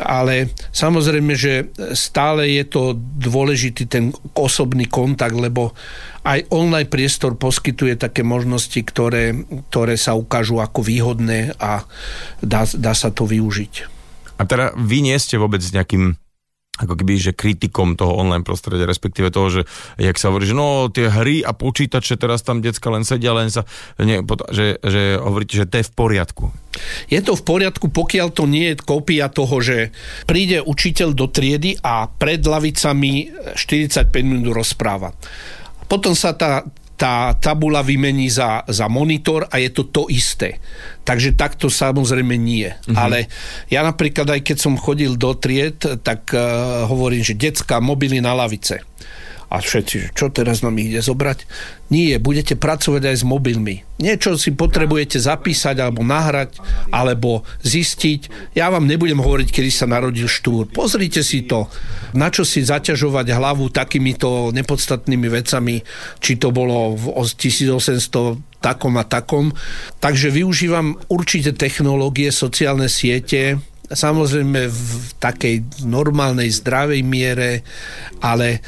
ale 0.02 0.50
samozrejme, 0.74 1.34
že 1.38 1.70
stále 1.94 2.50
je 2.50 2.66
to 2.66 2.98
dôležitý 2.98 3.86
ten 3.86 4.10
osobný 4.34 4.90
kontakt, 4.90 5.38
lebo 5.38 5.78
aj 6.24 6.50
online 6.50 6.90
priestor 6.90 7.36
poskytuje 7.38 8.00
také 8.00 8.26
možnosti, 8.26 8.80
ktoré, 8.80 9.36
ktoré 9.70 10.00
sa 10.00 10.18
ukážu 10.18 10.64
ako 10.64 10.82
výhodné 10.82 11.54
a 11.60 11.86
dá, 12.42 12.64
dá 12.66 12.94
sa 12.96 13.14
to 13.14 13.28
využiť. 13.28 13.74
A 14.40 14.50
teda 14.50 14.74
vy 14.74 15.06
nie 15.06 15.18
ste 15.22 15.38
vôbec 15.38 15.62
nejakým 15.62 16.18
ako 16.74 16.98
keby, 16.98 17.22
že 17.22 17.38
kritikom 17.38 17.94
toho 17.94 18.18
online 18.18 18.42
prostredia, 18.42 18.90
respektíve 18.90 19.30
toho, 19.30 19.62
že 19.62 19.62
jak 20.02 20.18
sa 20.18 20.34
hovorí, 20.34 20.50
že 20.50 20.58
no 20.58 20.90
tie 20.90 21.06
hry 21.06 21.46
a 21.46 21.54
počítače, 21.54 22.18
teraz 22.18 22.42
tam 22.42 22.66
decka 22.66 22.90
len 22.90 23.06
sedia, 23.06 23.30
len 23.38 23.54
sa, 23.54 23.62
nie, 24.02 24.18
že, 24.50 24.82
že 24.82 25.22
hovoríte, 25.22 25.54
že 25.54 25.70
to 25.70 25.78
je 25.78 25.86
v 25.86 25.94
poriadku. 25.94 26.50
Je 27.08 27.20
to 27.22 27.38
v 27.38 27.44
poriadku, 27.44 27.92
pokiaľ 27.92 28.28
to 28.34 28.48
nie 28.48 28.74
je 28.74 28.82
kópia 28.82 29.30
toho, 29.30 29.60
že 29.60 29.92
príde 30.26 30.64
učiteľ 30.64 31.10
do 31.14 31.28
triedy 31.30 31.78
a 31.82 32.08
pred 32.08 32.44
lavicami 32.44 33.34
45 33.56 34.10
minút 34.24 34.54
rozpráva. 34.54 35.12
Potom 35.88 36.18
sa 36.18 36.34
tá 36.34 36.66
tá 36.94 37.34
tabula 37.36 37.82
vymení 37.82 38.30
za, 38.30 38.64
za 38.70 38.86
monitor 38.86 39.50
a 39.50 39.58
je 39.58 39.74
to 39.74 39.90
to 39.90 40.08
isté. 40.14 40.62
Takže 41.04 41.34
takto 41.36 41.68
samozrejme 41.68 42.38
nie. 42.38 42.70
Mm-hmm. 42.70 42.96
Ale 42.96 43.28
ja 43.68 43.82
napríklad 43.84 44.30
aj 44.30 44.42
keď 44.46 44.58
som 44.62 44.80
chodil 44.80 45.18
do 45.18 45.34
tried, 45.36 45.84
tak 46.06 46.32
uh, 46.32 46.86
hovorím, 46.88 47.26
že 47.26 47.36
detská 47.36 47.82
mobily 47.84 48.22
na 48.24 48.38
lavice 48.38 48.86
a 49.50 49.60
všetci, 49.60 50.16
čo 50.16 50.32
teraz 50.32 50.64
nám 50.64 50.80
ide 50.80 51.04
zobrať? 51.04 51.46
Nie, 51.94 52.18
budete 52.18 52.58
pracovať 52.58 53.14
aj 53.14 53.16
s 53.22 53.26
mobilmi. 53.28 53.86
Niečo 54.02 54.34
si 54.36 54.56
potrebujete 54.56 55.22
zapísať 55.22 55.78
alebo 55.78 56.02
nahrať, 56.02 56.58
alebo 56.90 57.46
zistiť. 57.62 58.54
Ja 58.58 58.74
vám 58.74 58.90
nebudem 58.90 59.22
hovoriť, 59.22 59.50
kedy 59.54 59.70
sa 59.70 59.86
narodil 59.86 60.26
Štúr. 60.26 60.72
Pozrite 60.74 61.22
si 61.22 61.46
to. 61.46 61.70
Na 62.18 62.34
čo 62.34 62.42
si 62.42 62.66
zaťažovať 62.66 63.30
hlavu 63.30 63.70
takýmito 63.70 64.50
nepodstatnými 64.56 65.28
vecami, 65.30 65.86
či 66.18 66.42
to 66.42 66.50
bolo 66.50 66.98
v 66.98 67.06
1800 67.14 68.64
takom 68.64 68.96
a 68.96 69.04
takom. 69.04 69.52
Takže 70.00 70.32
využívam 70.32 70.96
určite 71.12 71.52
technológie, 71.52 72.32
sociálne 72.32 72.88
siete, 72.88 73.60
samozrejme 73.92 74.72
v 74.72 74.84
takej 75.20 75.84
normálnej, 75.84 76.50
zdravej 76.50 77.02
miere, 77.04 77.62
ale 78.24 78.64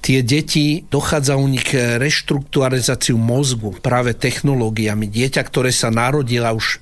tie 0.00 0.22
deti, 0.22 0.86
dochádza 0.88 1.36
u 1.36 1.46
nich 1.50 1.74
reštrukturalizáciu 1.74 3.18
mozgu 3.18 3.76
práve 3.82 4.14
technológiami. 4.14 5.10
Dieťa, 5.10 5.42
ktoré 5.44 5.74
sa 5.74 5.90
narodila 5.92 6.54
už 6.54 6.80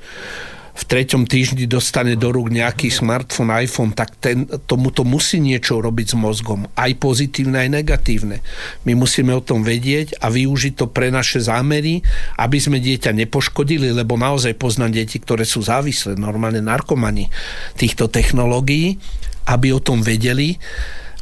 v 0.77 0.83
treťom 0.85 1.25
týždni 1.25 1.65
dostane 1.65 2.21
do 2.21 2.29
rúk 2.29 2.53
nejaký 2.53 2.93
smartfón, 2.93 3.49
iPhone, 3.49 3.97
tak 3.97 4.13
ten, 4.21 4.45
tomu 4.69 4.93
to 4.93 5.09
musí 5.09 5.41
niečo 5.41 5.81
robiť 5.81 6.13
s 6.13 6.17
mozgom. 6.21 6.69
Aj 6.77 6.93
pozitívne, 6.93 7.65
aj 7.65 7.81
negatívne. 7.81 8.45
My 8.85 8.93
musíme 8.93 9.33
o 9.33 9.41
tom 9.41 9.65
vedieť 9.65 10.21
a 10.21 10.29
využiť 10.29 10.77
to 10.77 10.93
pre 10.93 11.09
naše 11.09 11.41
zámery, 11.41 12.05
aby 12.37 12.59
sme 12.61 12.77
dieťa 12.77 13.17
nepoškodili, 13.17 13.97
lebo 13.97 14.21
naozaj 14.21 14.53
poznám 14.61 15.01
deti, 15.01 15.17
ktoré 15.17 15.49
sú 15.49 15.65
závislé, 15.65 16.21
normálne 16.21 16.61
narkomani 16.61 17.33
týchto 17.81 18.13
technológií, 18.13 19.01
aby 19.49 19.73
o 19.73 19.81
tom 19.81 20.05
vedeli 20.05 20.61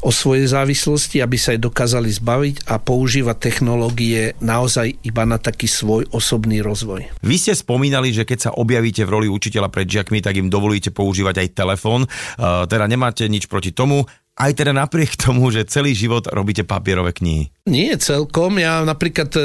o 0.04 0.12
svojej 0.12 0.44
závislosti, 0.52 1.24
aby 1.24 1.40
sa 1.40 1.56
jej 1.56 1.60
dokázali 1.64 2.12
zbaviť 2.12 2.68
a 2.68 2.76
používať 2.76 3.36
technológie 3.40 4.36
naozaj 4.44 5.00
iba 5.00 5.24
na 5.24 5.40
taký 5.40 5.64
svoj 5.64 6.04
osobný 6.12 6.60
rozvoj. 6.60 7.08
Vy 7.24 7.36
ste 7.40 7.56
spomínali, 7.56 8.12
že 8.12 8.28
keď 8.28 8.38
sa 8.38 8.50
objavíte 8.52 9.08
v 9.08 9.12
roli 9.16 9.28
učiteľa 9.32 9.72
pred 9.72 9.88
žiakmi, 9.88 10.20
tak 10.20 10.36
im 10.36 10.52
dovolíte 10.52 10.92
používať 10.92 11.40
aj 11.40 11.48
telefón. 11.56 12.04
Uh, 12.36 12.68
teda 12.68 12.84
nemáte 12.84 13.24
nič 13.32 13.48
proti 13.48 13.72
tomu 13.72 14.04
aj 14.34 14.50
teda 14.58 14.74
napriek 14.74 15.14
tomu, 15.14 15.46
že 15.54 15.62
celý 15.70 15.94
život 15.94 16.26
robíte 16.26 16.66
papierové 16.66 17.14
knihy? 17.14 17.54
Nie 17.70 17.94
celkom. 18.02 18.58
Ja 18.58 18.82
napríklad 18.82 19.30
e, 19.38 19.42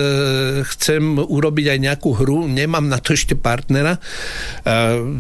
chcem 0.66 1.22
urobiť 1.22 1.78
aj 1.78 1.80
nejakú 1.80 2.10
hru, 2.18 2.50
nemám 2.50 2.90
na 2.90 2.98
to 2.98 3.14
ešte 3.14 3.38
partnera. 3.38 3.96
E, 3.96 4.00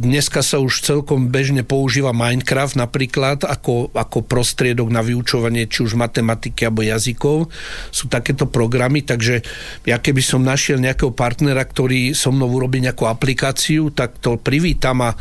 dneska 0.01 0.41
sa 0.41 0.57
už 0.57 0.81
celkom 0.81 1.29
bežne 1.29 1.61
používa 1.61 2.17
Minecraft 2.17 2.81
napríklad 2.81 3.45
ako, 3.45 3.93
ako 3.93 4.25
prostriedok 4.25 4.89
na 4.89 5.05
vyučovanie 5.05 5.69
či 5.69 5.85
už 5.85 5.93
matematiky 5.93 6.65
alebo 6.65 6.81
jazykov. 6.81 7.53
Sú 7.93 8.09
takéto 8.09 8.49
programy, 8.49 9.05
takže 9.05 9.45
ja 9.85 10.01
keby 10.01 10.25
som 10.25 10.41
našiel 10.41 10.81
nejakého 10.81 11.13
partnera, 11.13 11.61
ktorý 11.61 12.17
so 12.17 12.33
mnou 12.33 12.49
urobí 12.49 12.81
nejakú 12.81 13.05
aplikáciu, 13.05 13.93
tak 13.93 14.17
to 14.17 14.41
privítam 14.41 15.05
a, 15.05 15.13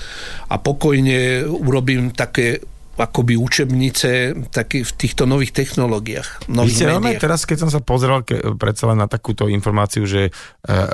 a 0.49 0.57
pokojne 0.57 1.45
urobím 1.45 2.17
také 2.17 2.65
akoby 2.99 3.39
učebnice 3.39 4.35
taký, 4.51 4.83
v 4.83 4.93
týchto 4.93 5.25
nových 5.25 5.55
technológiách. 5.55 6.51
Nových 6.51 6.67
Vy 6.67 6.75
ste 6.75 6.87
teraz, 7.23 7.47
keď 7.47 7.59
som 7.67 7.71
sa 7.71 7.81
pozrel 7.81 8.27
ke, 8.27 8.59
predsa 8.59 8.91
len 8.91 8.99
na 8.99 9.07
takúto 9.07 9.47
informáciu, 9.47 10.05
že 10.05 10.29
e, 10.29 10.31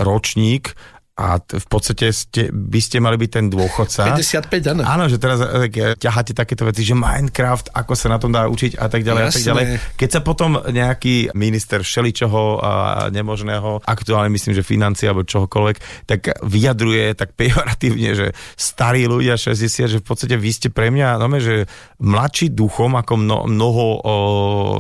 ročník 0.05 0.77
a 1.15 1.39
t- 1.39 1.63
v 1.63 1.67
podstate 1.71 2.11
ste, 2.11 2.51
by 2.51 2.81
ste 2.83 2.99
mali 2.99 3.15
byť 3.15 3.31
ten 3.31 3.47
dôchodca. 3.47 4.11
55, 4.19 4.51
áno. 4.75 4.83
Áno, 4.83 5.05
že 5.07 5.23
teraz 5.23 5.39
e, 5.39 5.71
ťaháte 5.95 6.35
takéto 6.35 6.67
veci, 6.67 6.83
že 6.83 6.99
Minecraft, 6.99 7.71
ako 7.71 7.95
sa 7.95 8.11
na 8.11 8.19
tom 8.19 8.35
dá 8.35 8.51
učiť 8.51 8.75
a 8.75 8.91
tak 8.91 9.07
ďalej 9.07 9.23
a 9.23 9.31
tak 9.31 9.39
Jasné. 9.39 9.51
ďalej. 9.55 9.65
Keď 9.95 10.09
sa 10.11 10.21
potom 10.27 10.59
nejaký 10.59 11.31
minister 11.39 11.87
všeličoho 11.87 12.59
a 12.59 12.73
nemožného, 13.15 13.87
aktuálne 13.87 14.35
myslím, 14.35 14.59
že 14.59 14.67
financie 14.67 15.07
alebo 15.07 15.23
čohokoľvek, 15.23 15.77
tak 16.11 16.35
vyjadruje 16.43 17.15
tak 17.15 17.39
pejoratívne, 17.39 18.11
že 18.19 18.27
starí 18.59 19.07
ľudia 19.07 19.39
60, 19.39 19.87
že 19.87 19.99
v 20.03 20.07
podstate 20.07 20.35
vy 20.35 20.51
ste 20.51 20.69
pre 20.75 20.91
mňa, 20.91 21.23
no 21.23 21.31
že 21.39 21.71
mladší 22.03 22.51
duchom 22.51 22.99
ako 22.99 23.15
mno, 23.23 23.39
mnoho 23.47 23.87
o, 24.03 24.15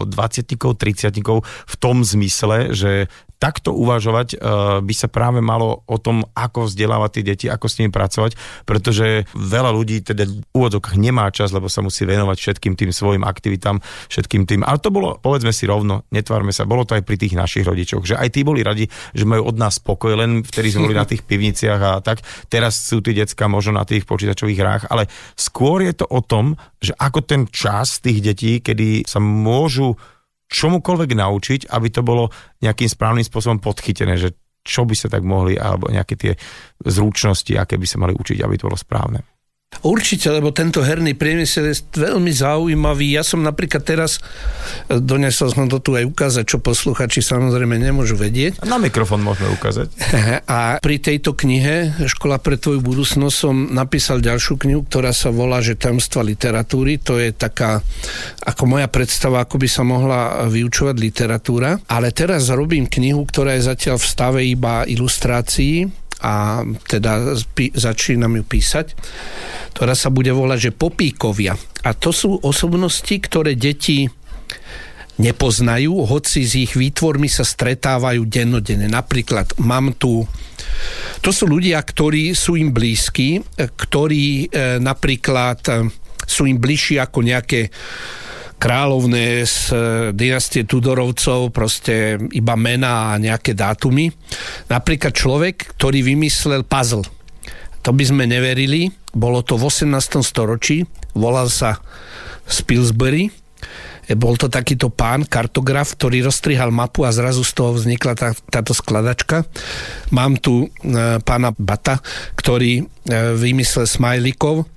20 0.06 0.50
30 0.50 1.14
v 1.44 1.74
tom 1.78 2.02
zmysle, 2.02 2.74
že 2.74 3.06
takto 3.38 3.74
uvažovať 3.74 4.28
uh, 4.36 4.80
by 4.80 4.94
sa 4.94 5.08
práve 5.10 5.44
malo 5.44 5.84
o 5.84 5.96
tom, 6.00 6.24
ako 6.32 6.70
vzdelávať 6.70 7.10
tie 7.20 7.24
deti, 7.24 7.46
ako 7.50 7.66
s 7.68 7.76
nimi 7.80 7.90
pracovať, 7.92 8.38
pretože 8.64 9.28
veľa 9.36 9.70
ľudí 9.74 10.00
teda 10.00 10.24
v 10.24 10.42
úvodzokách 10.54 10.96
nemá 10.96 11.28
čas, 11.34 11.52
lebo 11.52 11.68
sa 11.68 11.84
musí 11.84 12.08
venovať 12.08 12.36
všetkým 12.40 12.74
tým 12.78 12.90
svojim 12.94 13.22
aktivitám, 13.26 13.82
všetkým 14.08 14.48
tým. 14.48 14.64
Ale 14.64 14.80
to 14.80 14.88
bolo, 14.88 15.20
povedzme 15.20 15.52
si 15.52 15.68
rovno, 15.68 16.06
netvárme 16.10 16.54
sa, 16.54 16.68
bolo 16.68 16.88
to 16.88 16.96
aj 16.96 17.04
pri 17.04 17.16
tých 17.20 17.36
našich 17.36 17.64
rodičoch, 17.66 18.04
že 18.06 18.14
aj 18.16 18.28
tí 18.32 18.40
boli 18.46 18.64
radi, 18.64 18.88
že 19.12 19.28
majú 19.28 19.50
od 19.50 19.56
nás 19.60 19.76
pokoj, 19.82 20.16
len 20.16 20.40
vtedy 20.40 20.72
sme 20.72 20.90
boli 20.90 20.96
na 20.96 21.08
tých 21.10 21.26
pivniciach 21.26 21.80
a 21.80 21.92
tak. 22.00 22.24
Teraz 22.48 22.80
sú 22.80 23.04
tí 23.04 23.12
decka 23.12 23.50
možno 23.50 23.76
na 23.76 23.84
tých 23.84 24.08
počítačových 24.08 24.60
hrách, 24.60 24.84
ale 24.88 25.10
skôr 25.36 25.84
je 25.84 25.94
to 25.94 26.06
o 26.08 26.20
tom, 26.24 26.56
že 26.80 26.96
ako 26.96 27.20
ten 27.24 27.42
čas 27.48 28.00
tých 28.00 28.20
detí, 28.20 28.60
kedy 28.60 29.08
sa 29.08 29.20
môžu 29.20 29.96
čomukoľvek 30.48 31.10
naučiť, 31.16 31.60
aby 31.72 31.88
to 31.90 32.00
bolo 32.04 32.30
nejakým 32.62 32.88
správnym 32.88 33.24
spôsobom 33.24 33.58
podchytené, 33.58 34.14
že 34.16 34.32
čo 34.64 34.88
by 34.88 34.96
sa 34.96 35.12
tak 35.12 35.20
mohli, 35.20 35.60
alebo 35.60 35.92
nejaké 35.92 36.16
tie 36.16 36.32
zručnosti, 36.80 37.52
aké 37.52 37.76
by 37.76 37.84
sa 37.84 38.00
mali 38.00 38.16
učiť, 38.16 38.40
aby 38.40 38.56
to 38.56 38.72
bolo 38.72 38.80
správne. 38.80 39.33
Určite, 39.82 40.30
lebo 40.30 40.54
tento 40.54 40.84
herný 40.84 41.16
priemysel 41.18 41.72
je 41.72 41.82
veľmi 41.96 42.30
zaujímavý. 42.30 43.18
Ja 43.18 43.26
som 43.26 43.42
napríklad 43.42 43.82
teraz, 43.82 44.22
e, 44.86 45.00
donesol 45.00 45.50
som 45.50 45.66
to 45.66 45.82
tu 45.82 45.96
aj 45.98 46.04
ukázať, 46.06 46.44
čo 46.46 46.58
posluchači 46.62 47.24
samozrejme 47.24 47.80
nemôžu 47.80 48.14
vedieť. 48.14 48.62
Na 48.62 48.78
mikrofón 48.78 49.24
môžeme 49.24 49.50
ukázať. 49.56 49.90
A 50.46 50.78
pri 50.78 50.96
tejto 51.00 51.34
knihe 51.34 51.94
Škola 52.04 52.38
pre 52.38 52.60
tvoju 52.60 52.84
budúcnosť 52.84 53.36
som 53.36 53.54
napísal 53.72 54.20
ďalšiu 54.20 54.60
knihu, 54.60 54.82
ktorá 54.84 55.10
sa 55.14 55.32
volá, 55.32 55.64
že 55.64 55.78
Tajomstva 55.78 56.26
literatúry. 56.26 57.00
To 57.06 57.16
je 57.16 57.32
taká, 57.32 57.80
ako 58.44 58.62
moja 58.68 58.90
predstava, 58.90 59.42
ako 59.42 59.56
by 59.62 59.68
sa 59.70 59.82
mohla 59.86 60.20
vyučovať 60.50 60.96
literatúra. 60.98 61.80
Ale 61.88 62.12
teraz 62.12 62.52
robím 62.52 62.86
knihu, 62.90 63.24
ktorá 63.24 63.56
je 63.56 63.68
zatiaľ 63.70 63.96
v 63.96 64.06
stave 64.06 64.40
iba 64.44 64.84
ilustrácií 64.84 66.03
a 66.24 66.64
teda 66.88 67.36
začínam 67.76 68.40
ju 68.40 68.44
písať, 68.48 68.96
ktorá 69.76 69.92
sa 69.92 70.08
bude 70.08 70.32
volať, 70.32 70.72
že 70.72 70.76
Popíkovia. 70.76 71.52
A 71.84 71.92
to 71.92 72.16
sú 72.16 72.40
osobnosti, 72.40 73.12
ktoré 73.12 73.52
deti 73.52 74.08
nepoznajú, 75.20 76.08
hoci 76.08 76.42
s 76.42 76.56
ich 76.56 76.72
výtvormi 76.74 77.28
sa 77.28 77.44
stretávajú 77.44 78.24
dennodenne. 78.24 78.88
Napríklad 78.88 79.60
mám 79.60 79.94
tu 79.94 80.24
to 81.22 81.30
sú 81.32 81.48
ľudia, 81.48 81.80
ktorí 81.80 82.36
sú 82.36 82.58
im 82.58 82.74
blízki, 82.74 83.40
ktorí 83.56 84.24
e, 84.44 84.76
napríklad 84.82 85.60
e, 85.70 85.72
sú 86.24 86.44
im 86.44 86.60
bližší 86.60 87.00
ako 87.00 87.24
nejaké 87.24 87.72
kráľovné 88.64 89.44
z 89.44 89.58
e, 89.68 89.76
dynastie 90.16 90.64
Tudorovcov, 90.64 91.52
proste 91.52 92.16
iba 92.32 92.56
mená 92.56 93.12
a 93.12 93.20
nejaké 93.20 93.52
dátumy. 93.52 94.08
Napríklad 94.72 95.12
človek, 95.12 95.76
ktorý 95.76 96.00
vymyslel 96.00 96.64
puzzle. 96.64 97.04
To 97.84 97.92
by 97.92 98.04
sme 98.08 98.24
neverili. 98.24 98.88
Bolo 99.12 99.44
to 99.44 99.60
v 99.60 99.68
18. 99.68 100.24
storočí. 100.24 100.88
Volal 101.12 101.52
sa 101.52 101.76
Spilsbury. 102.48 103.28
E, 104.04 104.14
Bol 104.14 104.36
to 104.36 104.46
takýto 104.46 104.88
pán, 104.88 105.24
kartograf, 105.24 105.94
ktorý 105.94 106.24
rozstrihal 106.24 106.68
mapu 106.68 107.02
a 107.02 107.10
zrazu 107.10 107.40
z 107.40 107.52
toho 107.52 107.70
vznikla 107.72 108.12
tá, 108.14 108.30
táto 108.48 108.72
skladačka. 108.72 109.44
Mám 110.10 110.38
tu 110.38 110.64
e, 110.64 110.68
pána 111.20 111.50
Bata, 111.52 111.98
ktorý 112.34 112.80
e, 112.80 112.84
vymyslel 113.34 113.84
smajlikov 113.84 114.68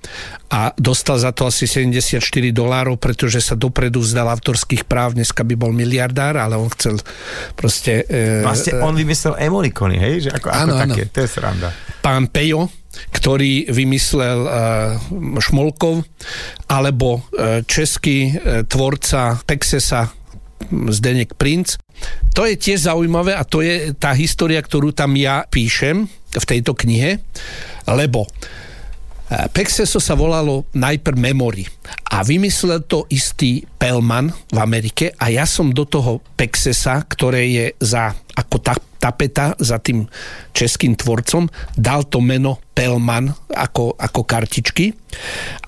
a 0.48 0.72
dostal 0.74 1.20
za 1.20 1.28
to 1.30 1.44
asi 1.44 1.68
74 1.68 2.24
dolárov, 2.50 2.96
pretože 2.96 3.38
sa 3.38 3.52
dopredu 3.52 4.00
vzdal 4.00 4.24
autorských 4.26 4.88
práv. 4.88 5.12
Dneska 5.12 5.44
by 5.44 5.54
bol 5.54 5.70
miliardár, 5.70 6.40
ale 6.40 6.56
on 6.56 6.72
chcel 6.72 6.96
proste... 7.52 8.08
E, 8.08 8.40
Vlastne 8.40 8.80
on 8.80 8.96
vymyslel 8.96 9.36
emolikony, 9.38 10.00
hej? 10.00 10.14
Že 10.24 10.30
ako, 10.34 10.48
ako 10.48 10.56
Áno, 10.56 10.72
áno. 10.74 10.94
také, 10.96 11.02
to 11.08 11.18
je 11.20 11.28
sranda. 11.28 11.68
pán 12.00 12.32
Pejo, 12.32 12.72
ktorý 13.14 13.70
vymyslel 13.70 14.40
uh, 14.44 14.50
Šmolkov, 15.38 16.04
alebo 16.70 17.20
uh, 17.20 17.62
český 17.64 18.32
uh, 18.32 18.62
tvorca 18.64 19.38
Pexesa 19.44 20.12
Zdenek 20.68 21.38
Princ. 21.38 21.78
To 22.34 22.46
je 22.46 22.54
tiež 22.58 22.86
zaujímavé 22.90 23.34
a 23.34 23.42
to 23.46 23.62
je 23.62 23.94
tá 23.96 24.14
história, 24.14 24.62
ktorú 24.62 24.94
tam 24.94 25.14
ja 25.18 25.46
píšem 25.48 26.06
v 26.34 26.44
tejto 26.44 26.76
knihe, 26.76 27.18
lebo 27.88 28.26
eh, 28.26 28.57
Pexeso 29.28 30.00
sa 30.00 30.16
volalo 30.16 30.64
najprv 30.72 31.16
Memory. 31.20 31.64
A 32.16 32.24
vymyslel 32.24 32.88
to 32.88 33.04
istý 33.12 33.68
Pelman 33.76 34.32
v 34.48 34.58
Amerike 34.58 35.12
a 35.20 35.28
ja 35.28 35.44
som 35.44 35.68
do 35.68 35.84
toho 35.84 36.24
Pexesa, 36.32 37.04
ktoré 37.04 37.44
je 37.52 37.66
za, 37.76 38.16
ako 38.32 38.56
ta, 38.64 38.74
tapeta 38.98 39.52
za 39.60 39.76
tým 39.78 40.08
českým 40.56 40.96
tvorcom, 40.96 41.46
dal 41.76 42.08
to 42.08 42.24
meno 42.24 42.56
Pelman 42.72 43.28
ako, 43.52 43.94
ako 44.00 44.20
kartičky, 44.24 44.96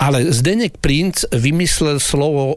ale 0.00 0.32
Zdenek 0.32 0.80
Princ 0.80 1.28
vymyslel 1.28 2.00
slovo 2.00 2.56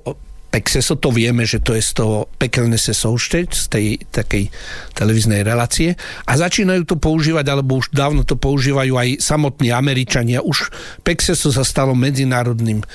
Pexeso, 0.53 1.01
to 1.01 1.09
vieme, 1.09 1.49
že 1.49 1.57
to 1.65 1.73
je 1.73 1.81
z 1.81 1.97
toho 1.97 2.29
pekelné 2.37 2.77
se 2.77 2.93
soušteť, 2.93 3.47
z 3.49 3.65
tej 3.73 3.85
takej 4.13 4.53
televíznej 4.93 5.41
relácie 5.41 5.97
a 6.29 6.37
začínajú 6.37 6.85
to 6.85 7.01
používať, 7.01 7.45
alebo 7.49 7.81
už 7.81 7.89
dávno 7.89 8.21
to 8.21 8.37
používajú 8.37 8.93
aj 8.93 9.17
samotní 9.17 9.73
Američania. 9.73 10.45
Už 10.45 10.69
Pexeso 11.01 11.49
sa 11.49 11.65
stalo 11.65 11.97
medzinárodným 11.97 12.85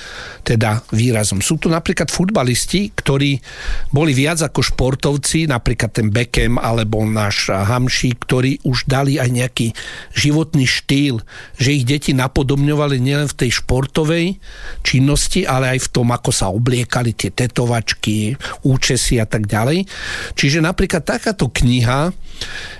teda 0.47 0.87
výrazom. 0.95 1.43
Sú 1.43 1.59
tu 1.59 1.67
napríklad 1.67 2.07
futbalisti, 2.07 2.95
ktorí 2.95 3.43
boli 3.91 4.15
viac 4.15 4.39
ako 4.39 4.63
športovci, 4.63 5.51
napríklad 5.51 5.91
ten 5.91 6.07
Beckham 6.15 6.55
alebo 6.55 7.03
náš 7.03 7.51
Hamší, 7.51 8.15
ktorí 8.23 8.63
už 8.63 8.87
dali 8.87 9.19
aj 9.19 9.35
nejaký 9.35 9.67
životný 10.15 10.63
štýl, 10.63 11.19
že 11.59 11.75
ich 11.75 11.83
deti 11.83 12.15
napodobňovali 12.15 13.03
nielen 13.03 13.27
v 13.27 13.35
tej 13.35 13.59
športovej 13.59 14.39
činnosti, 14.79 15.43
ale 15.43 15.75
aj 15.75 15.91
v 15.91 15.91
tom, 15.91 16.07
ako 16.15 16.31
sa 16.31 16.47
obliekali 16.47 17.11
tie 17.11 17.35
tetovačky, 17.49 18.37
účesy 18.61 19.17
a 19.17 19.25
tak 19.25 19.49
ďalej. 19.49 19.89
Čiže 20.37 20.61
napríklad 20.61 21.01
takáto 21.01 21.49
kniha 21.49 22.13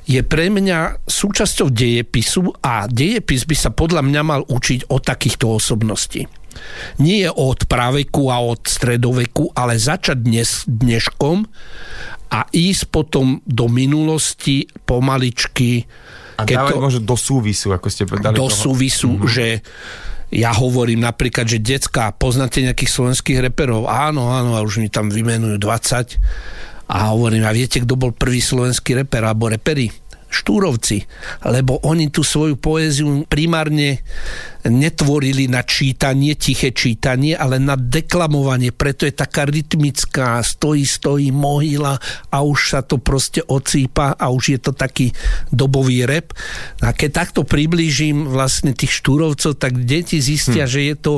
je 0.06 0.22
pre 0.22 0.54
mňa 0.54 1.10
súčasťou 1.10 1.74
dejepisu 1.74 2.54
a 2.62 2.86
dejepis 2.86 3.50
by 3.50 3.56
sa 3.58 3.74
podľa 3.74 4.06
mňa 4.06 4.22
mal 4.22 4.42
učiť 4.46 4.94
od 4.94 5.02
takýchto 5.02 5.58
osobností. 5.58 6.30
Nie 7.02 7.32
od 7.34 7.66
praveku 7.66 8.30
a 8.30 8.44
od 8.44 8.68
stredoveku, 8.68 9.52
ale 9.58 9.80
začať 9.80 10.18
dnes, 10.22 10.64
dneškom 10.68 11.48
a 12.30 12.40
ísť 12.54 12.94
potom 12.94 13.42
do 13.44 13.66
minulosti 13.72 14.70
pomaličky. 14.86 15.88
A 16.40 16.46
dávať 16.46 16.78
možno 16.80 17.02
do 17.04 17.18
súvisu, 17.18 17.74
ako 17.74 17.88
ste 17.90 18.08
povedali. 18.08 18.38
do 18.38 18.48
toho. 18.48 18.72
súvisu, 18.72 19.18
mm-hmm. 19.18 19.30
že 19.30 19.48
ja 20.30 20.54
hovorím 20.54 21.02
napríklad, 21.02 21.50
že 21.50 21.58
decka, 21.58 22.14
poznáte 22.14 22.62
nejakých 22.62 22.94
slovenských 22.94 23.50
reperov? 23.50 23.90
Áno, 23.90 24.30
áno, 24.30 24.54
a 24.54 24.62
už 24.62 24.78
mi 24.78 24.90
tam 24.90 25.10
vymenujú 25.10 25.58
20. 25.58 26.90
A 26.90 27.14
hovorím, 27.14 27.46
a 27.46 27.54
viete, 27.54 27.82
kto 27.82 27.98
bol 27.98 28.14
prvý 28.14 28.42
slovenský 28.42 28.98
reper 29.02 29.26
alebo 29.26 29.50
reperi? 29.50 29.90
Štúrovci, 30.30 31.02
lebo 31.50 31.82
oni 31.82 32.14
tú 32.14 32.22
svoju 32.22 32.62
poéziu 32.62 33.26
primárne 33.26 34.06
netvorili 34.68 35.48
na 35.48 35.64
čítanie, 35.64 36.36
tiché 36.36 36.76
čítanie, 36.76 37.32
ale 37.32 37.62
na 37.64 37.80
deklamovanie. 37.80 38.76
Preto 38.76 39.08
je 39.08 39.16
taká 39.16 39.48
rytmická, 39.48 40.44
stojí, 40.44 40.84
stojí 40.84 41.32
mohyla 41.32 41.96
a 42.28 42.38
už 42.44 42.76
sa 42.76 42.80
to 42.84 43.00
proste 43.00 43.40
ocípa 43.48 44.20
a 44.20 44.28
už 44.28 44.44
je 44.56 44.60
to 44.60 44.76
taký 44.76 45.16
dobový 45.48 46.04
rep. 46.04 46.36
A 46.84 46.92
keď 46.92 47.24
takto 47.24 47.48
priblížim 47.48 48.28
vlastne 48.28 48.76
tých 48.76 49.00
štúrovcov, 49.00 49.56
tak 49.56 49.80
deti 49.88 50.20
zistia, 50.20 50.68
hm. 50.68 50.72
že 50.72 50.82
je 50.92 50.96
to 51.00 51.14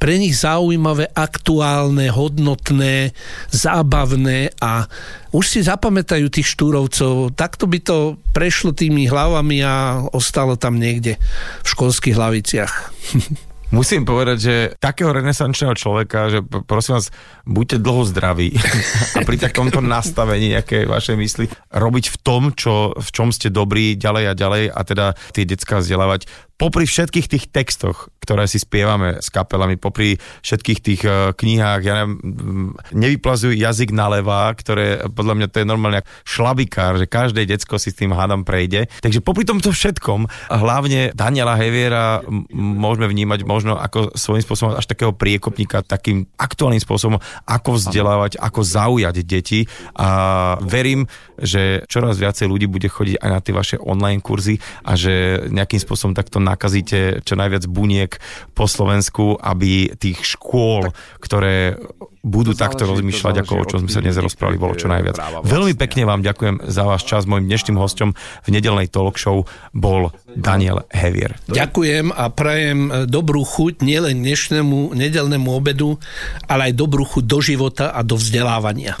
pre 0.00 0.16
nich 0.16 0.40
zaujímavé, 0.40 1.12
aktuálne, 1.12 2.08
hodnotné, 2.08 3.12
zábavné 3.52 4.56
a 4.64 4.88
už 5.30 5.46
si 5.46 5.60
zapamätajú 5.62 6.26
tých 6.26 6.58
štúrovcov. 6.58 7.38
Takto 7.38 7.70
by 7.70 7.78
to 7.78 8.18
prešlo 8.34 8.74
tými 8.74 9.06
hlavami 9.06 9.62
a 9.62 10.02
ostalo 10.10 10.58
tam 10.58 10.82
niekde 10.82 11.22
v 11.62 11.66
školských 11.66 12.18
hlaviciach. 12.18 12.69
Musím 13.70 14.02
povedať, 14.02 14.38
že 14.42 14.54
takého 14.82 15.14
renesančného 15.14 15.78
človeka, 15.78 16.26
že 16.26 16.42
prosím 16.42 16.98
vás, 16.98 17.14
buďte 17.46 17.78
dlho 17.78 18.02
zdraví 18.02 18.50
a 19.16 19.22
pri 19.22 19.36
takomto 19.38 19.78
nastavení, 19.78 20.58
aké 20.58 20.90
vaše 20.90 21.14
mysli, 21.14 21.46
robiť 21.70 22.04
v 22.10 22.16
tom, 22.18 22.50
čo, 22.50 22.98
v 22.98 23.08
čom 23.14 23.30
ste 23.30 23.46
dobrí 23.46 23.94
ďalej 23.94 24.24
a 24.26 24.34
ďalej 24.34 24.64
a 24.74 24.80
teda 24.82 25.06
tie 25.30 25.46
decka 25.46 25.78
vzdelávať 25.78 26.26
popri 26.60 26.84
všetkých 26.84 27.26
tých 27.32 27.44
textoch, 27.48 28.12
ktoré 28.20 28.44
si 28.44 28.60
spievame 28.60 29.16
s 29.24 29.32
kapelami, 29.32 29.80
popri 29.80 30.20
všetkých 30.44 30.78
tých 30.84 31.02
uh, 31.08 31.32
knihách, 31.32 31.80
ja 31.80 32.04
neviem, 32.04 32.76
nevyplazujú 32.92 33.56
jazyk 33.56 33.96
na 33.96 34.12
levá, 34.12 34.52
ktoré 34.52 35.08
podľa 35.08 35.40
mňa 35.40 35.46
to 35.48 35.64
je 35.64 35.66
normálne 35.66 36.00
šlabikár, 36.28 37.00
že 37.00 37.08
každé 37.08 37.48
decko 37.48 37.80
si 37.80 37.88
s 37.88 37.96
tým 37.96 38.12
hádam 38.12 38.44
prejde. 38.44 38.92
Takže 39.00 39.24
popri 39.24 39.48
tomto 39.48 39.72
všetkom, 39.72 40.52
hlavne 40.52 41.16
Daniela 41.16 41.56
Heviera 41.56 42.20
môžeme 42.52 43.08
vnímať 43.08 43.40
možno 43.48 43.80
ako 43.80 44.12
svojím 44.12 44.44
spôsobom 44.44 44.76
až 44.76 44.84
takého 44.84 45.16
priekopníka, 45.16 45.80
takým 45.80 46.28
aktuálnym 46.36 46.84
spôsobom, 46.84 47.16
ako 47.48 47.80
vzdelávať, 47.80 48.36
ako 48.36 48.60
zaujať 48.60 49.16
deti 49.24 49.64
a 49.96 50.60
verím, 50.60 51.08
že 51.40 51.88
čoraz 51.88 52.20
viacej 52.20 52.44
ľudí 52.44 52.68
bude 52.68 52.92
chodiť 52.92 53.16
aj 53.16 53.30
na 53.32 53.40
tie 53.40 53.56
vaše 53.56 53.76
online 53.80 54.20
kurzy 54.20 54.60
a 54.84 54.92
že 54.92 55.46
nejakým 55.48 55.80
spôsobom 55.80 56.12
takto 56.12 56.36
nakazíte 56.50 57.22
čo 57.22 57.38
najviac 57.38 57.70
buniek 57.70 58.18
po 58.52 58.66
Slovensku, 58.66 59.38
aby 59.38 59.94
tých 59.94 60.36
škôl, 60.36 60.90
ktoré 61.22 61.78
budú 62.20 62.52
to 62.52 62.60
takto 62.60 62.84
záleží, 62.84 63.00
rozmýšľať, 63.00 63.34
ako 63.40 63.52
o 63.56 63.64
čom 63.64 63.78
sme 63.80 63.90
sa 63.90 64.04
dnes 64.04 64.16
rozprávali, 64.20 64.60
bolo 64.60 64.76
čo 64.76 64.92
najviac. 64.92 65.16
Vlastne. 65.16 65.48
Veľmi 65.48 65.72
pekne 65.72 66.02
vám 66.04 66.20
ďakujem 66.20 66.68
za 66.68 66.84
váš 66.84 67.08
čas. 67.08 67.24
Mojím 67.24 67.48
dnešným 67.48 67.80
hostom 67.80 68.12
v 68.44 68.48
nedelnej 68.52 68.92
talk 68.92 69.16
show 69.16 69.48
bol 69.72 70.12
Daniel 70.36 70.84
Hevier. 70.92 71.40
Ďakujem 71.48 72.12
a 72.12 72.28
prajem 72.28 73.08
dobrú 73.08 73.40
chuť 73.40 73.80
nielen 73.80 74.20
dnešnému 74.20 74.92
nedelnému 74.92 75.48
obedu, 75.48 75.96
ale 76.44 76.70
aj 76.70 76.72
dobrú 76.76 77.08
chuť 77.08 77.24
do 77.24 77.38
života 77.40 77.96
a 77.96 78.04
do 78.04 78.20
vzdelávania. 78.20 79.00